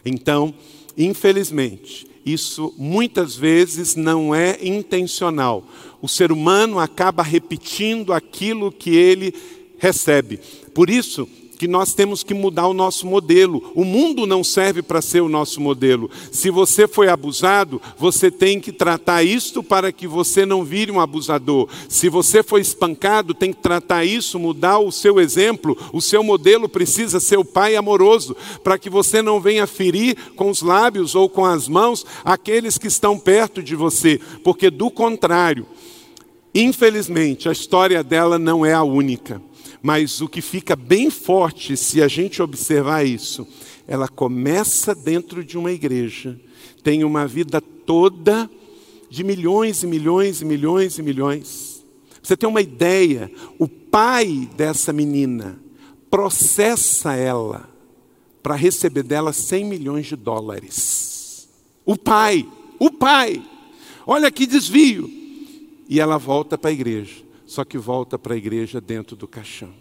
Então, 0.06 0.54
infelizmente, 0.98 2.08
isso 2.26 2.74
muitas 2.78 3.36
vezes 3.36 3.96
não 3.96 4.34
é 4.34 4.58
intencional. 4.62 5.66
O 6.02 6.08
ser 6.08 6.32
humano 6.32 6.80
acaba 6.80 7.24
repetindo 7.24 8.14
aquilo 8.14 8.72
que 8.72 8.96
ele 8.96 9.34
recebe. 9.78 10.40
Por 10.74 10.90
isso, 10.90 11.28
que 11.64 11.68
nós 11.70 11.94
temos 11.94 12.24
que 12.26 12.34
mudar 12.34 12.68
o 12.68 12.74
nosso 12.74 13.08
modelo. 13.08 13.72
O 13.74 13.86
mundo 13.86 14.28
não 14.28 14.44
serve 14.44 14.82
para 14.82 15.02
ser 15.02 15.22
o 15.22 15.30
nosso 15.30 15.62
modelo. 15.62 16.12
Se 16.30 16.50
você 16.50 16.90
foi 16.90 17.08
abusado, 17.08 17.82
você 17.98 18.30
tem 18.30 18.60
que 18.60 18.74
tratar 18.74 19.24
isto 19.24 19.64
para 19.64 19.90
que 19.90 20.06
você 20.06 20.46
não 20.46 20.66
vire 20.66 20.92
um 20.92 21.00
abusador. 21.00 21.70
Se 21.88 22.10
você 22.10 22.44
foi 22.44 22.60
espancado, 22.60 23.34
tem 23.34 23.54
que 23.54 23.62
tratar 23.62 24.04
isso, 24.04 24.38
mudar 24.38 24.80
o 24.80 24.92
seu 24.92 25.22
exemplo. 25.22 25.78
O 25.94 26.02
seu 26.02 26.22
modelo 26.22 26.68
precisa 26.68 27.18
ser 27.22 27.40
o 27.40 27.46
pai 27.46 27.78
amoroso, 27.78 28.36
para 28.62 28.78
que 28.78 28.90
você 28.90 29.22
não 29.22 29.40
venha 29.40 29.66
ferir 29.66 30.18
com 30.36 30.50
os 30.50 30.62
lábios 30.62 31.16
ou 31.16 31.30
com 31.30 31.46
as 31.46 31.70
mãos 31.70 32.06
aqueles 32.26 32.78
que 32.78 32.88
estão 32.88 33.18
perto 33.18 33.64
de 33.64 33.74
você, 33.74 34.20
porque 34.44 34.70
do 34.70 34.92
contrário, 34.92 35.66
infelizmente, 36.54 37.48
a 37.48 37.54
história 37.54 38.04
dela 38.04 38.38
não 38.38 38.66
é 38.66 38.74
a 38.74 38.84
única. 38.84 39.42
Mas 39.84 40.22
o 40.22 40.30
que 40.30 40.42
fica 40.42 40.78
bem 40.78 41.10
forte, 41.10 41.76
se 41.76 42.02
a 42.02 42.08
gente 42.08 42.42
observar 42.42 43.06
isso, 43.06 43.46
ela 43.86 44.08
começa 44.08 44.96
dentro 44.96 45.44
de 45.44 45.58
uma 45.58 45.74
igreja, 45.74 46.40
tem 46.82 47.04
uma 47.04 47.28
vida 47.28 47.60
toda 47.60 48.50
de 49.10 49.26
milhões 49.26 49.84
e 49.84 49.88
milhões 49.88 50.42
e 50.42 50.46
milhões 50.46 50.98
e 50.98 51.04
milhões. 51.04 51.86
Você 52.24 52.38
tem 52.38 52.48
uma 52.48 52.62
ideia, 52.62 53.30
o 53.60 53.68
pai 53.68 54.50
dessa 54.56 54.94
menina 54.94 55.60
processa 56.10 57.14
ela 57.14 57.70
para 58.42 58.56
receber 58.56 59.04
dela 59.04 59.34
100 59.34 59.66
milhões 59.66 60.06
de 60.06 60.16
dólares. 60.16 61.50
O 61.86 61.98
pai, 61.98 62.48
o 62.80 62.90
pai, 62.90 63.44
olha 64.08 64.32
que 64.32 64.48
desvio. 64.48 65.12
E 65.90 66.00
ela 66.00 66.18
volta 66.18 66.58
para 66.58 66.70
a 66.70 66.74
igreja 66.74 67.23
só 67.54 67.64
que 67.64 67.78
volta 67.78 68.18
para 68.18 68.34
a 68.34 68.38
igreja 68.38 68.82
dentro 68.82 69.16
do 69.16 69.28
caixão. 69.28 69.72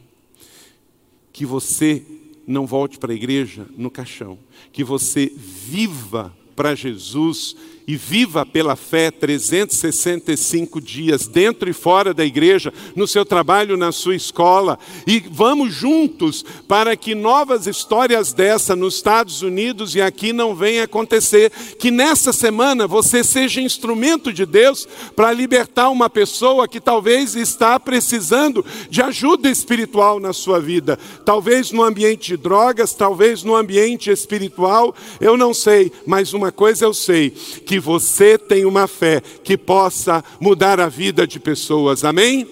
Que 1.32 1.46
você 1.46 2.04
não 2.46 2.66
volte 2.66 2.98
para 2.98 3.12
a 3.12 3.14
igreja 3.14 3.66
no 3.76 3.90
caixão, 3.90 4.38
que 4.70 4.84
você 4.84 5.32
viva 5.34 6.36
para 6.54 6.74
Jesus 6.74 7.56
e 7.86 7.96
viva 7.96 8.46
pela 8.46 8.76
fé 8.76 9.10
365 9.10 10.80
dias, 10.80 11.26
dentro 11.26 11.68
e 11.68 11.72
fora 11.72 12.14
da 12.14 12.24
igreja, 12.24 12.72
no 12.94 13.06
seu 13.06 13.24
trabalho, 13.24 13.76
na 13.76 13.92
sua 13.92 14.14
escola. 14.14 14.78
E 15.06 15.22
vamos 15.30 15.74
juntos 15.74 16.44
para 16.68 16.96
que 16.96 17.14
novas 17.14 17.66
histórias 17.66 18.32
dessa 18.32 18.76
nos 18.76 18.96
Estados 18.96 19.42
Unidos 19.42 19.94
e 19.94 20.00
aqui 20.00 20.32
não 20.32 20.54
venham 20.54 20.84
acontecer. 20.84 21.50
Que 21.78 21.90
nessa 21.90 22.32
semana 22.32 22.86
você 22.86 23.24
seja 23.24 23.60
instrumento 23.60 24.32
de 24.32 24.46
Deus 24.46 24.86
para 25.16 25.32
libertar 25.32 25.90
uma 25.90 26.08
pessoa 26.08 26.68
que 26.68 26.80
talvez 26.80 27.34
está 27.34 27.78
precisando 27.80 28.64
de 28.88 29.02
ajuda 29.02 29.50
espiritual 29.50 30.20
na 30.20 30.32
sua 30.32 30.60
vida. 30.60 30.98
Talvez 31.24 31.72
no 31.72 31.82
ambiente 31.82 32.28
de 32.28 32.36
drogas, 32.36 32.94
talvez 32.94 33.42
no 33.42 33.56
ambiente 33.56 34.10
espiritual, 34.10 34.94
eu 35.20 35.36
não 35.36 35.52
sei, 35.52 35.90
mas 36.06 36.32
uma 36.32 36.52
coisa 36.52 36.84
eu 36.84 36.94
sei, 36.94 37.30
que 37.30 37.71
que 37.72 37.80
você 37.80 38.36
tem 38.36 38.66
uma 38.66 38.86
fé 38.86 39.22
que 39.22 39.56
possa 39.56 40.22
mudar 40.38 40.78
a 40.78 40.90
vida 40.90 41.26
de 41.26 41.40
pessoas. 41.40 42.04
Amém? 42.04 42.46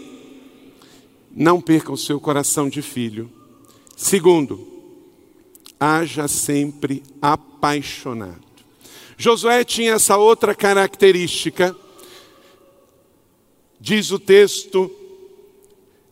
Não 1.30 1.60
perca 1.60 1.92
o 1.92 1.96
seu 1.98 2.18
coração 2.18 2.70
de 2.70 2.80
filho. 2.80 3.30
Segundo, 3.94 4.66
haja 5.78 6.26
sempre 6.26 7.02
apaixonado. 7.20 8.40
Josué 9.18 9.62
tinha 9.62 9.92
essa 9.92 10.16
outra 10.16 10.54
característica. 10.54 11.76
Diz 13.78 14.10
o 14.10 14.18
texto, 14.18 14.90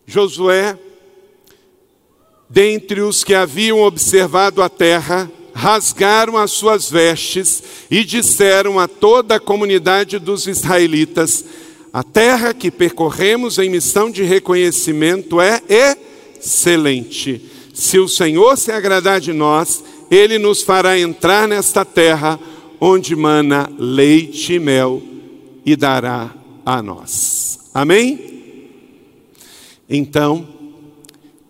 Josué, 0.05 0.77
dentre 2.47 3.01
os 3.01 3.23
que 3.23 3.33
haviam 3.33 3.79
observado 3.79 4.61
a 4.61 4.69
terra, 4.69 5.31
rasgaram 5.59 6.37
as 6.37 6.51
suas 6.51 6.89
vestes 6.89 7.61
e 7.91 8.05
disseram 8.05 8.79
a 8.79 8.87
toda 8.87 9.35
a 9.35 9.39
comunidade 9.39 10.17
dos 10.17 10.47
israelitas: 10.47 11.43
A 11.91 12.01
terra 12.01 12.53
que 12.53 12.71
percorremos 12.71 13.57
em 13.57 13.69
missão 13.69 14.09
de 14.09 14.23
reconhecimento 14.23 15.39
é 15.41 15.61
excelente. 16.39 17.41
Se 17.73 17.99
o 17.99 18.07
Senhor 18.07 18.57
se 18.57 18.71
agradar 18.71 19.19
de 19.19 19.33
nós, 19.33 19.83
ele 20.09 20.39
nos 20.39 20.63
fará 20.63 20.97
entrar 20.97 21.45
nesta 21.47 21.83
terra 21.83 22.39
onde 22.79 23.13
mana 23.15 23.69
leite 23.77 24.53
e 24.53 24.59
mel 24.59 25.01
e 25.65 25.75
dará 25.75 26.33
a 26.65 26.81
nós. 26.81 27.59
Amém? 27.73 28.43
Então, 29.89 30.47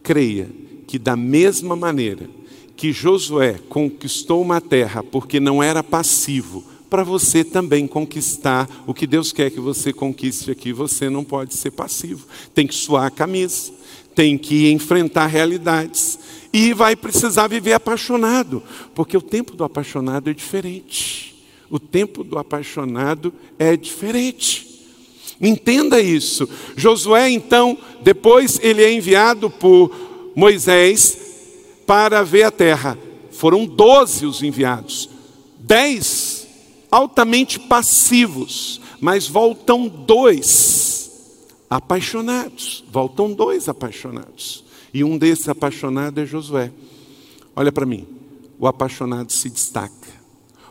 creia 0.02 0.50
que 0.88 0.98
da 0.98 1.15
mesma 1.15 1.76
maneira 1.76 2.38
que 2.79 2.93
Josué 2.93 3.59
conquistou 3.67 4.41
uma 4.41 4.61
terra 4.61 5.03
porque 5.03 5.37
não 5.37 5.61
era 5.61 5.83
passivo, 5.83 6.63
para 6.89 7.03
você 7.03 7.43
também 7.43 7.85
conquistar 7.85 8.69
o 8.87 8.93
que 8.93 9.05
Deus 9.05 9.33
quer 9.33 9.51
que 9.51 9.59
você 9.59 9.91
conquiste 9.91 10.49
aqui, 10.49 10.71
você 10.71 11.09
não 11.09 11.25
pode 11.25 11.55
ser 11.55 11.71
passivo. 11.71 12.25
Tem 12.53 12.65
que 12.65 12.73
suar 12.73 13.07
a 13.07 13.11
camisa, 13.11 13.73
tem 14.15 14.37
que 14.37 14.71
enfrentar 14.71 15.27
realidades 15.27 16.17
e 16.53 16.73
vai 16.73 16.95
precisar 16.95 17.47
viver 17.47 17.73
apaixonado, 17.73 18.63
porque 18.95 19.17
o 19.17 19.21
tempo 19.21 19.57
do 19.57 19.65
apaixonado 19.65 20.29
é 20.29 20.33
diferente. 20.33 21.35
O 21.69 21.79
tempo 21.79 22.23
do 22.23 22.39
apaixonado 22.39 23.33
é 23.59 23.75
diferente. 23.75 24.85
Entenda 25.41 25.99
isso. 25.99 26.47
Josué, 26.77 27.29
então, 27.29 27.77
depois 28.01 28.57
ele 28.63 28.81
é 28.81 28.89
enviado 28.89 29.49
por 29.49 29.91
Moisés 30.33 31.28
para 31.89 32.21
ver 32.21 32.43
a 32.43 32.52
terra. 32.52 32.95
Foram 33.32 33.65
doze 33.65 34.23
os 34.23 34.43
enviados, 34.43 35.10
dez 35.58 36.47
altamente 36.91 37.60
passivos, 37.60 38.80
mas 39.02 39.28
voltam 39.28 39.88
dois 39.88 41.10
apaixonados. 41.67 42.84
Voltam 42.91 43.34
dois 43.34 43.67
apaixonados. 43.67 44.63
E 44.93 45.04
um 45.04 45.17
desses 45.17 45.49
apaixonados 45.49 46.21
é 46.21 46.28
Josué. 46.28 46.71
Olha 47.56 47.71
para 47.71 47.88
mim, 47.88 48.06
o 48.60 48.67
apaixonado 48.67 49.32
se 49.32 49.49
destaca. 49.49 50.19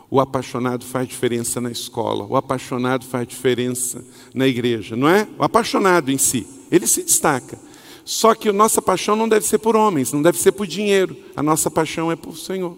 O 0.09 0.21
apaixonado 0.21 0.85
faz 0.85 1.05
diferença 1.05 1.59
na 1.59 1.69
escola, 1.69 2.25
o 2.25 2.37
apaixonado 2.37 3.05
faz 3.05 3.27
diferença 3.27 4.01
na 4.33 4.47
igreja, 4.47 4.95
não 4.95 5.09
é? 5.09 5.27
O 5.37 5.43
apaixonado 5.43 6.11
em 6.11 6.17
si, 6.17 6.47
ele 6.71 6.87
se 6.87 7.03
destaca. 7.03 7.59
Só 8.09 8.33
que 8.33 8.49
a 8.49 8.53
nossa 8.53 8.81
paixão 8.81 9.15
não 9.15 9.29
deve 9.29 9.45
ser 9.45 9.59
por 9.59 9.75
homens, 9.75 10.11
não 10.11 10.23
deve 10.23 10.39
ser 10.39 10.51
por 10.51 10.65
dinheiro. 10.65 11.15
A 11.35 11.43
nossa 11.43 11.69
paixão 11.69 12.11
é 12.11 12.15
por 12.15 12.35
Senhor, 12.35 12.75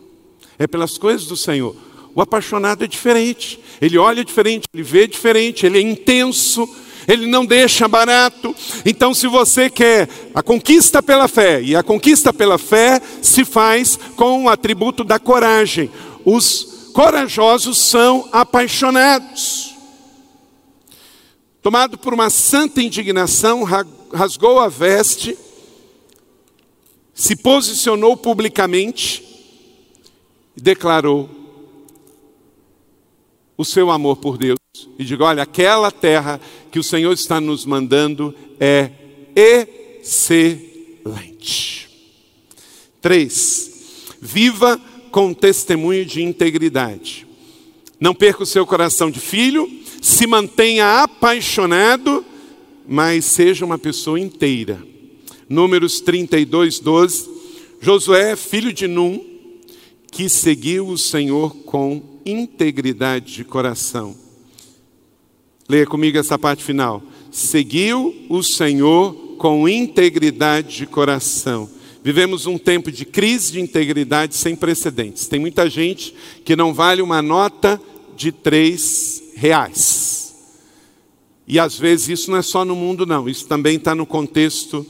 é 0.60 0.68
pelas 0.68 0.98
coisas 0.98 1.26
do 1.26 1.38
Senhor. 1.38 1.74
O 2.14 2.22
apaixonado 2.22 2.84
é 2.84 2.88
diferente, 2.88 3.58
ele 3.80 3.98
olha 3.98 4.26
diferente, 4.26 4.66
ele 4.74 4.84
vê 4.84 5.08
diferente, 5.08 5.66
ele 5.66 5.78
é 5.78 5.82
intenso, 5.82 6.68
ele 7.08 7.28
não 7.28 7.46
deixa 7.46 7.88
barato. 7.88 8.54
Então, 8.86 9.14
se 9.14 9.26
você 9.26 9.70
quer 9.70 10.10
a 10.36 10.44
conquista 10.44 11.02
pela 11.02 11.30
fé, 11.30 11.62
e 11.62 11.78
a 11.78 11.82
conquista 11.82 12.34
pela 12.34 12.58
fé 12.58 13.02
se 13.22 13.46
faz 13.46 13.98
com 14.18 14.44
o 14.44 14.50
atributo 14.50 15.02
da 15.02 15.18
coragem. 15.18 15.90
Os 16.26 16.92
corajosos 16.94 17.78
são 17.78 18.28
apaixonados. 18.34 19.76
Tomado 21.62 21.98
por 21.98 22.14
uma 22.14 22.30
santa 22.30 22.82
indignação, 22.82 23.64
rasgou 24.14 24.60
a 24.60 24.68
veste, 24.68 25.38
se 27.14 27.36
posicionou 27.36 28.16
publicamente 28.18 29.24
e 30.56 30.62
declarou 30.62 31.30
o 33.58 33.66
seu 33.66 33.92
amor 33.92 34.18
por 34.18 34.38
Deus. 34.38 34.58
E 34.98 35.06
diga: 35.06 35.26
olha, 35.26 35.44
aquela 35.44 35.92
terra 35.92 36.42
que 36.72 36.80
o 36.80 36.84
Senhor 36.84 37.14
está 37.14 37.40
nos 37.40 37.66
mandando 37.66 38.34
é 38.60 38.90
excelente. 39.36 40.62
Três, 43.00 44.06
viva 44.20 44.82
com 45.12 45.34
testemunho 45.34 46.06
de 46.06 46.22
integridade. 46.24 47.28
Não 48.00 48.16
perca 48.16 48.44
o 48.44 48.48
seu 48.48 48.66
coração 48.66 49.12
de 49.12 49.20
filho, 49.20 49.70
se 50.02 50.26
mantenha 50.26 51.04
apaixonado, 51.04 52.26
mas 52.88 53.26
seja 53.26 53.66
uma 53.66 53.78
pessoa 53.78 54.20
inteira. 54.20 54.82
Números 55.48 56.00
32, 56.02 56.80
12. 56.80 57.30
Josué, 57.82 58.36
filho 58.36 58.72
de 58.72 58.88
Num, 58.88 59.24
que 60.12 60.30
seguiu 60.30 60.88
o 60.88 60.98
Senhor 60.98 61.56
com 61.66 62.02
integridade 62.26 63.34
de 63.34 63.44
coração. 63.44 64.16
Leia 65.68 65.86
comigo 65.86 66.18
essa 66.18 66.38
parte 66.38 66.64
final. 66.64 67.02
Seguiu 67.32 68.14
o 68.30 68.44
Senhor 68.44 69.14
com 69.38 69.68
integridade 69.68 70.78
de 70.78 70.86
coração. 70.86 71.70
Vivemos 72.04 72.46
um 72.46 72.58
tempo 72.58 72.92
de 72.92 73.06
crise 73.06 73.54
de 73.54 73.62
integridade 73.62 74.36
sem 74.36 74.56
precedentes. 74.56 75.28
Tem 75.28 75.40
muita 75.40 75.70
gente 75.70 76.14
que 76.44 76.56
não 76.56 76.74
vale 76.74 77.02
uma 77.02 77.22
nota 77.22 77.82
de 78.16 78.32
três 78.32 79.24
reais. 79.36 80.31
E 81.48 81.60
às 81.60 81.78
vezes 81.78 82.10
isso 82.10 82.32
não 82.32 82.38
é 82.38 82.42
só 82.42 82.64
no 82.64 82.76
mundo, 82.76 83.06
não. 83.06 83.28
Isso 83.28 83.48
também 83.48 83.78
está 83.78 83.94
no 83.94 84.06
contexto 84.06 84.86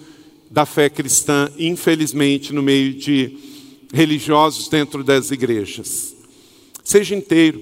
da 0.49 0.65
fé 0.65 0.89
cristã, 0.89 1.49
infelizmente, 1.57 2.53
no 2.53 2.61
meio 2.61 2.93
de 2.93 3.37
religiosos 3.93 4.67
dentro 4.67 5.03
das 5.03 5.31
igrejas. 5.31 6.15
Seja 6.83 7.15
inteiro. 7.15 7.61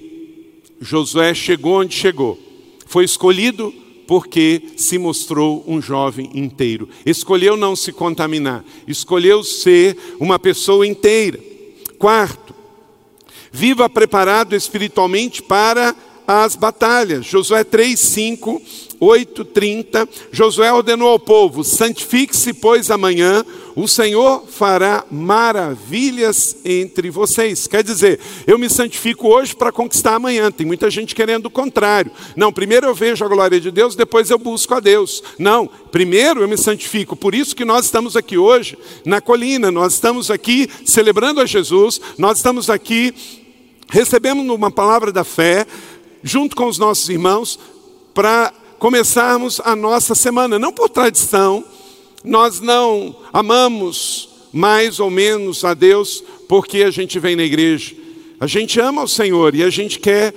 Josué 0.80 1.34
chegou 1.34 1.80
onde 1.80 1.94
chegou. 1.94 2.38
Foi 2.86 3.04
escolhido 3.04 3.72
porque 4.10 4.62
se 4.76 4.98
mostrou 4.98 5.62
um 5.68 5.80
jovem 5.80 6.30
inteiro. 6.34 6.88
Escolheu 7.06 7.56
não 7.56 7.76
se 7.76 7.92
contaminar, 7.92 8.64
escolheu 8.88 9.44
ser 9.44 9.96
uma 10.18 10.36
pessoa 10.36 10.84
inteira. 10.84 11.38
Quarto, 11.96 12.52
viva 13.52 13.88
preparado 13.88 14.56
espiritualmente 14.56 15.40
para 15.40 15.94
as 16.30 16.54
batalhas. 16.54 17.26
Josué 17.26 17.64
3, 17.64 17.98
5, 17.98 18.62
8, 19.00 19.44
30. 19.46 20.08
Josué 20.30 20.72
ordenou 20.72 21.08
ao 21.08 21.18
povo: 21.18 21.64
santifique-se, 21.64 22.52
pois 22.52 22.90
amanhã 22.90 23.44
o 23.74 23.88
Senhor 23.88 24.44
fará 24.46 25.04
maravilhas 25.10 26.56
entre 26.64 27.10
vocês. 27.10 27.66
Quer 27.66 27.82
dizer, 27.82 28.20
eu 28.46 28.58
me 28.58 28.68
santifico 28.68 29.28
hoje 29.28 29.56
para 29.56 29.72
conquistar 29.72 30.14
amanhã. 30.14 30.50
Tem 30.52 30.66
muita 30.66 30.90
gente 30.90 31.14
querendo 31.14 31.46
o 31.46 31.50
contrário. 31.50 32.12
Não, 32.36 32.52
primeiro 32.52 32.86
eu 32.86 32.94
vejo 32.94 33.24
a 33.24 33.28
glória 33.28 33.60
de 33.60 33.70
Deus, 33.70 33.96
depois 33.96 34.30
eu 34.30 34.38
busco 34.38 34.74
a 34.74 34.80
Deus. 34.80 35.22
Não, 35.38 35.66
primeiro 35.90 36.42
eu 36.42 36.48
me 36.48 36.58
santifico. 36.58 37.16
Por 37.16 37.34
isso 37.34 37.56
que 37.56 37.64
nós 37.64 37.86
estamos 37.86 38.16
aqui 38.16 38.36
hoje 38.38 38.78
na 39.04 39.20
colina, 39.20 39.70
nós 39.70 39.94
estamos 39.94 40.30
aqui 40.30 40.68
celebrando 40.84 41.40
a 41.40 41.46
Jesus, 41.46 42.00
nós 42.18 42.38
estamos 42.38 42.68
aqui 42.68 43.14
recebemos 43.90 44.48
uma 44.48 44.70
palavra 44.70 45.12
da 45.12 45.24
fé 45.24 45.66
junto 46.22 46.54
com 46.56 46.66
os 46.66 46.78
nossos 46.78 47.08
irmãos 47.08 47.58
para 48.14 48.52
começarmos 48.78 49.60
a 49.64 49.76
nossa 49.76 50.14
semana, 50.14 50.58
não 50.58 50.72
por 50.72 50.88
tradição, 50.88 51.64
nós 52.24 52.60
não 52.60 53.16
amamos 53.32 54.28
mais 54.52 55.00
ou 55.00 55.10
menos 55.10 55.64
a 55.64 55.74
Deus 55.74 56.22
porque 56.48 56.82
a 56.82 56.90
gente 56.90 57.18
vem 57.18 57.36
na 57.36 57.44
igreja. 57.44 57.94
A 58.38 58.46
gente 58.46 58.80
ama 58.80 59.02
o 59.02 59.08
Senhor 59.08 59.54
e 59.54 59.62
a 59.62 59.70
gente 59.70 59.98
quer 59.98 60.34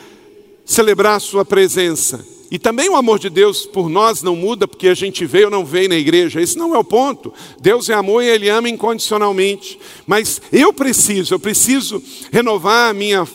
celebrar 0.65 1.15
a 1.15 1.19
Sua 1.19 1.43
presença. 1.43 2.23
E 2.51 2.59
também 2.59 2.87
o 2.87 2.95
amor 2.95 3.17
de 3.17 3.29
Deus 3.29 3.65
por 3.65 3.89
nós 3.89 4.21
não 4.21 4.35
muda 4.35 4.67
porque 4.67 4.87
a 4.87 4.93
gente 4.93 5.25
veio 5.25 5.45
ou 5.45 5.51
não 5.51 5.65
veio 5.65 5.89
na 5.89 5.95
igreja. 5.95 6.39
Esse 6.39 6.57
não 6.57 6.75
é 6.75 6.77
o 6.77 6.83
ponto. 6.83 7.33
Deus 7.59 7.89
é 7.89 7.93
amor 7.93 8.23
e 8.23 8.27
Ele 8.27 8.47
ama 8.47 8.69
incondicionalmente. 8.69 9.79
Mas 10.05 10.39
eu 10.51 10.71
preciso, 10.71 11.33
eu 11.33 11.39
preciso 11.39 12.03
renovar 12.31 12.91
a 12.91 12.93
minha 12.93 13.27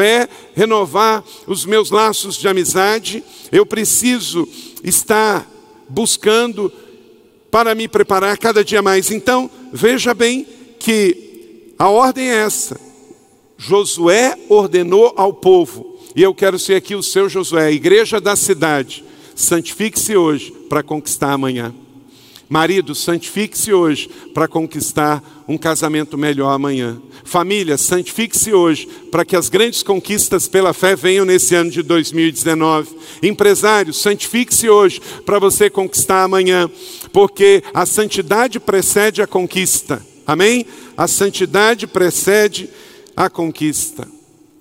fé, 0.00 0.26
renovar 0.54 1.22
os 1.46 1.66
meus 1.66 1.90
laços 1.90 2.36
de 2.36 2.48
amizade. 2.48 3.22
Eu 3.52 3.66
preciso 3.66 4.48
estar 4.82 5.46
buscando 5.90 6.72
para 7.50 7.74
me 7.74 7.86
preparar 7.86 8.38
cada 8.38 8.64
dia 8.64 8.80
mais. 8.80 9.10
Então, 9.10 9.50
veja 9.70 10.14
bem 10.14 10.46
que 10.78 11.74
a 11.78 11.90
ordem 11.90 12.30
é 12.30 12.36
essa. 12.36 12.80
Josué 13.58 14.38
ordenou 14.48 15.12
ao 15.18 15.34
povo, 15.34 15.98
e 16.16 16.22
eu 16.22 16.34
quero 16.34 16.58
ser 16.58 16.76
aqui 16.76 16.94
o 16.94 17.02
seu 17.02 17.28
Josué, 17.28 17.66
a 17.66 17.70
igreja 17.70 18.18
da 18.18 18.34
cidade. 18.34 19.04
Santifique-se 19.34 20.16
hoje 20.16 20.50
para 20.66 20.82
conquistar 20.82 21.32
amanhã. 21.32 21.74
Marido, 22.50 22.96
santifique-se 22.96 23.72
hoje 23.72 24.10
para 24.34 24.48
conquistar 24.48 25.22
um 25.46 25.56
casamento 25.56 26.18
melhor 26.18 26.50
amanhã. 26.50 27.00
Família, 27.22 27.78
santifique-se 27.78 28.52
hoje 28.52 28.88
para 29.08 29.24
que 29.24 29.36
as 29.36 29.48
grandes 29.48 29.84
conquistas 29.84 30.48
pela 30.48 30.72
fé 30.72 30.96
venham 30.96 31.24
nesse 31.24 31.54
ano 31.54 31.70
de 31.70 31.80
2019. 31.80 32.88
Empresário, 33.22 33.94
santifique-se 33.94 34.68
hoje 34.68 35.00
para 35.24 35.38
você 35.38 35.70
conquistar 35.70 36.24
amanhã, 36.24 36.68
porque 37.12 37.62
a 37.72 37.86
santidade 37.86 38.58
precede 38.58 39.22
a 39.22 39.28
conquista. 39.28 40.04
Amém? 40.26 40.66
A 40.96 41.06
santidade 41.06 41.86
precede 41.86 42.68
a 43.16 43.30
conquista. 43.30 44.08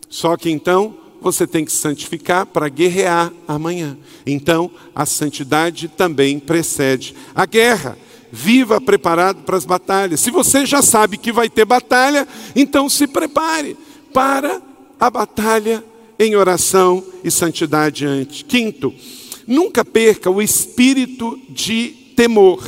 Só 0.07 0.37
que 0.37 0.51
então 0.51 0.95
você 1.21 1.45
tem 1.45 1.65
que 1.65 1.71
santificar 1.71 2.45
para 2.45 2.69
guerrear 2.69 3.31
amanhã. 3.47 3.97
Então, 4.25 4.71
a 4.95 5.05
santidade 5.05 5.87
também 5.87 6.39
precede 6.39 7.15
a 7.35 7.45
guerra. 7.45 7.97
Viva 8.31 8.79
preparado 8.79 9.43
para 9.43 9.57
as 9.57 9.65
batalhas. 9.65 10.19
Se 10.19 10.29
você 10.29 10.65
já 10.65 10.81
sabe 10.81 11.17
que 11.17 11.31
vai 11.31 11.49
ter 11.49 11.65
batalha, 11.65 12.27
então 12.55 12.87
se 12.87 13.07
prepare 13.07 13.75
para 14.13 14.61
a 14.99 15.09
batalha 15.09 15.83
em 16.19 16.35
oração 16.35 17.03
e 17.23 17.31
santidade 17.31 18.05
antes. 18.05 18.43
Quinto, 18.43 18.93
nunca 19.47 19.83
perca 19.83 20.29
o 20.29 20.41
espírito 20.41 21.39
de 21.49 21.95
temor. 22.15 22.61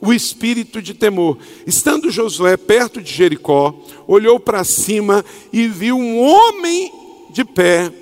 O 0.00 0.12
espírito 0.12 0.82
de 0.82 0.94
temor. 0.94 1.38
Estando 1.66 2.10
Josué 2.10 2.56
perto 2.56 3.00
de 3.00 3.12
Jericó, 3.12 3.74
olhou 4.06 4.38
para 4.38 4.62
cima 4.62 5.24
e 5.52 5.66
viu 5.66 5.96
um 5.96 6.20
homem 6.20 7.03
de 7.34 7.44
pé, 7.44 7.92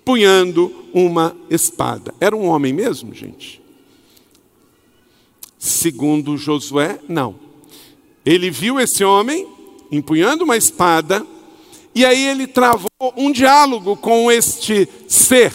empunhando 0.00 0.72
uma 0.94 1.36
espada. 1.50 2.14
Era 2.20 2.36
um 2.36 2.46
homem 2.46 2.72
mesmo, 2.72 3.12
gente? 3.12 3.60
Segundo 5.58 6.38
Josué, 6.38 7.00
não. 7.08 7.34
Ele 8.24 8.48
viu 8.48 8.78
esse 8.78 9.02
homem 9.04 9.46
empunhando 9.90 10.44
uma 10.44 10.56
espada, 10.56 11.26
e 11.94 12.04
aí 12.04 12.24
ele 12.26 12.46
travou 12.46 12.88
um 13.16 13.32
diálogo 13.32 13.96
com 13.96 14.30
este 14.30 14.88
ser. 15.08 15.52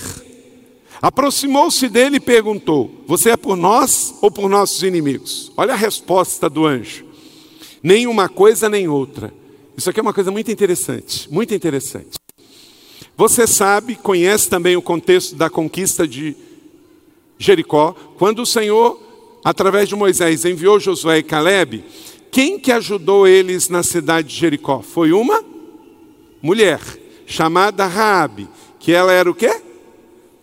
Aproximou-se 1.02 1.88
dele 1.88 2.18
e 2.18 2.22
perguntou: 2.22 2.91
Você 3.08 3.30
é 3.30 3.38
por 3.38 3.56
nós 3.56 4.14
ou 4.22 4.30
por 4.30 4.50
nossos 4.50 4.84
inimigos? 4.84 5.54
Olha 5.56 5.74
a 5.74 5.78
resposta 5.78 6.50
do 6.50 6.66
anjo: 6.66 7.06
Nem 7.82 8.08
uma 8.08 8.28
coisa 8.28 8.68
nem 8.68 8.89
outra. 8.89 9.34
Isso 9.80 9.90
aqui 9.90 10.02
é 10.02 10.04
uma 10.04 10.14
coisa 10.14 10.30
muito 10.30 10.52
interessante, 10.52 11.32
muito 11.32 11.56
interessante. 11.56 12.20
Você 13.16 13.48
sabe, 13.48 13.96
conhece 13.96 14.50
também 14.50 14.76
o 14.76 14.82
contexto 14.82 15.38
da 15.38 15.50
conquista 15.50 16.06
de 16.06 16.36
Jericó, 17.38 17.96
quando 18.18 18.42
o 18.42 18.46
Senhor, 18.46 19.00
através 19.42 19.88
de 19.88 19.96
Moisés, 19.96 20.44
enviou 20.44 20.82
Josué 20.82 21.20
e 21.20 21.24
Caleb, 21.24 21.86
quem 22.30 22.60
que 22.60 22.74
ajudou 22.74 23.26
eles 23.26 23.70
na 23.70 23.82
cidade 23.82 24.28
de 24.28 24.36
Jericó? 24.36 24.82
Foi 24.82 25.14
uma 25.14 25.42
mulher, 26.42 26.82
chamada 27.26 27.88
Raabe, 27.88 28.50
que 28.82 28.92
ela 28.92 29.14
era 29.14 29.32
o 29.32 29.34
quê? 29.34 29.62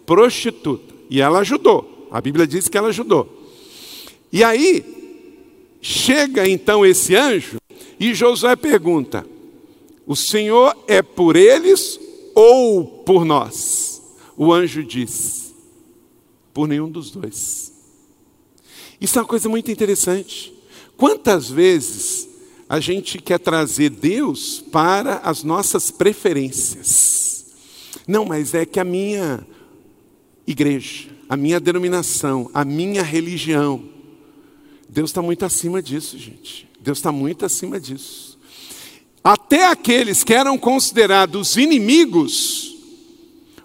Prostituta. 0.06 0.94
E 1.10 1.20
ela 1.20 1.40
ajudou. 1.40 2.08
A 2.10 2.22
Bíblia 2.22 2.46
diz 2.46 2.70
que 2.70 2.78
ela 2.78 2.88
ajudou. 2.88 3.52
E 4.32 4.42
aí 4.42 4.82
chega 5.82 6.48
então 6.48 6.86
esse 6.86 7.14
anjo 7.14 7.58
e 7.98 8.14
Josué 8.14 8.56
pergunta: 8.56 9.26
O 10.06 10.14
Senhor 10.14 10.76
é 10.86 11.02
por 11.02 11.36
eles 11.36 11.98
ou 12.34 12.84
por 12.84 13.24
nós? 13.24 14.02
O 14.36 14.52
anjo 14.52 14.84
diz: 14.84 15.54
Por 16.52 16.68
nenhum 16.68 16.90
dos 16.90 17.10
dois. 17.10 17.72
Isso 19.00 19.18
é 19.18 19.22
uma 19.22 19.28
coisa 19.28 19.48
muito 19.48 19.70
interessante. 19.70 20.54
Quantas 20.96 21.50
vezes 21.50 22.28
a 22.68 22.80
gente 22.80 23.18
quer 23.18 23.38
trazer 23.38 23.90
Deus 23.90 24.64
para 24.72 25.16
as 25.18 25.42
nossas 25.42 25.90
preferências? 25.90 27.46
Não, 28.08 28.24
mas 28.24 28.54
é 28.54 28.64
que 28.64 28.80
a 28.80 28.84
minha 28.84 29.46
igreja, 30.46 31.10
a 31.28 31.36
minha 31.36 31.60
denominação, 31.60 32.50
a 32.54 32.64
minha 32.64 33.02
religião, 33.02 33.84
Deus 34.88 35.10
está 35.10 35.20
muito 35.20 35.44
acima 35.44 35.82
disso, 35.82 36.16
gente. 36.16 36.65
Deus 36.86 36.98
está 36.98 37.10
muito 37.10 37.44
acima 37.44 37.80
disso. 37.80 38.38
Até 39.22 39.66
aqueles 39.66 40.22
que 40.22 40.32
eram 40.32 40.56
considerados 40.56 41.56
inimigos, 41.56 42.76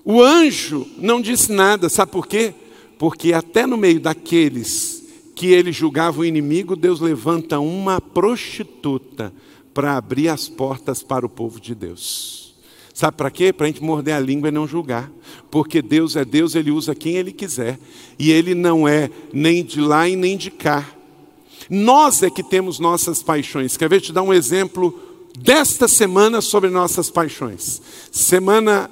o 0.03 0.19
anjo 0.23 0.87
não 0.97 1.21
disse 1.21 1.51
nada, 1.51 1.87
sabe 1.87 2.11
por 2.11 2.25
quê? 2.25 2.51
Porque 2.97 3.31
até 3.31 3.67
no 3.67 3.77
meio 3.77 3.99
daqueles 3.99 5.03
que 5.35 5.45
ele 5.45 5.71
julgava 5.71 6.21
o 6.21 6.25
inimigo, 6.25 6.75
Deus 6.75 6.99
levanta 6.99 7.59
uma 7.59 8.01
prostituta 8.01 9.31
para 9.71 9.97
abrir 9.97 10.29
as 10.29 10.49
portas 10.49 11.03
para 11.03 11.23
o 11.23 11.29
povo 11.29 11.61
de 11.61 11.75
Deus. 11.75 12.55
Sabe 12.91 13.17
para 13.17 13.29
quê? 13.29 13.53
Para 13.53 13.67
a 13.67 13.69
gente 13.69 13.83
morder 13.83 14.15
a 14.15 14.19
língua 14.19 14.49
e 14.49 14.51
não 14.51 14.67
julgar. 14.67 15.11
Porque 15.51 15.79
Deus 15.79 16.15
é 16.15 16.25
Deus, 16.25 16.55
Ele 16.55 16.71
usa 16.71 16.95
quem 16.95 17.17
Ele 17.17 17.31
quiser. 17.31 17.77
E 18.17 18.31
Ele 18.31 18.55
não 18.55 18.87
é 18.87 19.11
nem 19.31 19.63
de 19.63 19.79
lá 19.79 20.09
e 20.09 20.15
nem 20.15 20.35
de 20.35 20.49
cá. 20.49 21.00
Nós 21.69 22.23
é 22.23 22.29
que 22.29 22.43
temos 22.43 22.79
nossas 22.79 23.21
paixões. 23.21 23.77
Quer 23.77 23.89
ver 23.89 24.01
te 24.01 24.11
dar 24.11 24.23
um 24.23 24.33
exemplo 24.33 24.97
desta 25.39 25.87
semana 25.87 26.41
sobre 26.41 26.69
nossas 26.69 27.09
paixões? 27.09 27.81
Semana 28.11 28.89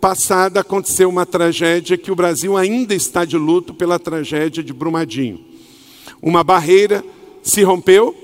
passada 0.00 0.60
aconteceu 0.60 1.08
uma 1.08 1.26
tragédia 1.26 1.96
que 1.96 2.12
o 2.12 2.16
Brasil 2.16 2.56
ainda 2.56 2.94
está 2.94 3.24
de 3.24 3.36
luto 3.36 3.74
pela 3.74 3.98
tragédia 3.98 4.62
de 4.62 4.72
Brumadinho 4.72 5.56
uma 6.20 6.42
barreira 6.42 7.04
se 7.42 7.62
rompeu 7.62 8.14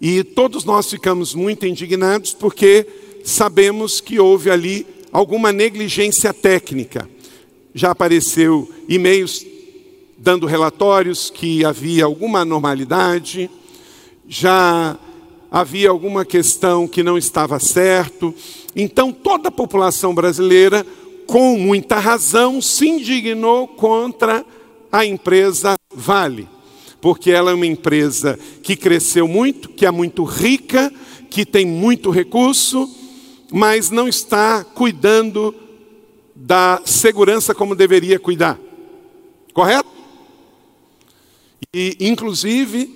e 0.00 0.22
todos 0.22 0.64
nós 0.64 0.90
ficamos 0.90 1.34
muito 1.34 1.66
indignados 1.66 2.34
porque 2.34 2.86
sabemos 3.24 4.00
que 4.00 4.20
houve 4.20 4.50
ali 4.50 4.86
alguma 5.10 5.52
negligência 5.52 6.32
técnica. 6.34 7.08
Já 7.74 7.90
apareceu 7.90 8.70
e-mails 8.88 9.44
dando 10.18 10.46
relatórios 10.46 11.30
que 11.30 11.64
havia 11.64 12.04
alguma 12.04 12.40
anormalidade, 12.40 13.50
já 14.28 14.98
havia 15.50 15.90
alguma 15.90 16.24
questão 16.24 16.88
que 16.88 17.02
não 17.02 17.16
estava 17.16 17.58
certo. 17.58 18.34
Então 18.74 19.12
toda 19.12 19.48
a 19.48 19.52
população 19.52 20.14
brasileira, 20.14 20.86
com 21.26 21.58
muita 21.58 21.98
razão, 21.98 22.60
se 22.60 22.88
indignou 22.88 23.68
contra 23.68 24.44
a 24.90 25.04
empresa 25.04 25.76
Vale 25.94 26.56
porque 27.06 27.30
ela 27.30 27.52
é 27.52 27.54
uma 27.54 27.66
empresa 27.66 28.36
que 28.64 28.74
cresceu 28.74 29.28
muito, 29.28 29.68
que 29.68 29.86
é 29.86 29.90
muito 29.92 30.24
rica, 30.24 30.92
que 31.30 31.46
tem 31.46 31.64
muito 31.64 32.10
recurso, 32.10 32.92
mas 33.52 33.90
não 33.90 34.08
está 34.08 34.64
cuidando 34.64 35.54
da 36.34 36.82
segurança 36.84 37.54
como 37.54 37.76
deveria 37.76 38.18
cuidar. 38.18 38.58
Correto? 39.52 39.95
E, 41.78 41.94
inclusive, 42.00 42.90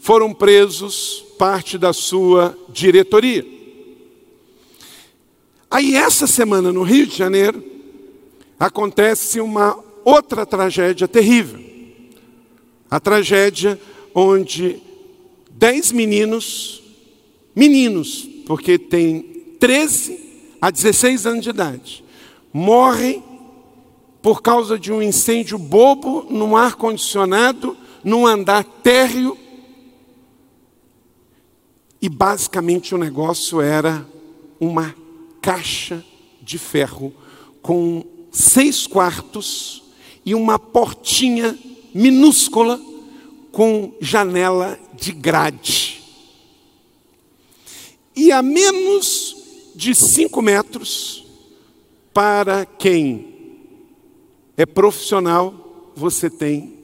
foram 0.00 0.32
presos 0.32 1.22
parte 1.38 1.76
da 1.76 1.92
sua 1.92 2.58
diretoria. 2.70 3.46
Aí, 5.70 5.94
essa 5.94 6.26
semana, 6.26 6.72
no 6.72 6.82
Rio 6.82 7.06
de 7.06 7.14
Janeiro, 7.14 7.62
acontece 8.58 9.42
uma 9.42 9.78
outra 10.02 10.46
tragédia 10.46 11.06
terrível. 11.06 11.62
A 12.90 12.98
tragédia 12.98 13.78
onde 14.14 14.80
dez 15.50 15.92
meninos, 15.92 16.82
meninos, 17.54 18.26
porque 18.46 18.78
tem 18.78 19.20
13 19.60 20.56
a 20.62 20.70
16 20.70 21.26
anos 21.26 21.44
de 21.44 21.50
idade, 21.50 22.02
morrem 22.50 23.22
por 24.22 24.40
causa 24.40 24.78
de 24.78 24.90
um 24.90 25.02
incêndio 25.02 25.58
bobo 25.58 26.26
num 26.30 26.56
ar-condicionado, 26.56 27.83
num 28.04 28.26
andar 28.26 28.64
térreo. 28.64 29.36
E 32.00 32.08
basicamente 32.08 32.94
o 32.94 32.98
negócio 32.98 33.60
era 33.60 34.06
uma 34.60 34.94
caixa 35.40 36.04
de 36.42 36.58
ferro 36.58 37.12
com 37.62 38.04
seis 38.30 38.86
quartos 38.86 39.82
e 40.24 40.34
uma 40.34 40.58
portinha 40.58 41.58
minúscula 41.94 42.80
com 43.50 43.94
janela 44.00 44.78
de 44.94 45.12
grade. 45.12 46.02
E 48.14 48.30
a 48.30 48.42
menos 48.42 49.36
de 49.74 49.94
cinco 49.94 50.40
metros, 50.42 51.26
para 52.12 52.64
quem 52.64 53.34
é 54.56 54.64
profissional, 54.64 55.92
você 55.96 56.30
tem 56.30 56.83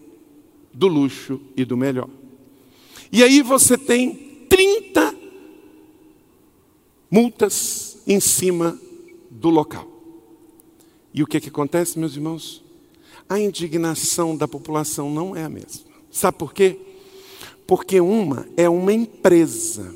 do 0.73 0.89
luxo 0.89 1.41
e 1.57 1.65
do 1.65 1.77
melhor. 1.77 2.09
E 3.13 3.23
aí 3.23 3.43
você 3.43 3.77
tem 3.77 4.47
30 4.49 5.15
multas 7.11 7.99
em 8.07 8.21
cima 8.21 8.79
do 9.31 9.51
local. 9.51 9.89
E 11.13 11.23
o 11.23 11.27
que, 11.27 11.41
que 11.41 11.49
acontece, 11.49 11.99
meus 11.99 12.15
irmãos? 12.15 12.63
a 13.31 13.39
indignação 13.39 14.37
da 14.37 14.49
população 14.49 15.09
não 15.09 15.37
é 15.37 15.45
a 15.45 15.49
mesma. 15.49 15.85
Sabe 16.11 16.37
por 16.37 16.53
quê? 16.53 16.77
Porque 17.65 18.01
uma 18.01 18.45
é 18.57 18.69
uma 18.69 18.93
empresa 18.93 19.95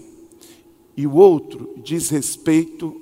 e 0.96 1.04
o 1.04 1.14
outro 1.16 1.74
diz 1.82 2.10
respeito. 2.10 3.00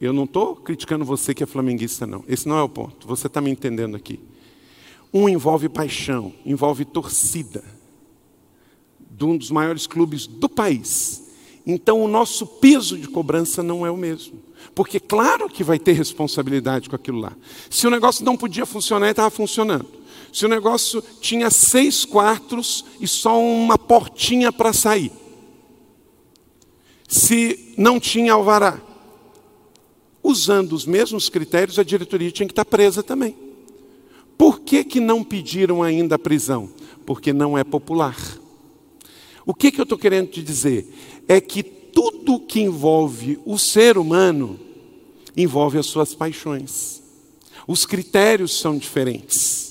Eu 0.00 0.14
não 0.14 0.24
estou 0.24 0.56
criticando 0.56 1.04
você 1.04 1.34
que 1.34 1.42
é 1.42 1.46
flamenguista, 1.46 2.06
não. 2.06 2.24
Esse 2.26 2.48
não 2.48 2.56
é 2.56 2.62
o 2.62 2.68
ponto. 2.68 3.06
Você 3.06 3.26
está 3.26 3.42
me 3.42 3.50
entendendo 3.50 3.94
aqui. 3.94 4.18
Um 5.12 5.28
envolve 5.28 5.68
paixão, 5.68 6.32
envolve 6.44 6.84
torcida 6.84 7.64
de 9.10 9.24
um 9.24 9.36
dos 9.36 9.50
maiores 9.50 9.86
clubes 9.86 10.26
do 10.26 10.48
país. 10.48 11.24
Então 11.66 12.00
o 12.00 12.08
nosso 12.08 12.46
peso 12.46 12.96
de 12.96 13.08
cobrança 13.08 13.62
não 13.62 13.84
é 13.84 13.90
o 13.90 13.96
mesmo. 13.96 14.40
Porque 14.74 15.00
claro 15.00 15.48
que 15.48 15.64
vai 15.64 15.78
ter 15.78 15.92
responsabilidade 15.92 16.88
com 16.88 16.96
aquilo 16.96 17.18
lá. 17.18 17.36
Se 17.68 17.86
o 17.86 17.90
negócio 17.90 18.24
não 18.24 18.36
podia 18.36 18.64
funcionar, 18.64 19.10
estava 19.10 19.30
funcionando. 19.30 19.86
Se 20.32 20.46
o 20.46 20.48
negócio 20.48 21.02
tinha 21.20 21.50
seis 21.50 22.04
quartos 22.04 22.84
e 23.00 23.08
só 23.08 23.40
uma 23.40 23.76
portinha 23.76 24.52
para 24.52 24.72
sair. 24.72 25.12
Se 27.08 27.74
não 27.76 27.98
tinha 27.98 28.34
alvará. 28.34 28.80
Usando 30.22 30.72
os 30.72 30.84
mesmos 30.84 31.28
critérios, 31.28 31.78
a 31.78 31.82
diretoria 31.82 32.30
tinha 32.30 32.46
que 32.46 32.52
estar 32.52 32.64
presa 32.64 33.02
também. 33.02 33.47
Por 34.38 34.60
que, 34.60 34.84
que 34.84 35.00
não 35.00 35.24
pediram 35.24 35.82
ainda 35.82 36.14
a 36.14 36.18
prisão? 36.18 36.70
Porque 37.04 37.32
não 37.32 37.58
é 37.58 37.64
popular. 37.64 38.16
O 39.44 39.52
que, 39.52 39.72
que 39.72 39.80
eu 39.80 39.82
estou 39.82 39.98
querendo 39.98 40.28
te 40.28 40.40
dizer? 40.40 40.86
É 41.26 41.40
que 41.40 41.62
tudo 41.62 42.38
que 42.38 42.60
envolve 42.60 43.40
o 43.44 43.58
ser 43.58 43.98
humano 43.98 44.58
envolve 45.36 45.78
as 45.78 45.86
suas 45.86 46.14
paixões. 46.14 47.02
Os 47.66 47.84
critérios 47.84 48.58
são 48.58 48.78
diferentes. 48.78 49.67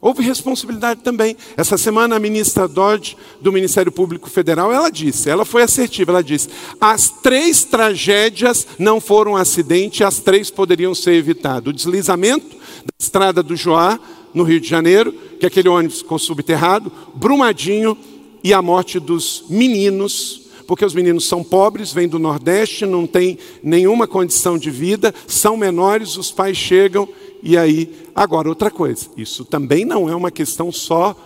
Houve 0.00 0.22
responsabilidade 0.22 1.02
também. 1.02 1.36
Essa 1.58 1.76
semana 1.76 2.16
a 2.16 2.18
ministra 2.18 2.66
Dodge 2.66 3.18
do 3.38 3.52
Ministério 3.52 3.92
Público 3.92 4.30
Federal, 4.30 4.72
ela 4.72 4.88
disse, 4.88 5.28
ela 5.28 5.44
foi 5.44 5.62
assertiva, 5.62 6.12
ela 6.12 6.24
disse: 6.24 6.48
"As 6.80 7.10
três 7.10 7.64
tragédias 7.64 8.66
não 8.78 8.98
foram 8.98 9.36
acidente, 9.36 10.02
as 10.02 10.18
três 10.18 10.50
poderiam 10.50 10.94
ser 10.94 11.12
evitadas. 11.12 11.70
O 11.70 11.76
deslizamento 11.76 12.56
da 12.56 12.92
estrada 12.98 13.42
do 13.42 13.54
Joá, 13.54 14.00
no 14.32 14.42
Rio 14.42 14.58
de 14.60 14.68
Janeiro, 14.68 15.12
que 15.38 15.44
aquele 15.44 15.68
ônibus 15.68 15.98
ficou 15.98 16.18
subterrado, 16.18 16.90
Brumadinho 17.14 17.96
e 18.42 18.54
a 18.54 18.62
morte 18.62 18.98
dos 18.98 19.44
meninos 19.50 20.40
porque 20.66 20.84
os 20.84 20.94
meninos 20.94 21.26
são 21.26 21.42
pobres, 21.42 21.92
vêm 21.92 22.06
do 22.06 22.16
Nordeste, 22.16 22.86
não 22.86 23.04
têm 23.04 23.36
nenhuma 23.60 24.06
condição 24.06 24.56
de 24.56 24.70
vida, 24.70 25.12
são 25.26 25.56
menores, 25.56 26.16
os 26.16 26.30
pais 26.30 26.56
chegam 26.56 27.08
e 27.42 27.56
aí. 27.56 28.08
Agora, 28.14 28.48
outra 28.48 28.70
coisa, 28.70 29.06
isso 29.16 29.44
também 29.44 29.84
não 29.84 30.08
é 30.08 30.14
uma 30.14 30.30
questão 30.30 30.70
só 30.70 31.16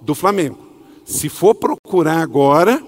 do 0.00 0.14
Flamengo. 0.14 0.58
Se 1.04 1.28
for 1.28 1.54
procurar 1.54 2.20
agora, 2.20 2.82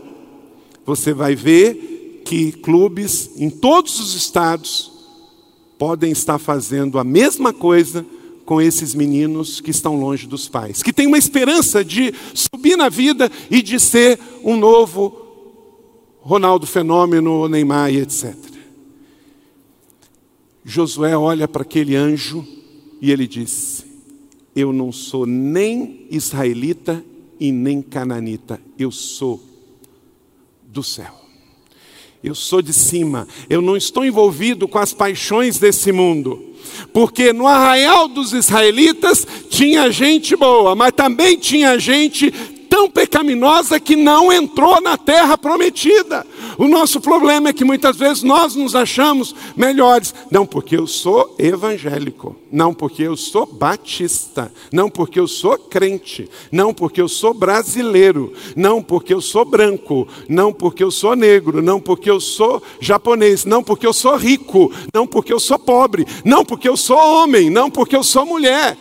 você 0.84 1.12
vai 1.12 1.34
ver 1.34 2.22
que 2.24 2.52
clubes 2.52 3.30
em 3.36 3.50
todos 3.50 3.98
os 3.98 4.14
estados 4.14 4.92
podem 5.78 6.12
estar 6.12 6.38
fazendo 6.38 6.98
a 6.98 7.04
mesma 7.04 7.52
coisa 7.52 8.04
com 8.44 8.60
esses 8.60 8.94
meninos 8.94 9.60
que 9.60 9.70
estão 9.70 9.98
longe 9.98 10.26
dos 10.26 10.48
pais, 10.48 10.82
que 10.82 10.92
têm 10.92 11.06
uma 11.06 11.18
esperança 11.18 11.84
de 11.84 12.12
subir 12.34 12.76
na 12.76 12.88
vida 12.88 13.30
e 13.50 13.62
de 13.62 13.78
ser 13.78 14.18
um 14.42 14.56
novo 14.56 15.16
Ronaldo 16.20 16.66
Fenômeno, 16.66 17.48
Neymar 17.48 17.92
e 17.92 17.98
etc. 18.00 18.34
Josué 20.64 21.16
olha 21.16 21.48
para 21.48 21.62
aquele 21.62 21.96
anjo 21.96 22.46
e 23.00 23.10
ele 23.10 23.26
diz: 23.26 23.84
Eu 24.54 24.72
não 24.72 24.92
sou 24.92 25.26
nem 25.26 26.06
israelita 26.10 27.04
e 27.38 27.50
nem 27.50 27.80
cananita, 27.80 28.60
eu 28.78 28.90
sou 28.90 29.42
do 30.64 30.82
céu. 30.82 31.18
Eu 32.22 32.34
sou 32.34 32.60
de 32.60 32.74
cima, 32.74 33.26
eu 33.48 33.62
não 33.62 33.76
estou 33.76 34.04
envolvido 34.04 34.68
com 34.68 34.78
as 34.78 34.92
paixões 34.92 35.58
desse 35.58 35.90
mundo. 35.90 36.50
Porque 36.92 37.32
no 37.32 37.46
arraial 37.46 38.08
dos 38.08 38.34
israelitas 38.34 39.26
tinha 39.48 39.90
gente 39.90 40.36
boa, 40.36 40.74
mas 40.74 40.92
também 40.92 41.38
tinha 41.38 41.78
gente 41.78 42.30
tão 42.68 42.90
pecaminosa 42.90 43.80
que 43.80 43.96
não 43.96 44.32
entrou 44.32 44.80
na 44.82 44.98
terra 44.98 45.36
prometida. 45.36 46.26
O 46.58 46.66
nosso 46.66 47.00
problema 47.00 47.48
é 47.48 47.52
que 47.52 47.64
muitas 47.64 47.96
vezes 47.96 48.22
nós 48.22 48.54
nos 48.54 48.74
achamos 48.74 49.34
melhores, 49.56 50.14
não 50.30 50.46
porque 50.46 50.76
eu 50.76 50.86
sou 50.86 51.34
evangélico, 51.38 52.36
não 52.50 52.74
porque 52.74 53.02
eu 53.02 53.16
sou 53.16 53.46
batista, 53.46 54.52
não 54.72 54.90
porque 54.90 55.18
eu 55.18 55.26
sou 55.26 55.56
crente, 55.58 56.28
não 56.50 56.72
porque 56.74 57.00
eu 57.00 57.08
sou 57.08 57.32
brasileiro, 57.32 58.32
não 58.56 58.82
porque 58.82 59.14
eu 59.14 59.20
sou 59.20 59.44
branco, 59.44 60.06
não 60.28 60.52
porque 60.52 60.82
eu 60.82 60.90
sou 60.90 61.14
negro, 61.14 61.62
não 61.62 61.80
porque 61.80 62.10
eu 62.10 62.20
sou 62.20 62.62
japonês, 62.80 63.44
não 63.44 63.62
porque 63.62 63.86
eu 63.86 63.92
sou 63.92 64.16
rico, 64.16 64.72
não 64.92 65.06
porque 65.06 65.32
eu 65.32 65.40
sou 65.40 65.58
pobre, 65.58 66.06
não 66.24 66.44
porque 66.44 66.68
eu 66.68 66.76
sou 66.76 66.98
homem, 66.98 67.50
não 67.50 67.70
porque 67.70 67.96
eu 67.96 68.02
sou 68.02 68.26
mulher. 68.26 68.76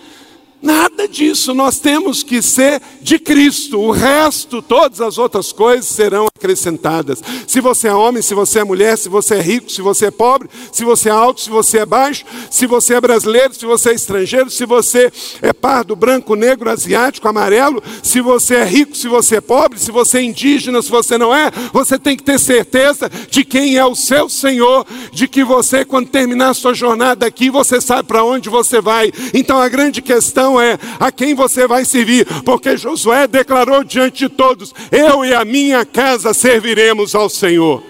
Nada 0.62 1.08
disso, 1.08 1.54
nós 1.54 1.80
temos 1.80 2.22
que 2.22 2.42
ser 2.42 2.82
de 3.02 3.18
Cristo, 3.18 3.80
o 3.80 3.92
resto, 3.92 4.62
todas 4.62 5.00
as 5.00 5.18
outras 5.18 5.54
coisas 5.54 5.86
serão 5.86 6.28
acrescentadas. 6.28 7.24
Se 7.48 7.62
você 7.62 7.88
é 7.88 7.94
homem, 7.94 8.22
se 8.22 8.34
você 8.34 8.60
é 8.60 8.64
mulher, 8.66 8.98
se 8.98 9.08
você 9.08 9.36
é 9.36 9.42
rico, 9.42 9.72
se 9.72 9.82
você 9.82 10.08
é 10.08 10.12
pobre, 10.12 10.50
se 10.74 10.84
você 10.84 11.08
é 11.08 11.14
alto, 11.14 11.40
se 11.40 11.50
você 11.50 11.80
é 11.80 11.86
baixo, 11.86 12.26
se 12.52 12.68
você 12.68 12.96
é 12.96 13.00
brasileiro, 13.02 13.54
se 13.54 13.66
você 13.66 13.92
é 13.92 13.94
estrangeiro, 13.94 14.50
se 14.50 14.66
você 14.66 15.10
é 15.42 15.54
pardo, 15.54 15.96
branco, 15.96 16.36
negro, 16.36 16.70
asiático, 16.70 17.30
amarelo, 17.30 17.82
se 18.04 18.20
você 18.20 18.56
é 18.56 18.66
rico, 18.66 18.98
se 18.98 19.08
você 19.08 19.38
é 19.38 19.42
pobre, 19.42 19.80
se 19.80 19.92
você 19.92 20.18
é 20.18 20.24
indígena, 20.24 20.82
se 20.82 20.90
você 20.90 21.18
não 21.18 21.34
é, 21.34 21.52
você 21.72 21.98
tem 21.98 22.18
que 22.18 22.24
ter 22.24 22.38
certeza 22.38 23.10
de 23.30 23.46
quem 23.46 23.78
é 23.78 23.86
o 23.86 23.96
seu 23.96 24.28
Senhor, 24.28 24.86
de 25.14 25.26
que 25.26 25.42
você, 25.42 25.86
quando 25.86 26.10
terminar 26.10 26.50
a 26.50 26.54
sua 26.54 26.74
jornada 26.74 27.26
aqui, 27.26 27.50
você 27.50 27.80
sabe 27.80 28.10
para 28.10 28.26
onde 28.26 28.50
você 28.50 28.82
vai. 28.82 29.10
Então 29.34 29.58
a 29.58 29.70
grande 29.70 30.02
questão 30.02 30.49
questão 30.50 30.60
é 30.60 30.78
a 31.00 31.12
quem 31.12 31.36
você 31.36 31.68
vai 31.68 31.86
servir, 31.86 32.26
porque 32.44 32.76
Josué 32.76 33.28
declarou 33.28 33.84
diante 33.84 34.28
de 34.28 34.30
todos: 34.30 34.74
Eu 34.92 35.24
e 35.24 35.34
a 35.34 35.46
minha 35.46 35.86
casa 35.86 36.34
serviremos 36.34 37.14
ao 37.14 37.30
Senhor. 37.30 37.84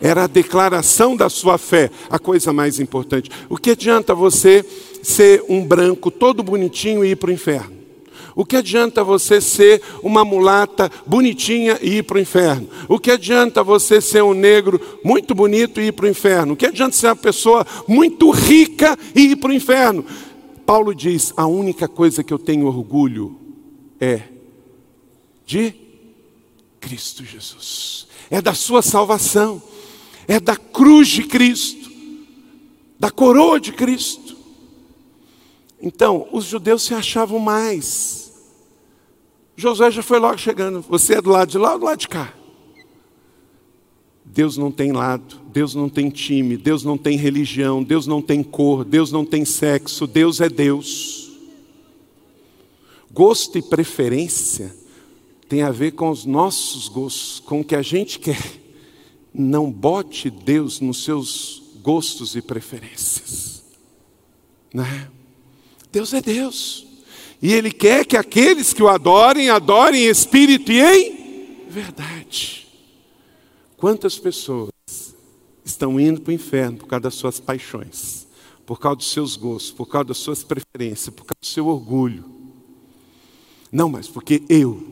Era 0.00 0.24
a 0.24 0.28
declaração 0.28 1.16
da 1.16 1.28
sua 1.28 1.58
fé, 1.58 1.90
a 2.10 2.18
coisa 2.18 2.52
mais 2.52 2.78
importante. 2.78 3.30
O 3.48 3.56
que 3.56 3.70
adianta 3.70 4.14
você 4.14 4.64
ser 5.02 5.42
um 5.48 5.64
branco 5.64 6.10
todo 6.10 6.42
bonitinho 6.42 7.04
e 7.04 7.10
ir 7.10 7.16
para 7.16 7.30
o 7.30 7.32
inferno? 7.32 7.84
O 8.36 8.44
que 8.44 8.56
adianta 8.56 9.04
você 9.04 9.40
ser 9.40 9.80
uma 10.02 10.24
mulata 10.24 10.90
bonitinha 11.06 11.78
e 11.80 11.98
ir 11.98 12.02
para 12.02 12.18
o 12.18 12.20
inferno? 12.20 12.68
O 12.88 12.98
que 12.98 13.12
adianta 13.12 13.62
você 13.62 14.00
ser 14.00 14.24
um 14.24 14.34
negro 14.34 14.80
muito 15.04 15.34
bonito 15.34 15.80
e 15.80 15.86
ir 15.86 15.92
para 15.92 16.06
o 16.06 16.08
inferno? 16.08 16.54
O 16.54 16.56
que 16.56 16.66
adianta 16.66 16.96
ser 16.96 17.06
uma 17.06 17.16
pessoa 17.16 17.64
muito 17.86 18.30
rica 18.30 18.98
e 19.14 19.30
ir 19.30 19.36
para 19.36 19.50
o 19.50 19.54
inferno? 19.54 20.04
Paulo 20.64 20.94
diz: 20.94 21.32
a 21.36 21.46
única 21.46 21.86
coisa 21.88 22.24
que 22.24 22.32
eu 22.32 22.38
tenho 22.38 22.66
orgulho 22.66 23.38
é 24.00 24.22
de 25.46 25.74
Cristo 26.80 27.24
Jesus, 27.24 28.06
é 28.30 28.40
da 28.40 28.54
Sua 28.54 28.82
salvação, 28.82 29.62
é 30.26 30.40
da 30.40 30.56
cruz 30.56 31.08
de 31.08 31.24
Cristo, 31.24 31.90
da 32.98 33.10
coroa 33.10 33.60
de 33.60 33.72
Cristo. 33.72 34.36
Então, 35.80 36.26
os 36.32 36.46
judeus 36.46 36.82
se 36.82 36.94
achavam 36.94 37.38
mais. 37.38 38.32
Josué 39.56 39.90
já 39.90 40.02
foi 40.02 40.18
logo 40.18 40.38
chegando. 40.38 40.80
Você 40.88 41.14
é 41.14 41.22
do 41.22 41.30
lado 41.30 41.50
de 41.50 41.58
lá 41.58 41.74
ou 41.74 41.78
do 41.78 41.84
lado 41.84 41.98
de 41.98 42.08
cá? 42.08 42.32
Deus 44.24 44.56
não 44.56 44.72
tem 44.72 44.92
lado, 44.92 45.40
Deus 45.54 45.72
não 45.72 45.88
tem 45.88 46.10
time, 46.10 46.56
Deus 46.56 46.82
não 46.82 46.98
tem 46.98 47.16
religião, 47.16 47.80
Deus 47.80 48.08
não 48.08 48.20
tem 48.20 48.42
cor, 48.42 48.84
Deus 48.84 49.12
não 49.12 49.24
tem 49.24 49.44
sexo, 49.44 50.04
Deus 50.04 50.40
é 50.40 50.48
Deus. 50.48 51.30
Gosto 53.12 53.56
e 53.56 53.62
preferência 53.62 54.74
tem 55.48 55.62
a 55.62 55.70
ver 55.70 55.92
com 55.92 56.10
os 56.10 56.24
nossos 56.24 56.88
gostos, 56.88 57.38
com 57.38 57.60
o 57.60 57.64
que 57.64 57.76
a 57.76 57.82
gente 57.82 58.18
quer. 58.18 58.42
Não 59.32 59.70
bote 59.70 60.28
Deus 60.28 60.80
nos 60.80 61.04
seus 61.04 61.62
gostos 61.80 62.34
e 62.34 62.42
preferências. 62.42 63.62
Né? 64.72 65.08
Deus 65.92 66.12
é 66.12 66.20
Deus. 66.20 66.84
E 67.40 67.52
Ele 67.52 67.70
quer 67.70 68.04
que 68.04 68.16
aqueles 68.16 68.72
que 68.72 68.82
o 68.82 68.88
adorem, 68.88 69.50
adorem 69.50 70.06
em 70.06 70.08
espírito 70.08 70.72
e 70.72 70.80
em 70.80 71.68
verdade. 71.68 72.66
Quantas 73.76 74.18
pessoas 74.18 74.73
estão 75.74 76.00
indo 76.00 76.20
para 76.20 76.30
o 76.30 76.34
inferno 76.34 76.78
por 76.78 76.86
causa 76.86 77.02
das 77.02 77.14
suas 77.14 77.38
paixões, 77.38 78.26
por 78.64 78.80
causa 78.80 78.96
dos 78.96 79.10
seus 79.10 79.36
gostos, 79.36 79.72
por 79.72 79.86
causa 79.86 80.06
das 80.06 80.18
suas 80.18 80.42
preferências, 80.42 81.14
por 81.14 81.24
causa 81.24 81.40
do 81.40 81.46
seu 81.46 81.66
orgulho? 81.66 82.24
Não, 83.70 83.88
mas 83.88 84.08
porque 84.08 84.42
eu, 84.48 84.82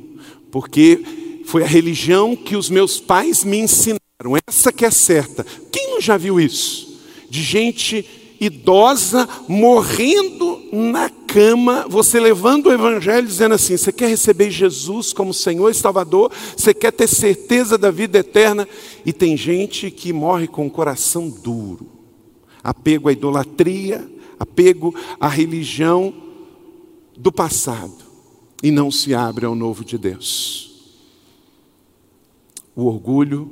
porque 0.51 1.03
foi 1.47 1.63
a 1.63 1.67
religião 1.67 2.37
que 2.37 2.57
os 2.57 2.69
meus 2.69 3.01
pais 3.01 3.45
me 3.45 3.59
ensinaram, 3.59 4.37
essa 4.47 4.73
que 4.73 4.85
é 4.85 4.91
certa. 4.91 5.45
Quem 5.71 5.91
não 5.91 6.01
já 6.01 6.17
viu 6.17 6.41
isso? 6.41 7.01
De 7.31 7.43
gente 7.43 8.05
idosa 8.43 9.29
morrendo 9.47 10.61
na 10.73 11.09
cama, 11.09 11.87
você 11.89 12.19
levando 12.19 12.67
o 12.67 12.73
evangelho 12.73 13.25
dizendo 13.25 13.55
assim: 13.55 13.77
você 13.77 13.93
quer 13.93 14.09
receber 14.09 14.51
Jesus 14.51 15.13
como 15.13 15.33
Senhor 15.33 15.71
e 15.71 15.75
Salvador, 15.75 16.33
você 16.57 16.75
quer 16.75 16.91
ter 16.91 17.07
certeza 17.07 17.79
da 17.79 17.93
vida 17.93 18.19
eterna, 18.19 18.67
e 19.07 19.13
tem 19.13 19.37
gente 19.37 19.93
que 19.93 20.13
morre 20.13 20.49
com 20.49 20.67
o 20.67 20.71
coração 20.71 21.31
duro, 21.31 21.87
apego 22.65 23.09
à 23.09 23.13
idolatria, 23.13 24.05
apego 24.41 24.93
à 25.21 25.29
religião 25.29 26.13
do 27.17 27.31
passado, 27.31 28.05
e 28.61 28.73
não 28.73 28.91
se 28.91 29.15
abre 29.15 29.47
ao 29.47 29.55
novo 29.55 29.85
de 29.85 29.97
Deus. 29.97 30.73
O 32.75 32.87
orgulho 32.87 33.49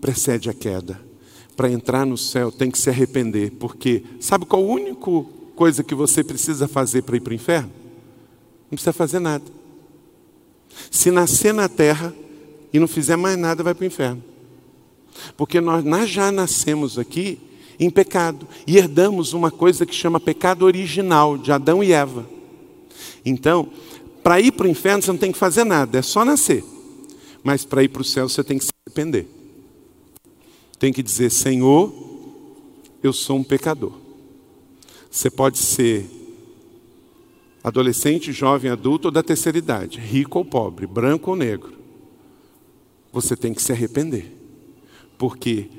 precede 0.00 0.50
a 0.50 0.52
queda 0.52 1.11
para 1.56 1.70
entrar 1.70 2.06
no 2.06 2.16
céu 2.16 2.50
tem 2.50 2.70
que 2.70 2.78
se 2.78 2.88
arrepender, 2.88 3.52
porque 3.52 4.02
sabe 4.20 4.46
qual 4.46 4.62
a 4.62 4.66
única 4.66 4.96
coisa 5.54 5.84
que 5.84 5.94
você 5.94 6.24
precisa 6.24 6.66
fazer 6.66 7.02
para 7.02 7.16
ir 7.16 7.20
para 7.20 7.32
o 7.32 7.34
inferno? 7.34 7.70
Não 8.64 8.76
precisa 8.76 8.92
fazer 8.92 9.18
nada. 9.18 9.44
Se 10.90 11.10
nascer 11.10 11.52
na 11.52 11.68
terra 11.68 12.14
e 12.72 12.78
não 12.78 12.88
fizer 12.88 13.16
mais 13.16 13.36
nada, 13.36 13.62
vai 13.62 13.74
para 13.74 13.84
o 13.84 13.86
inferno. 13.86 14.22
Porque 15.36 15.60
nós, 15.60 15.84
nós 15.84 16.08
já 16.08 16.32
nascemos 16.32 16.98
aqui 16.98 17.38
em 17.78 17.90
pecado 17.90 18.48
e 18.66 18.78
herdamos 18.78 19.34
uma 19.34 19.50
coisa 19.50 19.84
que 19.84 19.94
chama 19.94 20.18
pecado 20.18 20.64
original 20.64 21.36
de 21.36 21.52
Adão 21.52 21.84
e 21.84 21.92
Eva. 21.92 22.26
Então, 23.24 23.68
para 24.22 24.40
ir 24.40 24.52
para 24.52 24.66
o 24.66 24.70
inferno 24.70 25.02
você 25.02 25.12
não 25.12 25.18
tem 25.18 25.32
que 25.32 25.38
fazer 25.38 25.64
nada, 25.64 25.98
é 25.98 26.02
só 26.02 26.24
nascer. 26.24 26.64
Mas 27.42 27.64
para 27.64 27.82
ir 27.82 27.88
para 27.88 28.02
o 28.02 28.04
céu 28.04 28.28
você 28.28 28.42
tem 28.42 28.56
que 28.56 28.64
se 28.64 28.70
arrepender 28.86 29.41
tem 30.82 30.92
que 30.92 31.00
dizer: 31.00 31.30
Senhor, 31.30 31.94
eu 33.04 33.12
sou 33.12 33.38
um 33.38 33.44
pecador. 33.44 33.92
Você 35.08 35.30
pode 35.30 35.58
ser 35.58 36.10
adolescente, 37.62 38.32
jovem, 38.32 38.68
adulto 38.68 39.06
ou 39.06 39.12
da 39.12 39.22
terceira 39.22 39.56
idade, 39.56 40.00
rico 40.00 40.38
ou 40.38 40.44
pobre, 40.44 40.84
branco 40.84 41.30
ou 41.30 41.36
negro. 41.36 41.78
Você 43.12 43.36
tem 43.36 43.54
que 43.54 43.62
se 43.62 43.70
arrepender, 43.70 44.36
porque 45.16 45.70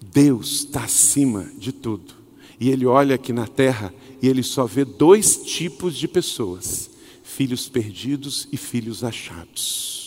Deus 0.00 0.60
está 0.60 0.84
acima 0.84 1.50
de 1.58 1.72
tudo. 1.72 2.14
E 2.60 2.70
Ele 2.70 2.86
olha 2.86 3.16
aqui 3.16 3.32
na 3.32 3.48
terra 3.48 3.92
e 4.22 4.28
Ele 4.28 4.44
só 4.44 4.66
vê 4.66 4.84
dois 4.84 5.36
tipos 5.38 5.96
de 5.96 6.06
pessoas: 6.06 6.88
filhos 7.24 7.68
perdidos 7.68 8.46
e 8.52 8.56
filhos 8.56 9.02
achados 9.02 9.97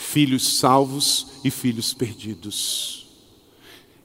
filhos 0.00 0.58
salvos 0.58 1.26
e 1.44 1.50
filhos 1.50 1.92
perdidos. 1.92 3.06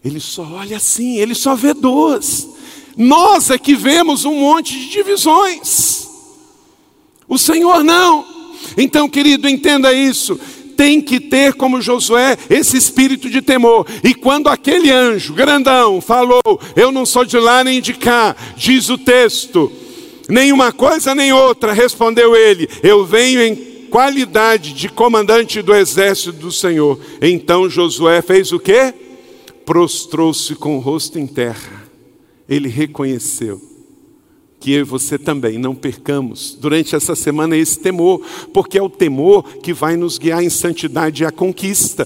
Ele 0.03 0.19
só 0.19 0.43
olha 0.43 0.77
assim, 0.77 1.17
ele 1.17 1.33
só 1.33 1.55
vê 1.55 1.73
duas. 1.73 2.47
Nós 2.95 3.49
é 3.49 3.57
que 3.57 3.75
vemos 3.75 4.25
um 4.25 4.39
monte 4.39 4.77
de 4.77 4.89
divisões. 4.89 6.07
O 7.27 7.37
Senhor 7.37 7.83
não. 7.83 8.25
Então, 8.77 9.09
querido, 9.09 9.49
entenda 9.49 9.91
isso. 9.93 10.39
tem 10.77 11.01
que 11.01 11.21
ter, 11.21 11.53
como 11.53 11.81
Josué, 11.81 12.37
esse 12.49 12.75
espírito 12.75 13.29
de 13.29 13.41
temor. 13.41 13.87
E 14.03 14.13
quando 14.13 14.49
aquele 14.49 14.91
anjo 14.91 15.33
grandão 15.33 16.01
falou: 16.01 16.41
Eu 16.75 16.91
não 16.91 17.05
sou 17.05 17.25
de 17.25 17.39
lá 17.39 17.63
nem 17.63 17.81
de 17.81 17.93
cá, 17.93 18.35
diz 18.57 18.89
o 18.89 18.97
texto, 18.97 19.71
nem 20.27 20.51
uma 20.51 20.73
coisa 20.73 21.15
nem 21.15 21.31
outra, 21.31 21.71
respondeu 21.73 22.35
ele: 22.35 22.69
Eu 22.83 23.05
venho 23.05 23.41
em 23.41 23.74
qualidade 23.95 24.73
de 24.73 24.89
comandante 24.89 25.61
do 25.61 25.73
exército 25.73 26.33
do 26.33 26.51
Senhor. 26.51 26.99
Então 27.21 27.69
Josué 27.69 28.21
fez 28.21 28.51
o 28.51 28.59
quê? 28.59 28.93
Prostrou-se 29.65 30.53
com 30.55 30.75
o 30.75 30.81
rosto 30.81 31.17
em 31.17 31.25
terra. 31.25 31.89
Ele 32.49 32.67
reconheceu 32.67 33.61
que 34.59 34.73
eu 34.73 34.81
e 34.81 34.83
você 34.83 35.17
também 35.17 35.57
não 35.57 35.73
percamos 35.73 36.57
durante 36.59 36.93
essa 36.93 37.15
semana 37.15 37.55
esse 37.55 37.79
temor, 37.79 38.21
porque 38.53 38.77
é 38.77 38.83
o 38.83 38.89
temor 38.89 39.43
que 39.59 39.71
vai 39.71 39.95
nos 39.95 40.17
guiar 40.17 40.43
em 40.43 40.49
santidade 40.49 41.23
e 41.23 41.25
a 41.25 41.31
conquista. 41.31 42.05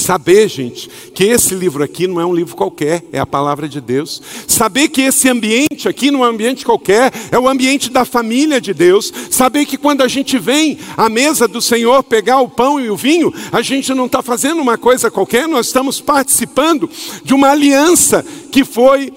Saber, 0.00 0.48
gente, 0.48 0.88
que 1.14 1.24
esse 1.24 1.54
livro 1.54 1.82
aqui 1.82 2.06
não 2.06 2.20
é 2.20 2.26
um 2.26 2.34
livro 2.34 2.56
qualquer, 2.56 3.04
é 3.12 3.18
a 3.18 3.26
palavra 3.26 3.68
de 3.68 3.80
Deus. 3.80 4.22
Saber 4.46 4.88
que 4.88 5.02
esse 5.02 5.28
ambiente 5.28 5.88
aqui 5.88 6.10
não 6.10 6.24
é 6.24 6.28
um 6.28 6.32
ambiente 6.32 6.64
qualquer, 6.64 7.12
é 7.30 7.38
o 7.38 7.48
ambiente 7.48 7.90
da 7.90 8.04
família 8.04 8.60
de 8.60 8.72
Deus. 8.72 9.12
Saber 9.30 9.66
que 9.66 9.76
quando 9.76 10.02
a 10.02 10.08
gente 10.08 10.38
vem 10.38 10.78
à 10.96 11.08
mesa 11.08 11.46
do 11.46 11.60
Senhor 11.60 12.02
pegar 12.02 12.40
o 12.40 12.48
pão 12.48 12.80
e 12.80 12.90
o 12.90 12.96
vinho, 12.96 13.32
a 13.52 13.62
gente 13.62 13.92
não 13.94 14.06
está 14.06 14.22
fazendo 14.22 14.60
uma 14.60 14.78
coisa 14.78 15.10
qualquer, 15.10 15.46
nós 15.46 15.66
estamos 15.66 16.00
participando 16.00 16.88
de 17.22 17.34
uma 17.34 17.50
aliança 17.50 18.24
que 18.50 18.64
foi 18.64 19.12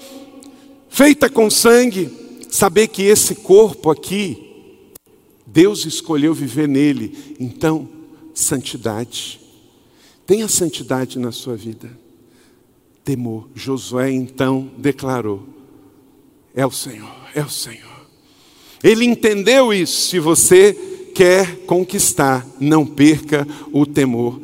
feita 0.88 1.28
com 1.28 1.50
sangue, 1.50 2.24
Saber 2.54 2.86
que 2.86 3.02
esse 3.02 3.34
corpo 3.34 3.90
aqui, 3.90 4.38
Deus 5.44 5.84
escolheu 5.86 6.32
viver 6.32 6.68
nele. 6.68 7.34
Então, 7.40 7.88
santidade. 8.32 9.40
Tenha 10.26 10.48
santidade 10.48 11.18
na 11.18 11.32
sua 11.32 11.56
vida. 11.56 11.90
Temor. 13.04 13.48
Josué 13.54 14.10
então 14.10 14.70
declarou: 14.78 15.46
É 16.54 16.64
o 16.64 16.70
Senhor, 16.70 17.14
é 17.34 17.42
o 17.42 17.50
Senhor. 17.50 17.94
Ele 18.82 19.04
entendeu 19.04 19.72
isso. 19.72 20.08
Se 20.08 20.18
você 20.18 20.72
quer 21.14 21.56
conquistar, 21.66 22.46
não 22.58 22.84
perca 22.84 23.46
o 23.72 23.86
temor. 23.86 24.40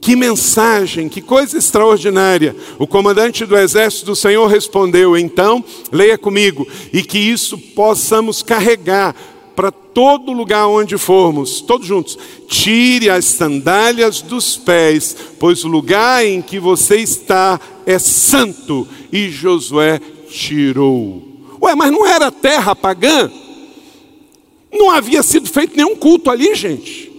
Que 0.00 0.16
mensagem, 0.16 1.08
que 1.08 1.22
coisa 1.22 1.56
extraordinária. 1.56 2.56
O 2.76 2.88
comandante 2.88 3.46
do 3.46 3.56
exército 3.56 4.06
do 4.06 4.16
Senhor 4.16 4.48
respondeu: 4.48 5.16
Então, 5.16 5.64
leia 5.92 6.18
comigo, 6.18 6.66
e 6.92 7.04
que 7.04 7.18
isso 7.18 7.56
possamos 7.56 8.42
carregar 8.42 9.14
para 9.54 9.70
todo 9.70 10.32
lugar 10.32 10.66
onde 10.66 10.96
formos, 10.98 11.60
todos 11.60 11.86
juntos. 11.86 12.18
Tire 12.48 13.10
as 13.10 13.24
sandálias 13.24 14.20
dos 14.20 14.56
pés, 14.56 15.16
pois 15.38 15.64
o 15.64 15.68
lugar 15.68 16.24
em 16.24 16.40
que 16.42 16.58
você 16.58 16.96
está 16.96 17.60
é 17.86 17.98
santo. 17.98 18.86
E 19.12 19.28
Josué 19.28 20.00
tirou. 20.28 21.22
Ué, 21.60 21.74
mas 21.74 21.92
não 21.92 22.06
era 22.06 22.30
terra 22.30 22.74
pagã? 22.74 23.30
Não 24.72 24.90
havia 24.90 25.22
sido 25.22 25.48
feito 25.48 25.76
nenhum 25.76 25.94
culto 25.94 26.30
ali, 26.30 26.54
gente. 26.54 27.12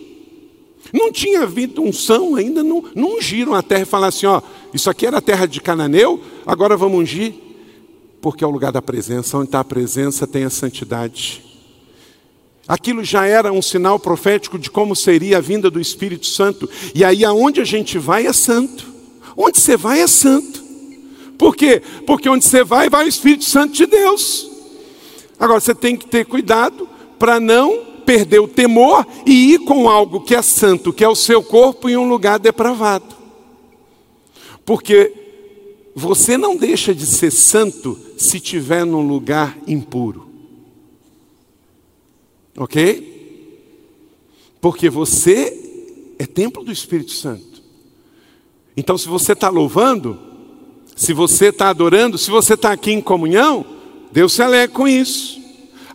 Não 0.91 1.11
tinha 1.11 1.41
havido 1.41 1.81
unção 1.81 2.35
ainda, 2.35 2.63
não, 2.63 2.83
não 2.95 3.17
ungiram 3.17 3.55
a 3.55 3.63
terra 3.63 3.81
e 3.81 3.85
falaram 3.85 4.09
assim: 4.09 4.25
ó, 4.25 4.41
isso 4.73 4.89
aqui 4.89 5.05
era 5.05 5.17
a 5.17 5.21
terra 5.21 5.47
de 5.47 5.61
Cananeu, 5.61 6.21
agora 6.45 6.77
vamos 6.77 6.99
ungir, 6.99 7.33
porque 8.21 8.43
é 8.43 8.47
o 8.47 8.51
lugar 8.51 8.71
da 8.71 8.81
presença, 8.81 9.37
onde 9.37 9.47
está 9.47 9.59
a 9.59 9.63
presença 9.63 10.27
tem 10.27 10.43
a 10.43 10.49
santidade. 10.49 11.52
Aquilo 12.67 13.03
já 13.03 13.25
era 13.25 13.51
um 13.51 13.61
sinal 13.61 13.99
profético 13.99 14.57
de 14.57 14.71
como 14.71 14.95
seria 14.95 15.37
a 15.37 15.41
vinda 15.41 15.69
do 15.69 15.81
Espírito 15.81 16.25
Santo, 16.27 16.69
e 16.95 17.03
aí 17.03 17.25
aonde 17.25 17.59
a 17.59 17.65
gente 17.65 17.97
vai 17.97 18.25
é 18.25 18.33
santo, 18.33 18.87
onde 19.35 19.59
você 19.59 19.75
vai 19.75 19.99
é 19.99 20.07
santo. 20.07 20.63
Por 21.37 21.55
quê? 21.55 21.81
Porque 22.05 22.29
onde 22.29 22.45
você 22.45 22.63
vai, 22.63 22.89
vai 22.89 23.05
o 23.05 23.09
Espírito 23.09 23.43
Santo 23.43 23.73
de 23.73 23.85
Deus. 23.85 24.49
Agora 25.37 25.59
você 25.59 25.75
tem 25.75 25.97
que 25.97 26.07
ter 26.07 26.25
cuidado 26.25 26.87
para 27.19 27.39
não 27.39 27.93
perder 28.05 28.39
o 28.39 28.47
temor 28.47 29.05
e 29.25 29.53
ir 29.53 29.59
com 29.59 29.89
algo 29.89 30.21
que 30.21 30.35
é 30.35 30.41
santo, 30.41 30.93
que 30.93 31.03
é 31.03 31.09
o 31.09 31.15
seu 31.15 31.43
corpo, 31.43 31.89
em 31.89 31.97
um 31.97 32.07
lugar 32.07 32.39
depravado. 32.39 33.15
Porque 34.65 35.11
você 35.93 36.37
não 36.37 36.55
deixa 36.55 36.93
de 36.95 37.05
ser 37.05 37.31
santo 37.31 37.99
se 38.17 38.37
estiver 38.37 38.85
num 38.85 39.05
lugar 39.05 39.57
impuro. 39.67 40.32
Ok? 42.57 43.11
Porque 44.61 44.89
você 44.89 46.13
é 46.19 46.25
templo 46.25 46.63
do 46.63 46.71
Espírito 46.71 47.11
Santo. 47.11 47.61
Então, 48.75 48.97
se 48.97 49.07
você 49.07 49.33
está 49.33 49.49
louvando, 49.49 50.19
se 50.95 51.13
você 51.13 51.47
está 51.47 51.69
adorando, 51.69 52.17
se 52.17 52.31
você 52.31 52.53
está 52.53 52.71
aqui 52.71 52.91
em 52.91 53.01
comunhão, 53.01 53.65
Deus 54.11 54.33
se 54.33 54.41
alegra 54.41 54.73
com 54.73 54.87
isso. 54.87 55.41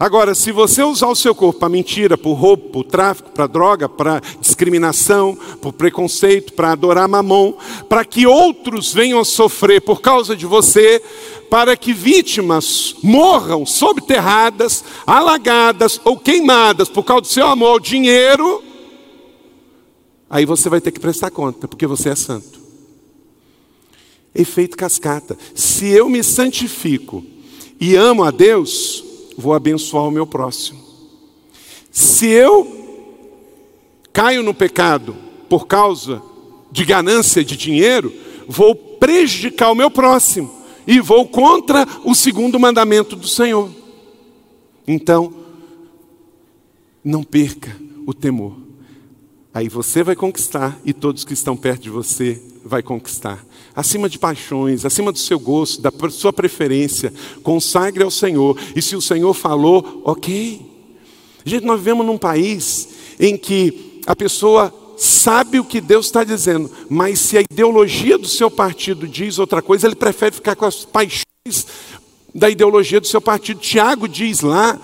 Agora, 0.01 0.33
se 0.33 0.53
você 0.53 0.81
usar 0.81 1.09
o 1.09 1.17
seu 1.17 1.35
corpo 1.35 1.59
para 1.59 1.69
mentira, 1.69 2.17
por 2.17 2.35
roubo, 2.35 2.69
por 2.69 2.85
tráfico, 2.85 3.33
para 3.33 3.49
droga, 3.49 3.89
para 3.89 4.23
discriminação, 4.41 5.37
por 5.61 5.73
preconceito, 5.73 6.53
para 6.53 6.71
adorar 6.71 7.09
mamão, 7.09 7.57
para 7.89 8.05
que 8.05 8.25
outros 8.25 8.93
venham 8.93 9.19
a 9.19 9.25
sofrer 9.25 9.81
por 9.81 10.01
causa 10.01 10.37
de 10.37 10.47
você, 10.47 11.03
para 11.51 11.77
que 11.77 11.93
vítimas 11.93 12.95
morram 13.03 13.65
sobterradas, 13.65 14.85
alagadas 15.07 16.01
ou 16.05 16.19
queimadas 16.19 16.89
por 16.89 17.05
causa 17.05 17.23
do 17.23 17.29
seu 17.29 17.47
amor 17.47 17.69
ao 17.69 17.81
dinheiro, 17.81 18.63
aí 20.29 20.45
você 20.45 20.69
vai 20.69 20.81
ter 20.81 20.93
que 20.93 21.01
prestar 21.01 21.31
conta, 21.31 21.67
porque 21.67 21.87
você 21.87 22.11
é 22.11 22.15
santo. 22.15 22.59
Efeito 24.35 24.77
cascata. 24.77 25.37
Se 25.55 25.89
eu 25.89 26.09
me 26.09 26.23
santifico 26.23 27.25
e 27.81 27.97
amo 27.97 28.23
a 28.23 28.31
Deus, 28.31 29.03
vou 29.37 29.55
abençoar 29.55 30.05
o 30.05 30.11
meu 30.11 30.27
próximo. 30.27 30.87
Se 31.91 32.27
eu 32.27 32.77
caio 34.13 34.43
no 34.43 34.53
pecado 34.53 35.17
por 35.49 35.67
causa 35.67 36.23
de 36.71 36.85
ganância 36.85 37.43
de 37.43 37.57
dinheiro, 37.57 38.13
vou 38.47 38.75
prejudicar 38.75 39.73
o 39.73 39.75
meu 39.75 39.91
próximo 39.91 40.58
e 40.89 41.01
vou 41.01 41.29
contra 41.29 41.87
o 42.03 42.15
segundo 42.15 42.59
mandamento 42.59 43.15
do 43.15 43.29
Senhor. 43.29 43.71
Então, 44.87 45.35
não 47.05 47.23
perca 47.23 47.77
o 48.07 48.15
temor. 48.15 48.57
Aí 49.53 49.69
você 49.69 50.03
vai 50.03 50.17
conquistar 50.17 50.81
e 50.87 50.95
todos 50.95 51.25
que 51.25 51.35
estão 51.35 51.55
perto 51.55 51.83
de 51.83 51.91
você 51.91 52.43
vai 52.65 52.83
conquistar 52.83 53.45
acima 53.77 54.09
de 54.09 54.19
paixões, 54.19 54.85
acima 54.85 55.13
do 55.13 55.19
seu 55.19 55.39
gosto, 55.39 55.81
da 55.81 55.93
sua 56.11 56.33
preferência. 56.33 57.13
Consagre 57.45 58.03
ao 58.03 58.11
Senhor. 58.11 58.59
E 58.75 58.83
se 58.83 58.97
o 58.97 59.01
Senhor 59.01 59.33
falou, 59.35 60.03
ok. 60.05 60.61
Gente, 61.45 61.65
nós 61.65 61.79
vivemos 61.79 62.05
num 62.05 62.19
país 62.19 62.89
em 63.21 63.37
que 63.37 64.01
a 64.05 64.17
pessoa 64.17 64.75
sabe 64.99 65.61
o 65.61 65.65
que 65.65 65.81
Deus 65.81 66.07
está 66.07 66.25
dizendo, 66.25 66.71
mas 66.89 67.21
se 67.21 67.39
a 67.39 67.41
ideologia 67.41 68.19
do 68.19 68.29
seu 68.29 68.51
partido 68.51 69.07
diz 69.07 69.39
outra 69.39 69.63
coisa, 69.63 69.87
ele 69.87 69.95
prefere 69.95 70.35
ficar 70.35 70.57
com 70.57 70.67
as 70.67 70.85
paixões 70.85 71.67
da 72.35 72.51
ideologia 72.51 73.01
do 73.01 73.07
seu 73.07 73.21
partido. 73.21 73.61
Tiago 73.61 74.09
diz 74.09 74.41
lá 74.41 74.79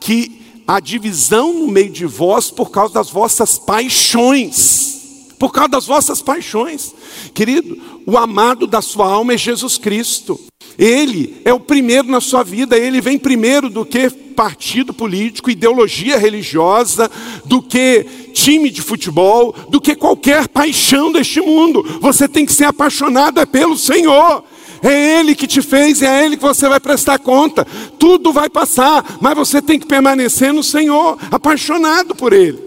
que 0.00 0.62
a 0.66 0.80
divisão 0.80 1.52
no 1.52 1.68
meio 1.68 1.90
de 1.90 2.06
vós 2.06 2.50
por 2.50 2.70
causa 2.70 2.94
das 2.94 3.10
vossas 3.10 3.58
paixões. 3.58 4.95
Por 5.38 5.52
causa 5.52 5.68
das 5.70 5.86
vossas 5.86 6.22
paixões. 6.22 6.94
Querido, 7.34 7.78
o 8.06 8.16
amado 8.16 8.66
da 8.66 8.80
sua 8.80 9.06
alma 9.06 9.34
é 9.34 9.38
Jesus 9.38 9.76
Cristo. 9.76 10.40
Ele 10.78 11.40
é 11.44 11.52
o 11.52 11.60
primeiro 11.60 12.08
na 12.08 12.20
sua 12.20 12.42
vida, 12.42 12.76
ele 12.76 13.00
vem 13.00 13.18
primeiro 13.18 13.70
do 13.70 13.84
que 13.84 14.10
partido 14.10 14.92
político, 14.92 15.50
ideologia 15.50 16.18
religiosa, 16.18 17.10
do 17.46 17.62
que 17.62 18.04
time 18.34 18.68
de 18.70 18.82
futebol, 18.82 19.54
do 19.70 19.80
que 19.80 19.96
qualquer 19.96 20.46
paixão 20.48 21.10
deste 21.10 21.40
mundo. 21.40 21.82
Você 22.00 22.28
tem 22.28 22.44
que 22.44 22.52
ser 22.52 22.64
apaixonado 22.64 23.40
é 23.40 23.46
pelo 23.46 23.76
Senhor. 23.76 24.44
É 24.82 25.18
Ele 25.18 25.34
que 25.34 25.46
te 25.46 25.62
fez, 25.62 26.02
é 26.02 26.06
a 26.06 26.24
Ele 26.24 26.36
que 26.36 26.42
você 26.42 26.68
vai 26.68 26.78
prestar 26.78 27.18
conta. 27.18 27.66
Tudo 27.98 28.30
vai 28.30 28.50
passar, 28.50 29.16
mas 29.20 29.34
você 29.34 29.62
tem 29.62 29.78
que 29.78 29.86
permanecer 29.86 30.52
no 30.52 30.62
Senhor, 30.62 31.16
apaixonado 31.30 32.14
por 32.14 32.34
Ele. 32.34 32.65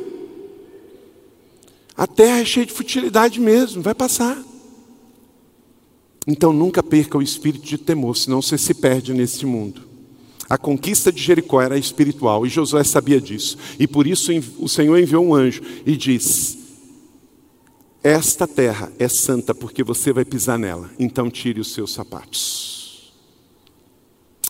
A 2.00 2.08
terra 2.08 2.40
é 2.40 2.46
cheia 2.46 2.66
de 2.66 2.72
futilidade 2.72 3.42
mesmo, 3.42 3.82
vai 3.82 3.94
passar. 3.94 4.42
Então 6.26 6.54
nunca 6.54 6.82
perca 6.82 7.18
o 7.18 7.22
espírito 7.22 7.66
de 7.66 7.78
temor, 7.78 8.16
senão 8.16 8.42
você 8.42 8.58
se 8.58 8.74
perde 8.74 9.14
neste 9.14 9.46
mundo. 9.46 9.82
A 10.50 10.58
conquista 10.58 11.12
de 11.12 11.22
Jericó 11.22 11.62
era 11.62 11.78
espiritual 11.78 12.46
e 12.46 12.50
Josué 12.50 12.86
sabia 12.86 13.20
disso. 13.20 13.58
E 13.78 13.86
por 13.86 14.08
isso 14.08 14.32
o 14.60 14.70
Senhor 14.70 14.98
enviou 14.98 15.26
um 15.26 15.36
anjo 15.36 15.62
e 15.86 15.98
disse: 15.98 16.58
Esta 18.02 18.48
terra 18.48 18.90
é 18.98 19.10
santa 19.10 19.54
porque 19.54 19.84
você 19.84 20.14
vai 20.14 20.24
pisar 20.24 20.58
nela, 20.58 20.90
então 20.98 21.30
tire 21.30 21.60
os 21.60 21.74
seus 21.74 21.92
sapatos. 21.92 23.12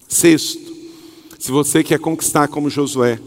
Sexto, 0.08 0.72
se 1.39 1.52
você 1.52 1.84
quer 1.84 1.97
conquistar 1.97 2.47
como 2.47 2.70
Josué, 2.70 3.20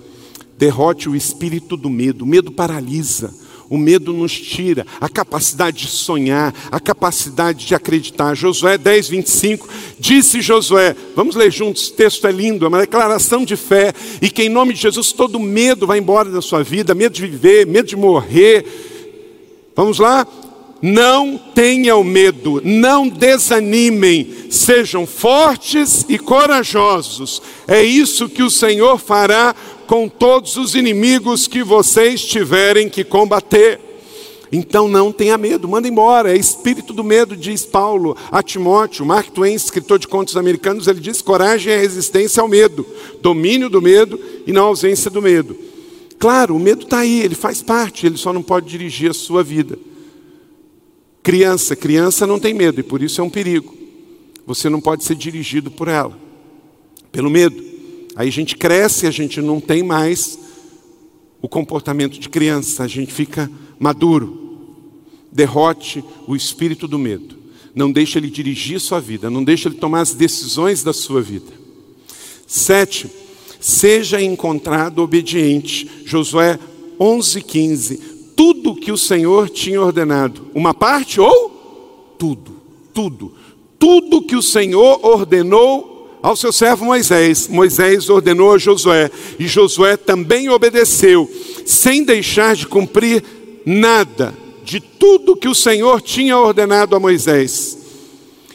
derrote 0.57 1.09
o 1.09 1.17
espírito 1.17 1.77
do 1.77 1.91
medo. 1.91 2.23
O 2.23 2.29
medo 2.29 2.53
paralisa. 2.53 3.43
O 3.73 3.79
medo 3.79 4.13
nos 4.13 4.39
tira 4.39 4.87
a 5.01 5.09
capacidade 5.09 5.87
de 5.87 5.89
sonhar, 5.89 6.55
a 6.71 6.79
capacidade 6.79 7.65
de 7.65 7.75
acreditar. 7.75 8.35
Josué 8.35 8.77
10, 8.77 9.09
25, 9.09 9.67
disse 9.99 10.43
Josué, 10.43 10.95
vamos 11.17 11.35
ler 11.35 11.51
juntos, 11.51 11.89
o 11.89 11.95
texto 11.95 12.27
é 12.27 12.31
lindo, 12.31 12.67
é 12.67 12.69
uma 12.69 12.81
declaração 12.81 13.47
de 13.47 13.57
fé, 13.57 13.95
e 14.21 14.29
que 14.29 14.43
em 14.43 14.51
nome 14.51 14.75
de 14.75 14.83
Jesus 14.83 15.13
todo 15.13 15.41
medo 15.41 15.87
vai 15.87 16.01
embora 16.01 16.29
da 16.29 16.43
sua 16.43 16.63
vida, 16.63 16.95
medo 16.95 17.15
de 17.15 17.23
viver, 17.23 17.67
medo 17.67 17.89
de 17.89 17.97
morrer. 17.97 18.67
Vamos 19.75 19.99
lá? 19.99 20.27
Não 20.83 21.39
tenham 21.55 22.05
medo, 22.05 22.61
não 22.63 23.09
desanimem, 23.09 24.51
sejam 24.51 25.07
fortes 25.07 26.05
e 26.11 26.19
corajosos. 26.19 27.41
É 27.67 27.83
isso 27.83 28.29
que 28.29 28.43
o 28.43 28.51
Senhor 28.51 28.99
fará 28.99 29.55
com 29.93 30.09
todos 30.09 30.57
os 30.57 30.75
inimigos 30.75 31.47
que 31.47 31.63
vocês 31.63 32.25
tiverem 32.25 32.89
que 32.89 33.05
combater. 33.05 33.79
Então 34.51 34.89
não 34.89 35.13
tenha 35.13 35.37
medo, 35.37 35.69
manda 35.69 35.87
embora. 35.87 36.33
É 36.33 36.37
espírito 36.39 36.95
do 36.95 37.05
medo, 37.05 37.37
diz 37.37 37.67
Paulo 37.67 38.17
a 38.31 38.43
Timóteo. 38.43 39.05
Mark 39.05 39.29
Twain, 39.29 39.53
escritor 39.53 39.99
de 39.99 40.09
contos 40.09 40.35
americanos, 40.35 40.87
ele 40.87 40.99
diz: 40.99 41.21
coragem 41.21 41.75
é 41.75 41.79
resistência 41.79 42.41
ao 42.41 42.49
medo, 42.49 42.87
domínio 43.21 43.69
do 43.69 43.83
medo 43.83 44.19
e 44.47 44.51
não 44.51 44.65
ausência 44.65 45.11
do 45.11 45.21
medo. 45.21 45.55
Claro, 46.19 46.57
o 46.57 46.59
medo 46.59 46.85
está 46.85 47.01
aí, 47.01 47.21
ele 47.21 47.35
faz 47.35 47.61
parte, 47.61 48.07
ele 48.07 48.17
só 48.17 48.33
não 48.33 48.43
pode 48.43 48.71
dirigir 48.71 49.11
a 49.11 49.15
sua 49.15 49.43
vida. 49.43 49.79
Criança, 51.23 51.77
criança 51.77 52.27
não 52.27 52.39
tem 52.39 52.55
medo 52.55 52.81
e 52.81 52.83
por 52.83 53.03
isso 53.03 53.21
é 53.21 53.25
um 53.25 53.29
perigo. 53.29 53.77
Você 54.47 54.71
não 54.71 54.81
pode 54.81 55.05
ser 55.05 55.17
dirigido 55.17 55.71
por 55.71 55.87
ela, 55.87 56.19
pelo 57.13 57.29
medo. 57.29 57.72
Aí 58.15 58.29
a 58.29 58.33
gente 58.33 58.57
cresce, 58.57 59.07
a 59.07 59.11
gente 59.11 59.41
não 59.41 59.61
tem 59.61 59.83
mais 59.83 60.39
o 61.41 61.49
comportamento 61.49 62.19
de 62.19 62.29
criança, 62.29 62.85
a 62.85 62.89
gente 62.89 63.13
fica 63.13 63.51
maduro. 63.79 64.41
Derrote 65.31 66.05
o 66.27 66.37
espírito 66.37 66.87
do 66.87 66.99
medo. 66.99 67.37
Não 67.75 67.91
deixe 67.91 68.19
ele 68.19 68.29
dirigir 68.29 68.79
sua 68.81 69.01
vida, 69.01 69.31
não 69.31 69.43
deixe 69.43 69.67
ele 69.67 69.77
tomar 69.77 70.01
as 70.01 70.15
decisões 70.15 70.83
da 70.83 70.93
sua 70.93 71.23
vida. 71.23 71.53
Sete, 72.47 73.11
seja 73.59 74.21
encontrado 74.21 75.01
obediente. 75.01 75.91
Josué 76.05 76.59
11:15 77.01 78.13
tudo 78.43 78.75
que 78.75 78.91
o 78.91 78.97
Senhor 78.97 79.49
tinha 79.49 79.81
ordenado. 79.81 80.49
Uma 80.55 80.75
parte 80.75 81.21
ou 81.21 82.17
tudo, 82.19 82.53
tudo. 82.93 83.33
Tudo 83.79 84.23
que 84.23 84.37
o 84.37 84.43
Senhor 84.43 84.99
ordenou 85.05 85.92
ao 86.23 86.37
seu 86.37 86.53
servo 86.53 86.85
Moisés. 86.85 87.49
Moisés 87.49 88.09
ordenou 88.09 88.55
a 88.55 88.59
Josué 88.59 89.11
e 89.39 89.49
Josué 89.49 89.97
também 89.97 90.49
obedeceu, 90.49 91.29
sem 91.67 92.05
deixar 92.05 92.55
de 92.55 92.67
cumprir 92.67 93.23
nada 93.67 94.33
de 94.65 94.79
tudo 94.81 95.37
que 95.37 95.49
o 95.49 95.55
Senhor 95.55 96.01
tinha 96.01 96.39
ordenado 96.39 96.95
a 96.95 97.01
Moisés. 97.01 97.79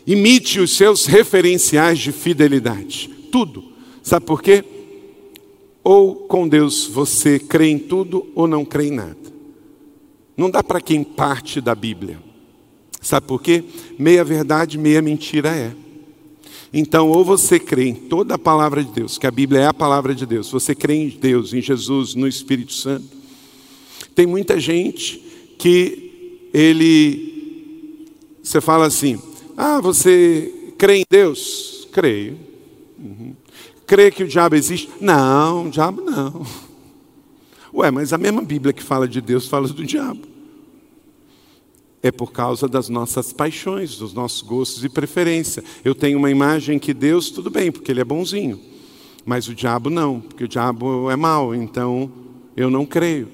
Imite 0.07 0.61
os 0.61 0.75
seus 0.75 1.05
referenciais 1.05 1.99
de 1.99 2.13
fidelidade. 2.13 3.09
Tudo. 3.29 3.65
Sabe 4.01 4.25
por 4.25 4.41
quê? 4.41 4.63
Ou 5.83 6.15
com 6.15 6.47
Deus 6.47 6.87
você 6.87 7.37
crê 7.37 7.67
em 7.67 7.77
tudo 7.77 8.25
ou 8.33 8.47
não 8.47 8.63
crê 8.63 8.87
em 8.87 8.91
nada. 8.91 9.17
Não 10.37 10.49
dá 10.49 10.63
para 10.63 10.79
quem 10.79 11.03
parte 11.03 11.59
da 11.59 11.75
Bíblia. 11.75 12.19
Sabe 13.01 13.27
por 13.27 13.41
quê? 13.41 13.63
Meia 13.99 14.23
verdade, 14.23 14.77
meia 14.77 15.01
mentira 15.01 15.49
é. 15.49 15.71
Então, 16.73 17.09
ou 17.09 17.23
você 17.23 17.59
crê 17.59 17.85
em 17.85 17.95
toda 17.95 18.35
a 18.35 18.39
palavra 18.39 18.83
de 18.83 18.91
Deus, 18.91 19.17
que 19.17 19.25
a 19.25 19.31
Bíblia 19.31 19.61
é 19.61 19.67
a 19.67 19.73
palavra 19.73 20.13
de 20.13 20.25
Deus, 20.25 20.51
você 20.51 20.75
crê 20.75 20.95
em 20.95 21.09
Deus, 21.09 21.53
em 21.53 21.61
Jesus, 21.61 22.13
no 22.13 22.27
Espírito 22.27 22.73
Santo. 22.73 23.07
Tem 24.13 24.25
muita 24.25 24.59
gente 24.59 25.23
que 25.57 26.49
ele, 26.53 28.07
você 28.43 28.59
fala 28.59 28.85
assim, 28.85 29.21
ah, 29.55 29.79
você 29.79 30.73
crê 30.77 30.97
em 30.97 31.05
Deus? 31.09 31.87
Creio. 31.91 32.37
Uhum. 32.99 33.33
Crê 33.85 34.11
que 34.11 34.23
o 34.23 34.27
diabo 34.27 34.55
existe? 34.55 34.89
Não, 34.99 35.67
o 35.67 35.69
diabo 35.69 36.01
não. 36.01 36.45
Ué, 37.73 37.91
mas 37.91 38.11
a 38.11 38.17
mesma 38.17 38.41
Bíblia 38.41 38.73
que 38.73 38.83
fala 38.83 39.07
de 39.07 39.21
Deus 39.21 39.47
fala 39.47 39.67
do 39.67 39.85
diabo. 39.85 40.36
É 42.01 42.11
por 42.11 42.31
causa 42.31 42.67
das 42.67 42.89
nossas 42.89 43.33
paixões, 43.33 43.97
dos 43.97 44.13
nossos 44.13 44.41
gostos 44.41 44.83
e 44.83 44.89
preferência. 44.89 45.63
Eu 45.83 45.95
tenho 45.95 46.17
uma 46.17 46.29
imagem 46.29 46.77
que 46.77 46.93
Deus, 46.93 47.29
tudo 47.29 47.49
bem, 47.49 47.71
porque 47.71 47.91
Ele 47.91 48.01
é 48.01 48.05
bonzinho. 48.05 48.59
Mas 49.25 49.47
o 49.47 49.53
diabo 49.53 49.89
não, 49.89 50.21
porque 50.21 50.45
o 50.45 50.47
diabo 50.47 51.11
é 51.11 51.15
mau, 51.15 51.53
então 51.53 52.09
eu 52.55 52.69
não 52.69 52.85
creio. 52.85 53.27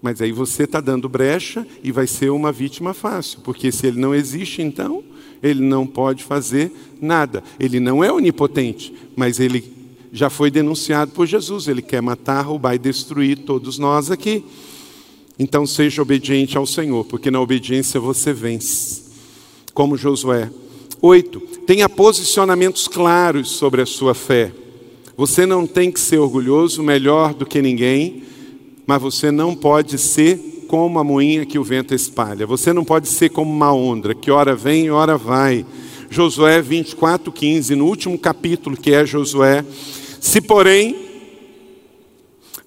Mas 0.00 0.20
aí 0.20 0.32
você 0.32 0.64
está 0.64 0.80
dando 0.80 1.08
brecha 1.08 1.66
e 1.84 1.92
vai 1.92 2.06
ser 2.06 2.30
uma 2.30 2.50
vítima 2.50 2.92
fácil, 2.92 3.40
porque 3.44 3.70
se 3.70 3.86
ele 3.86 4.00
não 4.00 4.12
existe, 4.12 4.60
então 4.60 5.04
ele 5.42 5.60
não 5.60 5.86
pode 5.86 6.24
fazer 6.24 6.72
nada. 7.00 7.44
Ele 7.60 7.78
não 7.78 8.02
é 8.02 8.12
onipotente, 8.12 8.92
mas 9.14 9.38
ele 9.38 9.72
já 10.12 10.28
foi 10.28 10.50
denunciado 10.50 11.12
por 11.12 11.26
Jesus. 11.26 11.68
Ele 11.68 11.82
quer 11.82 12.02
matar, 12.02 12.42
roubar 12.42 12.74
e 12.74 12.78
destruir 12.78 13.38
todos 13.38 13.78
nós 13.78 14.10
aqui. 14.10 14.44
Então 15.38 15.66
seja 15.66 16.02
obediente 16.02 16.56
ao 16.56 16.66
Senhor, 16.66 17.04
porque 17.04 17.30
na 17.30 17.40
obediência 17.40 17.98
você 17.98 18.32
vence. 18.32 19.02
Como 19.74 19.96
Josué. 19.96 20.50
Oito, 21.00 21.40
tenha 21.66 21.88
posicionamentos 21.88 22.86
claros 22.86 23.50
sobre 23.50 23.82
a 23.82 23.86
sua 23.86 24.14
fé. 24.14 24.52
Você 25.16 25.44
não 25.44 25.66
tem 25.66 25.90
que 25.90 26.00
ser 26.00 26.18
orgulhoso, 26.18 26.82
melhor 26.82 27.34
do 27.34 27.44
que 27.44 27.60
ninguém, 27.60 28.22
mas 28.86 29.00
você 29.00 29.30
não 29.30 29.54
pode 29.54 29.98
ser 29.98 30.64
como 30.68 30.98
a 30.98 31.04
moinha 31.04 31.44
que 31.44 31.58
o 31.58 31.64
vento 31.64 31.94
espalha. 31.94 32.46
Você 32.46 32.72
não 32.72 32.84
pode 32.84 33.08
ser 33.08 33.28
como 33.28 33.50
uma 33.50 33.72
onda, 33.72 34.14
que 34.14 34.30
hora 34.30 34.54
vem 34.54 34.86
e 34.86 34.90
hora 34.90 35.18
vai. 35.18 35.66
Josué 36.08 36.62
24, 36.62 37.30
15, 37.30 37.74
no 37.74 37.86
último 37.86 38.18
capítulo 38.18 38.76
que 38.76 38.92
é 38.92 39.04
Josué, 39.04 39.64
se, 40.20 40.40
porém, 40.40 41.11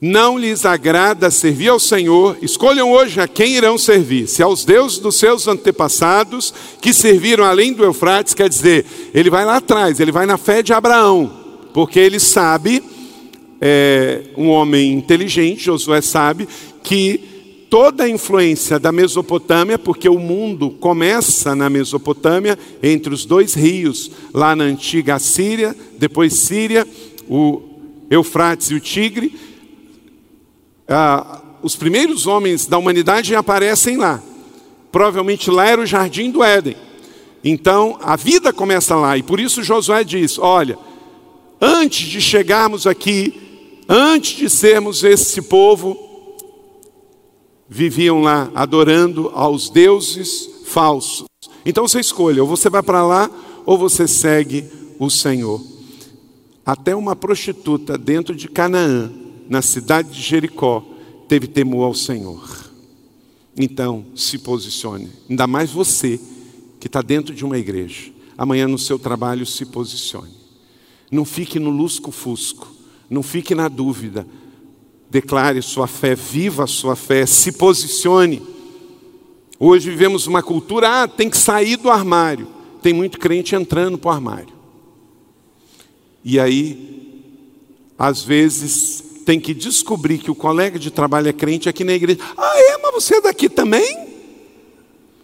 não 0.01 0.37
lhes 0.37 0.65
agrada 0.65 1.31
servir 1.31 1.69
ao 1.69 1.79
Senhor, 1.79 2.37
escolham 2.41 2.91
hoje 2.91 3.19
a 3.19 3.27
quem 3.27 3.55
irão 3.55 3.77
servir. 3.77 4.27
Se 4.27 4.43
aos 4.43 4.65
deuses 4.65 4.99
dos 4.99 5.15
seus 5.15 5.47
antepassados, 5.47 6.53
que 6.81 6.93
serviram 6.93 7.43
além 7.43 7.73
do 7.73 7.83
Eufrates, 7.83 8.33
quer 8.33 8.49
dizer, 8.49 8.85
ele 9.13 9.29
vai 9.29 9.45
lá 9.45 9.57
atrás, 9.57 9.99
ele 9.99 10.11
vai 10.11 10.25
na 10.25 10.37
fé 10.37 10.61
de 10.61 10.73
Abraão, 10.73 11.31
porque 11.73 11.99
ele 11.99 12.19
sabe, 12.19 12.83
é, 13.61 14.23
um 14.37 14.49
homem 14.49 14.93
inteligente, 14.93 15.65
Josué 15.65 16.01
sabe, 16.01 16.47
que 16.83 17.35
toda 17.69 18.03
a 18.03 18.09
influência 18.09 18.79
da 18.79 18.91
Mesopotâmia, 18.91 19.79
porque 19.79 20.07
o 20.07 20.19
mundo 20.19 20.69
começa 20.69 21.55
na 21.55 21.69
Mesopotâmia, 21.69 22.57
entre 22.81 23.13
os 23.13 23.25
dois 23.25 23.53
rios, 23.53 24.11
lá 24.33 24.55
na 24.55 24.65
antiga 24.65 25.19
Síria, 25.19 25.75
depois 25.97 26.33
Síria, 26.33 26.87
o 27.27 27.61
Eufrates 28.09 28.69
e 28.69 28.75
o 28.75 28.79
Tigre, 28.79 29.33
ah, 30.87 31.41
os 31.61 31.75
primeiros 31.75 32.27
homens 32.27 32.65
da 32.67 32.77
humanidade 32.77 33.35
aparecem 33.35 33.97
lá. 33.97 34.21
Provavelmente 34.91 35.49
lá 35.49 35.65
era 35.65 35.81
o 35.81 35.85
jardim 35.85 36.31
do 36.31 36.43
Éden. 36.43 36.75
Então 37.43 37.97
a 38.01 38.15
vida 38.15 38.51
começa 38.53 38.95
lá, 38.95 39.17
e 39.17 39.23
por 39.23 39.39
isso 39.39 39.63
Josué 39.63 40.03
diz: 40.03 40.39
Olha, 40.39 40.77
antes 41.61 42.07
de 42.07 42.21
chegarmos 42.21 42.87
aqui, 42.87 43.81
antes 43.87 44.37
de 44.37 44.49
sermos 44.49 45.03
esse 45.03 45.41
povo, 45.41 45.97
viviam 47.67 48.21
lá 48.21 48.49
adorando 48.55 49.31
aos 49.33 49.69
deuses 49.69 50.49
falsos. 50.65 51.25
Então 51.65 51.87
você 51.87 51.99
escolhe, 51.99 52.39
ou 52.39 52.47
você 52.47 52.69
vai 52.69 52.83
para 52.83 53.05
lá, 53.05 53.29
ou 53.65 53.77
você 53.77 54.07
segue 54.07 54.65
o 54.99 55.09
Senhor. 55.09 55.61
Até 56.65 56.95
uma 56.95 57.15
prostituta 57.15 57.97
dentro 57.97 58.35
de 58.35 58.47
Canaã, 58.47 59.11
na 59.49 59.61
cidade 59.61 60.11
de 60.11 60.21
Jericó, 60.21 60.83
teve 61.27 61.47
temor 61.47 61.85
ao 61.85 61.93
Senhor. 61.93 62.65
Então, 63.57 64.05
se 64.15 64.37
posicione. 64.37 65.09
Ainda 65.29 65.47
mais 65.47 65.71
você, 65.71 66.19
que 66.79 66.87
está 66.87 67.01
dentro 67.01 67.33
de 67.33 67.45
uma 67.45 67.57
igreja. 67.57 68.11
Amanhã 68.37 68.67
no 68.67 68.77
seu 68.77 68.99
trabalho, 68.99 69.45
se 69.45 69.65
posicione. 69.65 70.33
Não 71.09 71.23
fique 71.23 71.59
no 71.59 71.69
lusco-fusco. 71.69 72.67
Não 73.09 73.23
fique 73.23 73.55
na 73.55 73.67
dúvida. 73.67 74.27
Declare 75.09 75.61
sua 75.61 75.87
fé, 75.87 76.15
viva 76.15 76.65
a 76.65 76.67
sua 76.67 76.95
fé, 76.95 77.25
se 77.25 77.53
posicione. 77.53 78.41
Hoje 79.57 79.89
vivemos 79.89 80.27
uma 80.27 80.43
cultura, 80.43 81.03
ah, 81.03 81.07
tem 81.07 81.29
que 81.29 81.37
sair 81.37 81.77
do 81.77 81.89
armário. 81.89 82.47
Tem 82.81 82.91
muito 82.91 83.17
crente 83.17 83.55
entrando 83.55 83.97
para 83.97 84.09
o 84.09 84.13
armário. 84.13 84.53
E 86.23 86.39
aí, 86.39 87.23
às 87.97 88.21
vezes, 88.21 89.03
tem 89.25 89.39
que 89.39 89.53
descobrir 89.53 90.19
que 90.19 90.29
o 90.29 90.35
colega 90.35 90.77
de 90.77 90.91
trabalho 90.91 91.27
é 91.27 91.33
crente 91.33 91.67
aqui 91.67 91.83
na 91.83 91.93
igreja. 91.93 92.19
Ah, 92.37 92.53
é? 92.55 92.77
Mas 92.77 92.93
você 92.93 93.15
é 93.15 93.21
daqui 93.21 93.49
também? 93.49 94.07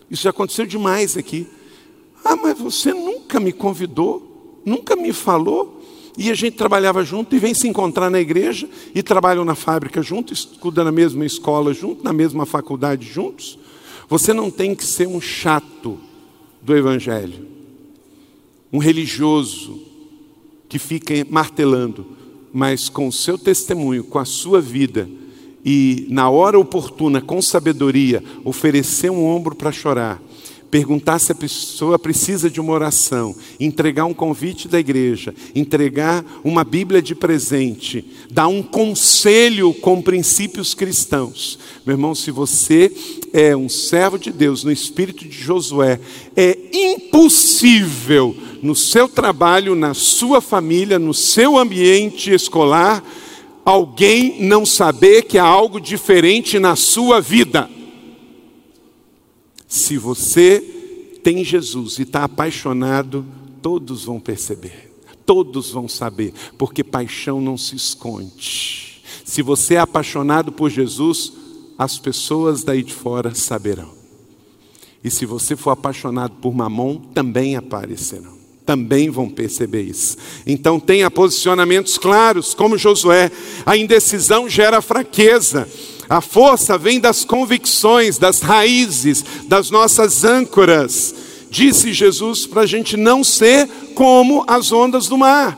Isso 0.09 0.23
já 0.23 0.31
aconteceu 0.31 0.65
demais 0.65 1.15
aqui. 1.15 1.47
Ah, 2.25 2.35
mas 2.35 2.57
você 2.57 2.93
nunca 2.93 3.39
me 3.39 3.53
convidou, 3.53 4.59
nunca 4.65 4.95
me 4.95 5.13
falou. 5.13 5.79
E 6.17 6.29
a 6.29 6.33
gente 6.33 6.57
trabalhava 6.57 7.03
junto 7.05 7.33
e 7.35 7.39
vem 7.39 7.53
se 7.53 7.67
encontrar 7.67 8.09
na 8.09 8.19
igreja 8.19 8.67
e 8.93 9.01
trabalham 9.01 9.45
na 9.45 9.55
fábrica 9.55 10.01
juntos, 10.01 10.39
estudam 10.39 10.83
na 10.83 10.91
mesma 10.91 11.25
escola 11.25 11.73
juntos, 11.73 12.03
na 12.03 12.11
mesma 12.11 12.45
faculdade 12.45 13.07
juntos. 13.07 13.57
Você 14.09 14.33
não 14.33 14.51
tem 14.51 14.75
que 14.75 14.83
ser 14.83 15.07
um 15.07 15.21
chato 15.21 15.97
do 16.61 16.75
evangelho, 16.75 17.47
um 18.73 18.77
religioso 18.77 19.79
que 20.67 20.77
fica 20.77 21.13
martelando, 21.29 22.05
mas 22.53 22.89
com 22.89 23.07
o 23.07 23.11
seu 23.11 23.37
testemunho, 23.37 24.03
com 24.03 24.19
a 24.19 24.25
sua 24.25 24.59
vida 24.59 25.07
e 25.63 26.07
na 26.09 26.29
hora 26.29 26.57
oportuna, 26.57 27.21
com 27.21 27.41
sabedoria, 27.41 28.23
oferecer 28.43 29.11
um 29.11 29.23
ombro 29.23 29.55
para 29.55 29.71
chorar 29.71 30.21
perguntar 30.71 31.19
se 31.19 31.33
a 31.33 31.35
pessoa 31.35 31.99
precisa 31.99 32.49
de 32.49 32.61
uma 32.61 32.71
oração, 32.71 33.35
entregar 33.59 34.05
um 34.05 34.13
convite 34.13 34.69
da 34.69 34.79
igreja, 34.79 35.35
entregar 35.53 36.25
uma 36.45 36.63
Bíblia 36.63 37.01
de 37.01 37.13
presente, 37.13 38.05
dar 38.31 38.47
um 38.47 38.63
conselho 38.63 39.73
com 39.73 40.01
princípios 40.01 40.73
cristãos. 40.73 41.59
Meu 41.85 41.95
irmão, 41.95 42.15
se 42.15 42.31
você 42.31 42.89
é 43.33 43.53
um 43.55 43.67
servo 43.67 44.17
de 44.17 44.31
Deus 44.31 44.63
no 44.63 44.71
espírito 44.71 45.27
de 45.27 45.37
Josué, 45.37 45.99
é 46.37 46.57
impossível 46.71 48.33
no 48.63 48.75
seu 48.75 49.09
trabalho, 49.09 49.75
na 49.75 49.93
sua 49.93 50.39
família, 50.39 50.97
no 50.97 51.13
seu 51.13 51.57
ambiente 51.57 52.31
escolar, 52.31 53.03
alguém 53.65 54.41
não 54.41 54.65
saber 54.65 55.23
que 55.23 55.37
há 55.37 55.43
algo 55.43 55.81
diferente 55.81 56.59
na 56.59 56.77
sua 56.77 57.19
vida. 57.19 57.69
Se 59.71 59.97
você 59.97 60.59
tem 61.23 61.45
Jesus 61.45 61.97
e 61.97 62.01
está 62.01 62.25
apaixonado, 62.25 63.25
todos 63.61 64.03
vão 64.03 64.19
perceber, 64.19 64.91
todos 65.25 65.71
vão 65.71 65.87
saber, 65.87 66.33
porque 66.57 66.83
paixão 66.83 67.39
não 67.39 67.57
se 67.57 67.77
esconde. 67.77 69.01
Se 69.23 69.41
você 69.41 69.75
é 69.75 69.79
apaixonado 69.79 70.51
por 70.51 70.69
Jesus, 70.69 71.31
as 71.77 71.97
pessoas 71.97 72.65
daí 72.65 72.83
de 72.83 72.93
fora 72.93 73.33
saberão. 73.33 73.93
E 75.01 75.09
se 75.09 75.25
você 75.25 75.55
for 75.55 75.69
apaixonado 75.69 76.33
por 76.41 76.53
mamon, 76.53 76.97
também 77.13 77.55
aparecerão. 77.55 78.37
Também 78.65 79.09
vão 79.09 79.29
perceber 79.29 79.83
isso. 79.83 80.17
Então 80.45 80.81
tenha 80.81 81.09
posicionamentos 81.09 81.97
claros, 81.97 82.53
como 82.53 82.77
Josué. 82.77 83.31
A 83.65 83.77
indecisão 83.77 84.49
gera 84.49 84.81
fraqueza. 84.81 85.65
A 86.11 86.19
força 86.19 86.77
vem 86.77 86.99
das 86.99 87.23
convicções, 87.23 88.17
das 88.17 88.41
raízes, 88.41 89.23
das 89.47 89.69
nossas 89.69 90.25
âncoras. 90.25 91.15
Disse 91.49 91.93
Jesus 91.93 92.45
para 92.45 92.63
a 92.63 92.65
gente 92.65 92.97
não 92.97 93.23
ser 93.23 93.65
como 93.95 94.43
as 94.45 94.73
ondas 94.73 95.07
do 95.07 95.17
mar. 95.17 95.57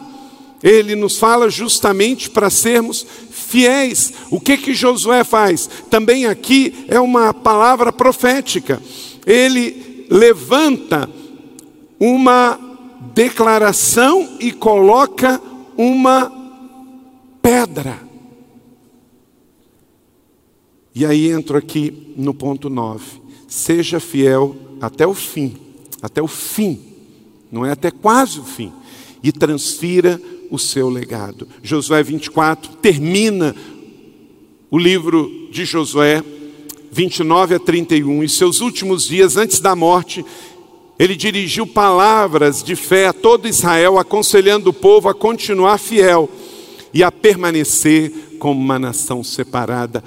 Ele 0.62 0.96
nos 0.96 1.18
fala 1.18 1.50
justamente 1.50 2.30
para 2.30 2.52
sermos 2.52 3.04
fiéis. 3.32 4.14
O 4.30 4.40
que 4.40 4.56
que 4.56 4.76
Josué 4.76 5.24
faz? 5.24 5.68
Também 5.90 6.28
aqui 6.28 6.86
é 6.88 7.00
uma 7.00 7.34
palavra 7.34 7.92
profética. 7.92 8.80
Ele 9.26 10.06
levanta 10.08 11.10
uma 12.00 12.60
declaração 13.16 14.38
e 14.40 14.52
coloca 14.52 15.42
uma 15.76 16.32
pedra. 17.42 18.03
E 20.96 21.06
aí 21.06 21.32
entro 21.32 21.58
aqui 21.58 22.14
no 22.16 22.34
ponto 22.34 22.70
9. 22.70 23.04
Seja 23.48 24.00
fiel 24.00 24.56
até 24.80 25.08
o 25.08 25.14
fim, 25.14 25.56
até 26.02 26.22
o 26.22 26.28
fim, 26.28 26.80
não 27.52 27.66
é 27.66 27.72
até 27.72 27.90
quase 27.90 28.40
o 28.40 28.44
fim, 28.44 28.72
e 29.24 29.32
transfira 29.32 30.20
o 30.52 30.60
seu 30.60 30.90
legado. 30.90 31.48
Josué 31.62 32.04
24 32.04 32.74
termina 32.82 33.56
o 34.70 34.78
livro 34.78 35.48
de 35.52 35.66
Josué 35.66 36.24
29 36.92 37.56
a 37.56 37.60
31, 37.60 38.24
e 38.24 38.30
seus 38.30 38.60
últimos 38.60 39.08
dias 39.08 39.38
antes 39.38 39.60
da 39.60 39.76
morte, 39.76 40.24
ele 41.00 41.16
dirigiu 41.16 41.66
palavras 41.66 42.62
de 42.62 42.76
fé 42.76 43.08
a 43.08 43.14
todo 43.14 43.48
Israel, 43.48 43.98
aconselhando 43.98 44.70
o 44.70 44.74
povo 44.74 45.10
a 45.10 45.14
continuar 45.14 45.78
fiel 45.80 46.30
e 46.94 47.02
a 47.04 47.12
permanecer 47.12 48.38
como 48.38 48.60
uma 48.60 48.78
nação 48.78 49.24
separada 49.24 50.04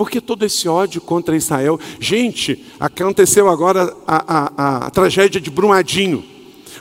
por 0.00 0.10
que 0.10 0.18
todo 0.18 0.46
esse 0.46 0.66
ódio 0.66 0.98
contra 0.98 1.36
Israel? 1.36 1.78
Gente, 2.00 2.64
aconteceu 2.80 3.50
agora 3.50 3.94
a, 4.06 4.34
a, 4.34 4.86
a 4.86 4.90
tragédia 4.90 5.38
de 5.38 5.50
Brumadinho. 5.50 6.24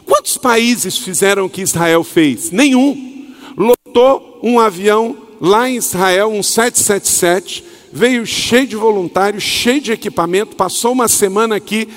Quantos 0.05 0.37
países 0.37 0.97
fizeram 0.97 1.43
o 1.43 1.49
que 1.49 1.61
Israel 1.61 2.01
fez? 2.01 2.49
Nenhum. 2.49 3.35
Lotou 3.57 4.39
um 4.41 4.57
avião 4.57 5.17
lá 5.41 5.69
em 5.69 5.75
Israel, 5.75 6.29
um 6.29 6.41
777, 6.41 7.61
veio 7.91 8.25
cheio 8.25 8.65
de 8.65 8.77
voluntários, 8.77 9.43
cheio 9.43 9.81
de 9.81 9.91
equipamento, 9.91 10.55
passou 10.55 10.93
uma 10.93 11.09
semana 11.09 11.57
aqui 11.57 11.89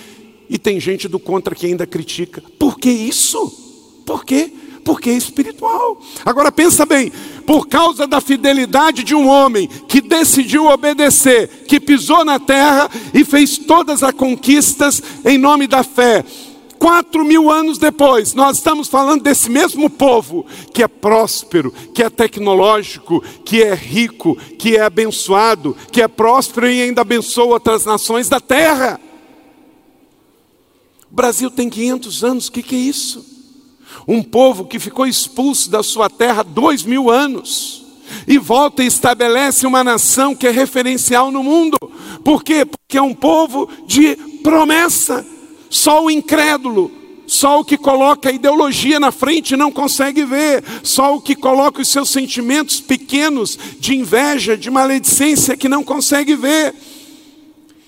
e 0.51 0.59
tem 0.59 0.81
gente 0.81 1.07
do 1.07 1.21
contra 1.21 1.55
que 1.55 1.67
ainda 1.67 1.87
critica. 1.87 2.43
Por 2.59 2.81
que 2.81 2.91
isso? 2.91 4.03
Por 4.05 4.25
quê? 4.25 4.53
Porque 4.85 5.11
é 5.11 5.15
espiritual. 5.15 6.01
Agora 6.25 6.51
pensa 6.51 6.85
bem, 6.85 7.13
por 7.47 7.69
causa 7.69 8.07
da 8.07 8.21
fidelidade 8.21 9.05
de 9.05 9.15
um 9.15 9.29
homem 9.29 9.69
que 9.89 10.01
decidiu 10.01 10.67
obedecer, 10.67 11.65
que 11.69 11.79
pisou 11.79 12.25
na 12.25 12.39
terra 12.39 12.91
e 13.15 13.25
fez 13.25 13.59
todas 13.59 14.03
as 14.03 14.13
conquistas 14.13 15.03
em 15.25 15.39
nome 15.39 15.67
da 15.67 15.83
fé. 15.83 16.25
Quatro 16.79 17.25
mil 17.25 17.49
anos 17.49 17.79
depois, 17.79 18.35
nós 18.35 18.57
estamos 18.57 18.89
falando 18.89 19.23
desse 19.23 19.49
mesmo 19.49 19.89
povo 19.89 20.45
que 20.75 20.83
é 20.83 20.89
próspero, 20.89 21.73
que 21.95 22.03
é 22.03 22.11
tecnológico, 22.11 23.23
que 23.45 23.63
é 23.63 23.73
rico, 23.73 24.37
que 24.59 24.77
é 24.77 24.81
abençoado, 24.81 25.77
que 25.93 26.03
é 26.03 26.09
próspero 26.09 26.69
e 26.69 26.83
ainda 26.83 27.03
abençoa 27.03 27.55
outras 27.55 27.85
nações 27.85 28.29
da 28.29 28.41
terra. 28.41 29.01
O 31.09 31.15
Brasil 31.15 31.53
tem 31.53 31.71
500 31.71 32.25
anos, 32.25 32.49
o 32.49 32.53
que, 32.53 32.65
que 32.65 32.75
é 32.75 32.79
isso? 32.81 33.32
Um 34.07 34.23
povo 34.23 34.65
que 34.65 34.79
ficou 34.79 35.07
expulso 35.07 35.71
da 35.71 35.83
sua 35.83 36.11
terra 36.11 36.43
dois 36.43 36.83
mil 36.83 37.11
anos 37.11 37.85
e 38.27 38.39
volta 38.39 38.83
e 38.83 38.87
estabelece 38.87 39.67
uma 39.67 39.83
nação 39.83 40.35
que 40.35 40.47
é 40.47 40.51
referencial 40.51 41.31
no 41.31 41.43
mundo. 41.43 41.77
Por 42.25 42.43
quê? 42.43 42.65
Porque 42.65 42.99
é 42.99 43.03
um 43.03 43.15
povo 43.15 43.69
de 43.87 44.17
promessa. 44.43 45.25
Só 45.71 46.05
o 46.05 46.11
incrédulo, 46.11 46.91
só 47.27 47.61
o 47.61 47.65
que 47.65 47.79
coloca 47.79 48.29
a 48.29 48.33
ideologia 48.33 49.01
na 49.01 49.11
frente 49.11 49.57
não 49.57 49.73
consegue 49.73 50.25
ver, 50.25 50.63
só 50.83 51.17
o 51.17 51.21
que 51.21 51.35
coloca 51.35 51.81
os 51.81 51.89
seus 51.89 52.11
sentimentos 52.11 52.81
pequenos 52.81 53.59
de 53.81 53.97
inveja, 53.97 54.57
de 54.57 54.71
maledicência 54.71 55.57
que 55.57 55.69
não 55.69 55.83
consegue 55.83 56.37
ver. 56.37 56.75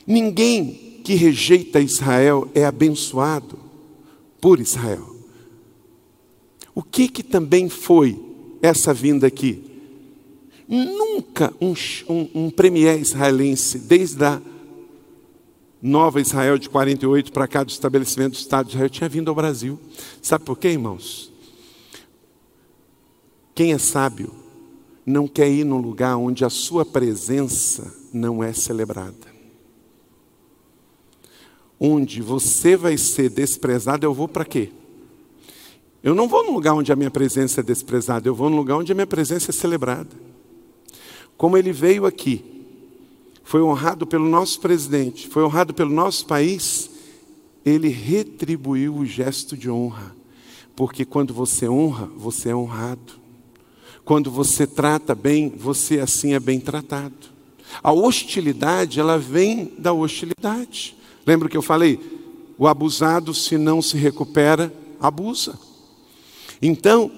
Ninguém 0.06 1.00
que 1.04 1.14
rejeita 1.14 1.80
Israel 1.80 2.48
é 2.54 2.64
abençoado 2.64 3.58
por 4.40 4.60
Israel. 4.60 5.13
O 6.74 6.82
que 6.82 7.08
que 7.08 7.22
também 7.22 7.68
foi 7.68 8.20
essa 8.60 8.92
vinda 8.92 9.26
aqui? 9.26 9.62
Nunca 10.66 11.54
um, 11.60 11.74
um, 12.08 12.46
um 12.46 12.50
premier 12.50 12.98
israelense, 12.98 13.78
desde 13.78 14.24
a 14.24 14.40
Nova 15.80 16.20
Israel 16.20 16.58
de 16.58 16.68
48 16.68 17.30
para 17.30 17.46
cá, 17.46 17.62
do 17.62 17.70
estabelecimento 17.70 18.32
do 18.32 18.38
Estado 18.38 18.66
de 18.66 18.72
Israel, 18.72 18.88
tinha 18.88 19.08
vindo 19.08 19.28
ao 19.28 19.34
Brasil. 19.34 19.78
Sabe 20.22 20.44
por 20.44 20.58
quê, 20.58 20.68
irmãos? 20.68 21.30
Quem 23.54 23.72
é 23.72 23.78
sábio 23.78 24.34
não 25.06 25.28
quer 25.28 25.48
ir 25.50 25.64
num 25.64 25.78
lugar 25.78 26.16
onde 26.16 26.44
a 26.44 26.50
sua 26.50 26.84
presença 26.84 27.94
não 28.12 28.42
é 28.42 28.52
celebrada. 28.52 29.34
Onde 31.78 32.22
você 32.22 32.76
vai 32.76 32.96
ser 32.96 33.28
desprezado, 33.28 34.06
eu 34.06 34.14
vou 34.14 34.26
para 34.26 34.44
quê? 34.44 34.72
Eu 36.04 36.14
não 36.14 36.28
vou 36.28 36.44
num 36.44 36.52
lugar 36.52 36.74
onde 36.74 36.92
a 36.92 36.96
minha 36.96 37.10
presença 37.10 37.60
é 37.60 37.64
desprezada, 37.64 38.28
eu 38.28 38.34
vou 38.34 38.50
num 38.50 38.58
lugar 38.58 38.76
onde 38.76 38.92
a 38.92 38.94
minha 38.94 39.06
presença 39.06 39.50
é 39.50 39.54
celebrada. 39.54 40.10
Como 41.34 41.56
ele 41.56 41.72
veio 41.72 42.04
aqui, 42.04 42.44
foi 43.42 43.62
honrado 43.62 44.06
pelo 44.06 44.28
nosso 44.28 44.60
presidente, 44.60 45.26
foi 45.26 45.42
honrado 45.42 45.72
pelo 45.72 45.90
nosso 45.90 46.26
país, 46.26 46.90
ele 47.64 47.88
retribuiu 47.88 48.94
o 48.94 49.06
gesto 49.06 49.56
de 49.56 49.70
honra. 49.70 50.14
Porque 50.76 51.06
quando 51.06 51.32
você 51.32 51.66
honra, 51.66 52.06
você 52.14 52.50
é 52.50 52.54
honrado. 52.54 53.14
Quando 54.04 54.30
você 54.30 54.66
trata 54.66 55.14
bem, 55.14 55.48
você 55.56 56.00
assim 56.00 56.34
é 56.34 56.40
bem 56.40 56.60
tratado. 56.60 57.32
A 57.82 57.90
hostilidade, 57.94 59.00
ela 59.00 59.18
vem 59.18 59.72
da 59.78 59.94
hostilidade. 59.94 60.94
Lembra 61.26 61.48
que 61.48 61.56
eu 61.56 61.62
falei? 61.62 61.98
O 62.58 62.68
abusado, 62.68 63.32
se 63.32 63.56
não 63.56 63.80
se 63.80 63.96
recupera, 63.96 64.70
abusa. 65.00 65.58
Então, 66.66 67.10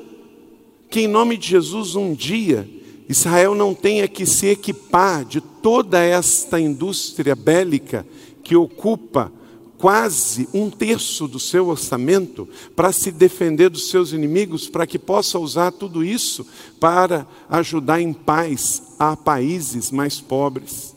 que 0.90 1.02
em 1.02 1.06
nome 1.06 1.36
de 1.36 1.50
Jesus 1.50 1.94
um 1.94 2.12
dia 2.12 2.68
Israel 3.08 3.54
não 3.54 3.72
tenha 3.72 4.08
que 4.08 4.26
se 4.26 4.48
equipar 4.48 5.24
de 5.24 5.40
toda 5.40 6.02
esta 6.02 6.58
indústria 6.58 7.36
bélica 7.36 8.04
que 8.42 8.56
ocupa 8.56 9.32
quase 9.78 10.48
um 10.52 10.68
terço 10.68 11.28
do 11.28 11.38
seu 11.38 11.68
orçamento 11.68 12.48
para 12.74 12.90
se 12.90 13.12
defender 13.12 13.70
dos 13.70 13.88
seus 13.88 14.12
inimigos, 14.12 14.68
para 14.68 14.84
que 14.84 14.98
possa 14.98 15.38
usar 15.38 15.70
tudo 15.70 16.02
isso 16.02 16.44
para 16.80 17.24
ajudar 17.48 18.00
em 18.00 18.12
paz 18.12 18.82
a 18.98 19.16
países 19.16 19.92
mais 19.92 20.20
pobres. 20.20 20.92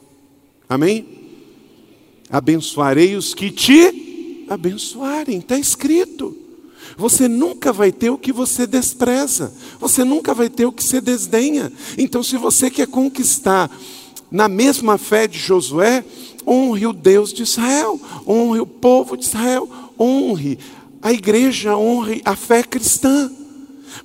Amém? 0.68 1.06
Abençoarei 2.32 3.16
os 3.16 3.36
que 3.36 3.52
te 3.52 4.46
abençoarem, 4.50 5.38
está 5.38 5.60
escrito. 5.60 6.39
Você 7.00 7.30
nunca 7.30 7.72
vai 7.72 7.94
ter 7.94 8.10
o 8.10 8.18
que 8.18 8.34
você 8.34 8.68
despreza, 8.68 9.54
você 9.80 10.04
nunca 10.04 10.34
vai 10.34 10.50
ter 10.50 10.66
o 10.66 10.72
que 10.72 10.84
você 10.84 11.00
desdenha. 11.00 11.72
Então, 11.98 12.22
se 12.22 12.36
você 12.36 12.70
quer 12.70 12.88
conquistar 12.88 13.72
na 14.30 14.50
mesma 14.50 14.98
fé 14.98 15.26
de 15.26 15.40
Josué, 15.40 16.04
honre 16.46 16.86
o 16.86 16.92
Deus 16.92 17.32
de 17.32 17.44
Israel, 17.44 17.98
honre 18.28 18.60
o 18.60 18.66
povo 18.66 19.16
de 19.16 19.24
Israel, 19.24 19.70
honre 19.98 20.60
a 21.02 21.14
igreja, 21.14 21.78
honre 21.78 22.22
a 22.26 22.36
fé 22.36 22.64
cristã. 22.64 23.32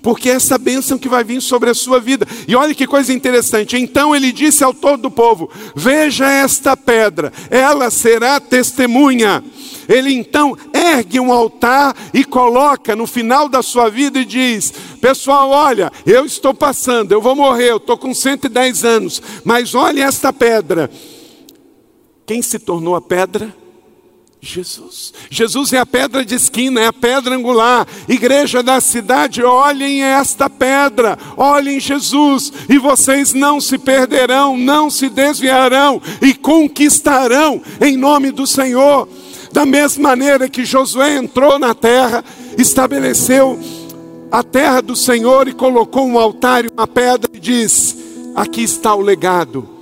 Porque 0.03 0.31
é 0.31 0.35
essa 0.35 0.59
bênção 0.59 0.99
que 0.99 1.09
vai 1.09 1.25
vir 1.25 1.41
sobre 1.41 1.71
a 1.71 1.75
sua 1.75 2.01
vida. 2.01 2.27
E 2.47 2.55
olha 2.55 2.75
que 2.75 2.87
coisa 2.87 3.13
interessante. 3.13 3.77
Então 3.77 4.15
ele 4.15 4.33
disse 4.33 4.63
ao 4.63 4.75
todo 4.75 5.07
o 5.07 5.11
povo: 5.11 5.51
Veja 5.75 6.31
esta 6.31 6.77
pedra, 6.77 7.33
ela 7.51 7.91
será 7.91 8.41
testemunha. 8.41 9.43
Ele 9.89 10.13
então 10.13 10.57
ergue 10.73 11.21
um 11.21 11.33
altar 11.33 11.95
e 12.13 12.25
coloca 12.25 12.97
no 12.97 13.07
final 13.07 13.49
da 13.49 13.63
sua 13.63 13.89
vida 13.89 14.19
e 14.19 14.25
diz: 14.25 14.73
Pessoal, 15.01 15.51
olha, 15.51 15.93
eu 16.07 16.25
estou 16.25 16.55
passando, 16.55 17.13
eu 17.13 17.21
vou 17.21 17.35
morrer, 17.35 17.71
eu 17.71 17.77
estou 17.77 17.97
com 17.97 18.15
110 18.15 18.85
anos, 18.85 19.23
mas 19.45 19.75
olha 19.75 20.05
esta 20.05 20.33
pedra. 20.33 20.91
Quem 22.27 22.41
se 22.41 22.59
tornou 22.59 22.95
a 22.95 23.01
pedra? 23.01 23.64
Jesus. 24.45 25.13
Jesus 25.31 25.73
é 25.73 25.79
a 25.79 25.87
pedra 25.87 26.25
de 26.25 26.35
esquina, 26.35 26.81
é 26.81 26.87
a 26.87 26.93
pedra 26.93 27.35
angular. 27.35 27.87
Igreja 28.09 28.63
da 28.63 28.81
cidade, 28.81 29.43
olhem 29.43 30.03
esta 30.03 30.49
pedra, 30.49 31.19
olhem 31.37 31.81
Jesus, 31.81 32.53
e 32.69 32.79
vocês 32.79 33.33
não 33.33 33.61
se 33.61 33.79
perderão, 33.79 34.57
não 34.57 34.91
se 34.91 35.09
desviarão 35.09 36.01
e 36.21 36.35
conquistarão 36.35 37.63
em 37.81 37.97
nome 37.97 38.31
do 38.31 38.47
Senhor. 38.47 39.09
Da 39.53 39.65
mesma 39.65 40.11
maneira 40.11 40.49
que 40.49 40.65
Josué 40.65 41.17
entrou 41.17 41.59
na 41.59 41.75
terra, 41.75 42.25
estabeleceu 42.59 43.59
a 44.31 44.43
terra 44.43 44.81
do 44.81 44.95
Senhor 44.95 45.49
e 45.49 45.53
colocou 45.53 46.07
um 46.07 46.19
altar 46.19 46.65
e 46.65 46.69
uma 46.69 46.87
pedra 46.87 47.31
e 47.33 47.41
diz: 47.41 47.97
Aqui 48.35 48.63
está 48.63 48.95
o 48.95 49.01
legado 49.01 49.74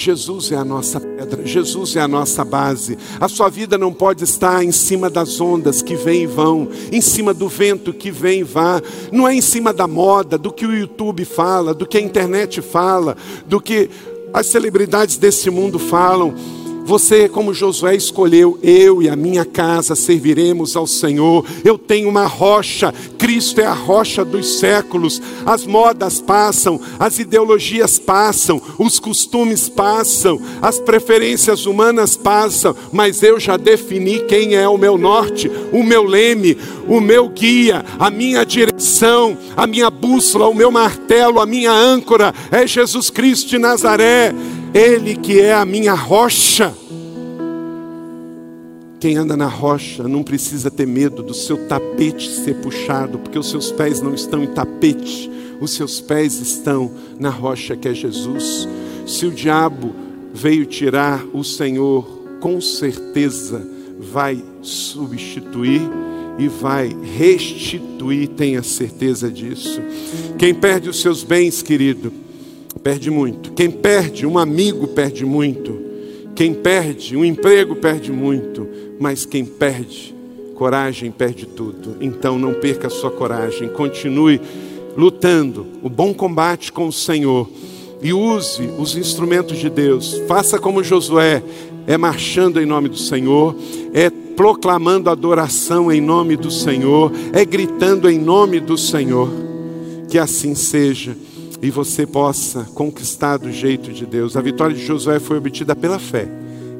Jesus 0.00 0.50
é 0.50 0.56
a 0.56 0.64
nossa 0.64 0.98
pedra, 0.98 1.46
Jesus 1.46 1.94
é 1.94 2.00
a 2.00 2.08
nossa 2.08 2.42
base. 2.42 2.96
A 3.20 3.28
sua 3.28 3.50
vida 3.50 3.76
não 3.76 3.92
pode 3.92 4.24
estar 4.24 4.64
em 4.64 4.72
cima 4.72 5.10
das 5.10 5.38
ondas 5.40 5.82
que 5.82 5.94
vêm 5.94 6.22
e 6.22 6.26
vão, 6.26 6.68
em 6.90 7.02
cima 7.02 7.34
do 7.34 7.48
vento 7.48 7.92
que 7.92 8.10
vem 8.10 8.40
e 8.40 8.44
vá, 8.44 8.80
não 9.12 9.28
é 9.28 9.34
em 9.34 9.42
cima 9.42 9.74
da 9.74 9.86
moda, 9.86 10.38
do 10.38 10.50
que 10.50 10.64
o 10.64 10.74
YouTube 10.74 11.26
fala, 11.26 11.74
do 11.74 11.86
que 11.86 11.98
a 11.98 12.00
internet 12.00 12.62
fala, 12.62 13.14
do 13.46 13.60
que 13.60 13.90
as 14.32 14.46
celebridades 14.46 15.18
desse 15.18 15.50
mundo 15.50 15.78
falam. 15.78 16.34
Você, 16.84 17.28
como 17.28 17.54
Josué 17.54 17.94
escolheu, 17.94 18.58
eu 18.62 19.02
e 19.02 19.08
a 19.08 19.14
minha 19.14 19.44
casa 19.44 19.94
serviremos 19.94 20.76
ao 20.76 20.86
Senhor. 20.86 21.44
Eu 21.64 21.78
tenho 21.78 22.08
uma 22.08 22.26
rocha, 22.26 22.92
Cristo 23.18 23.60
é 23.60 23.66
a 23.66 23.72
rocha 23.72 24.24
dos 24.24 24.58
séculos. 24.58 25.22
As 25.46 25.66
modas 25.66 26.20
passam, 26.20 26.80
as 26.98 27.18
ideologias 27.18 27.98
passam, 27.98 28.60
os 28.78 28.98
costumes 28.98 29.68
passam, 29.68 30.40
as 30.60 30.78
preferências 30.78 31.66
humanas 31.66 32.16
passam, 32.16 32.74
mas 32.92 33.22
eu 33.22 33.38
já 33.38 33.56
defini 33.56 34.20
quem 34.20 34.54
é 34.54 34.68
o 34.68 34.78
meu 34.78 34.98
norte, 34.98 35.50
o 35.72 35.82
meu 35.82 36.04
leme, 36.04 36.56
o 36.88 37.00
meu 37.00 37.28
guia, 37.28 37.84
a 37.98 38.10
minha 38.10 38.44
direção, 38.44 39.36
a 39.56 39.66
minha 39.66 39.90
bússola, 39.90 40.48
o 40.48 40.54
meu 40.54 40.70
martelo, 40.70 41.40
a 41.40 41.46
minha 41.46 41.72
âncora 41.72 42.34
é 42.50 42.66
Jesus 42.66 43.10
Cristo 43.10 43.50
de 43.50 43.58
Nazaré. 43.58 44.34
Ele 44.72 45.16
que 45.16 45.40
é 45.40 45.52
a 45.52 45.64
minha 45.64 45.94
rocha. 45.94 46.72
Quem 49.00 49.16
anda 49.16 49.36
na 49.36 49.48
rocha 49.48 50.06
não 50.06 50.22
precisa 50.22 50.70
ter 50.70 50.86
medo 50.86 51.22
do 51.22 51.34
seu 51.34 51.66
tapete 51.66 52.28
ser 52.28 52.54
puxado, 52.56 53.18
porque 53.18 53.38
os 53.38 53.50
seus 53.50 53.72
pés 53.72 54.00
não 54.00 54.14
estão 54.14 54.44
em 54.44 54.46
tapete, 54.46 55.28
os 55.60 55.72
seus 55.72 56.00
pés 56.00 56.40
estão 56.40 56.92
na 57.18 57.30
rocha 57.30 57.76
que 57.76 57.88
é 57.88 57.94
Jesus. 57.94 58.68
Se 59.06 59.26
o 59.26 59.32
diabo 59.32 59.92
veio 60.32 60.66
tirar 60.66 61.24
o 61.32 61.42
Senhor, 61.42 62.04
com 62.40 62.60
certeza 62.60 63.66
vai 63.98 64.42
substituir 64.62 65.82
e 66.38 66.46
vai 66.46 66.96
restituir, 67.16 68.28
tenha 68.28 68.62
certeza 68.62 69.30
disso. 69.30 69.80
Quem 70.38 70.54
perde 70.54 70.88
os 70.88 71.00
seus 71.00 71.24
bens, 71.24 71.60
querido, 71.60 72.12
perde 72.82 73.10
muito. 73.10 73.52
Quem 73.52 73.70
perde 73.70 74.26
um 74.26 74.38
amigo, 74.38 74.88
perde 74.88 75.24
muito. 75.24 75.78
Quem 76.34 76.54
perde 76.54 77.16
um 77.16 77.24
emprego, 77.24 77.76
perde 77.76 78.12
muito. 78.12 78.66
Mas 78.98 79.26
quem 79.26 79.44
perde 79.44 80.14
coragem, 80.54 81.10
perde 81.10 81.46
tudo. 81.46 81.96
Então 82.00 82.38
não 82.38 82.54
perca 82.54 82.86
a 82.86 82.90
sua 82.90 83.10
coragem. 83.10 83.68
Continue 83.68 84.40
lutando 84.96 85.66
o 85.82 85.88
bom 85.88 86.12
combate 86.12 86.72
com 86.72 86.88
o 86.88 86.92
Senhor. 86.92 87.48
E 88.02 88.12
use 88.12 88.68
os 88.78 88.96
instrumentos 88.96 89.58
de 89.58 89.68
Deus. 89.68 90.20
Faça 90.26 90.58
como 90.58 90.82
Josué, 90.82 91.42
é 91.86 91.98
marchando 91.98 92.60
em 92.60 92.66
nome 92.66 92.88
do 92.88 92.96
Senhor, 92.96 93.54
é 93.92 94.08
proclamando 94.08 95.10
adoração 95.10 95.92
em 95.92 96.00
nome 96.00 96.36
do 96.36 96.50
Senhor, 96.50 97.12
é 97.32 97.44
gritando 97.44 98.08
em 98.08 98.18
nome 98.18 98.58
do 98.58 98.78
Senhor. 98.78 99.28
Que 100.08 100.18
assim 100.18 100.54
seja 100.54 101.14
e 101.62 101.70
você 101.70 102.06
possa 102.06 102.64
conquistar 102.74 103.36
do 103.36 103.52
jeito 103.52 103.92
de 103.92 104.06
Deus. 104.06 104.36
A 104.36 104.40
vitória 104.40 104.74
de 104.74 104.84
Josué 104.84 105.18
foi 105.18 105.36
obtida 105.36 105.76
pela 105.76 105.98
fé. 105.98 106.26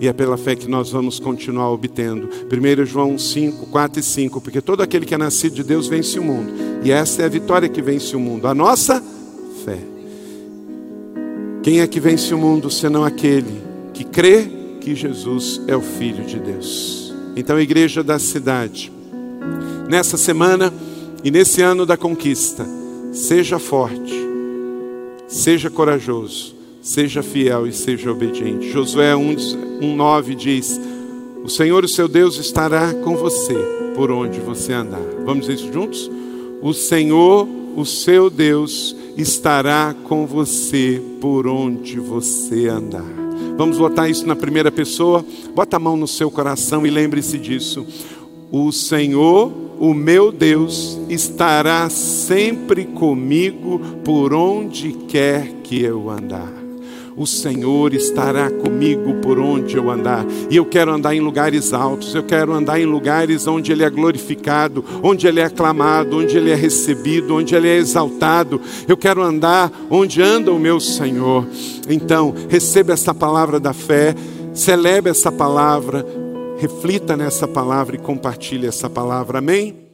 E 0.01 0.09
é 0.09 0.13
pela 0.15 0.39
fé 0.39 0.57
que 0.57 0.67
nós 0.67 0.91
vamos 0.91 1.21
continuar 1.21 1.71
obtendo. 1.71 2.31
1 2.51 2.87
João 2.87 3.19
5, 3.19 3.67
4 3.67 4.01
e 4.01 4.03
5. 4.03 4.41
Porque 4.41 4.63
todo 4.63 4.83
aquele 4.83 5.05
que 5.05 5.15
é 5.15 5.19
nascido 5.19 5.57
de 5.57 5.63
Deus 5.63 5.87
vence 5.87 6.19
o 6.19 6.25
mundo. 6.25 6.51
E 6.83 6.91
essa 6.91 7.21
é 7.21 7.27
a 7.27 7.29
vitória 7.29 7.69
que 7.69 7.83
vence 7.83 8.17
o 8.17 8.21
mundo. 8.21 8.49
A 8.49 8.55
nossa 8.55 9.03
fé. 9.63 9.79
Quem 11.63 11.81
é 11.81 11.87
que 11.87 12.01
vence 12.01 12.33
o 12.33 12.39
mundo 12.39 12.71
senão 12.71 13.05
aquele 13.05 13.61
que 13.93 14.05
crê 14.05 14.51
que 14.81 14.95
Jesus 14.95 15.61
é 15.69 15.77
o 15.77 15.83
Filho 15.83 16.25
de 16.25 16.39
Deus? 16.39 17.13
Então, 17.37 17.61
igreja 17.61 18.03
da 18.03 18.19
cidade, 18.19 18.91
nessa 19.87 20.17
semana 20.17 20.73
e 21.23 21.31
nesse 21.31 21.61
ano 21.61 21.85
da 21.85 21.99
conquista, 21.99 22.67
seja 23.13 23.59
forte 23.59 24.20
Seja 25.31 25.71
corajoso, 25.71 26.57
seja 26.83 27.23
fiel 27.23 27.65
e 27.65 27.73
seja 27.73 28.11
obediente. 28.11 28.69
Josué 28.69 29.13
1,9 29.13 30.35
diz: 30.35 30.81
O 31.45 31.49
Senhor, 31.49 31.85
o 31.85 31.89
seu 31.89 32.09
Deus, 32.09 32.37
estará 32.37 32.93
com 32.95 33.17
você 33.17 33.55
por 33.95 34.11
onde 34.11 34.41
você 34.41 34.73
andar. 34.73 35.01
Vamos 35.25 35.47
dizer 35.47 35.63
isso 35.63 35.73
juntos? 35.73 36.11
O 36.61 36.75
Senhor, 36.75 37.47
o 37.77 37.87
seu 37.87 38.29
Deus, 38.29 38.97
estará 39.17 39.95
com 40.09 40.27
você 40.27 41.01
por 41.21 41.47
onde 41.47 42.01
você 42.01 42.67
andar. 42.67 43.21
Vamos 43.57 43.79
botar 43.79 44.09
isso 44.09 44.27
na 44.27 44.35
primeira 44.35 44.73
pessoa. 44.73 45.25
Bota 45.55 45.77
a 45.77 45.81
mão 45.81 45.97
no 45.97 46.09
seu 46.09 46.29
coração 46.29 46.85
e 46.85 46.91
lembre-se 46.91 47.39
disso. 47.39 47.87
O 48.53 48.73
Senhor, 48.73 49.53
o 49.79 49.95
meu 49.95 50.33
Deus, 50.33 50.99
estará 51.09 51.89
sempre 51.89 52.85
comigo 52.85 53.81
por 54.05 54.35
onde 54.35 54.93
quer 55.09 55.47
que 55.63 55.81
eu 55.81 56.11
andar. 56.11 56.61
O 57.17 57.27
Senhor 57.27 57.93
estará 57.93 58.51
comigo 58.51 59.15
por 59.21 59.39
onde 59.39 59.77
eu 59.77 59.91
andar. 59.91 60.25
E 60.51 60.57
eu 60.57 60.65
quero 60.65 60.91
andar 60.91 61.15
em 61.15 61.21
lugares 61.21 61.73
altos, 61.73 62.15
eu 62.15 62.23
quero 62.23 62.53
andar 62.53 62.81
em 62.81 62.87
lugares 62.87 63.47
onde 63.47 63.71
Ele 63.71 63.85
é 63.85 63.91
glorificado, 63.91 64.85
onde 65.03 65.27
Ele 65.27 65.39
é 65.39 65.45
aclamado, 65.45 66.17
onde 66.17 66.37
Ele 66.37 66.51
é 66.51 66.55
recebido, 66.55 67.37
onde 67.37 67.55
Ele 67.55 67.69
é 67.69 67.77
exaltado. 67.77 68.61
Eu 68.89 68.97
quero 68.97 69.23
andar 69.23 69.71
onde 69.91 70.23
anda 70.23 70.51
o 70.51 70.59
meu 70.59 70.81
Senhor. 70.81 71.47
Então, 71.89 72.35
receba 72.49 72.95
essa 72.95 73.15
palavra 73.15 73.61
da 73.61 73.73
fé, 73.73 74.15
celebre 74.55 75.11
essa 75.11 75.31
palavra, 75.31 76.07
reflita 76.61 77.17
nessa 77.17 77.49
palavra 77.49 77.97
e 77.97 77.99
compartilhe 77.99 78.67
essa 78.67 78.91
palavra. 78.91 79.39
Amém? 79.39 79.90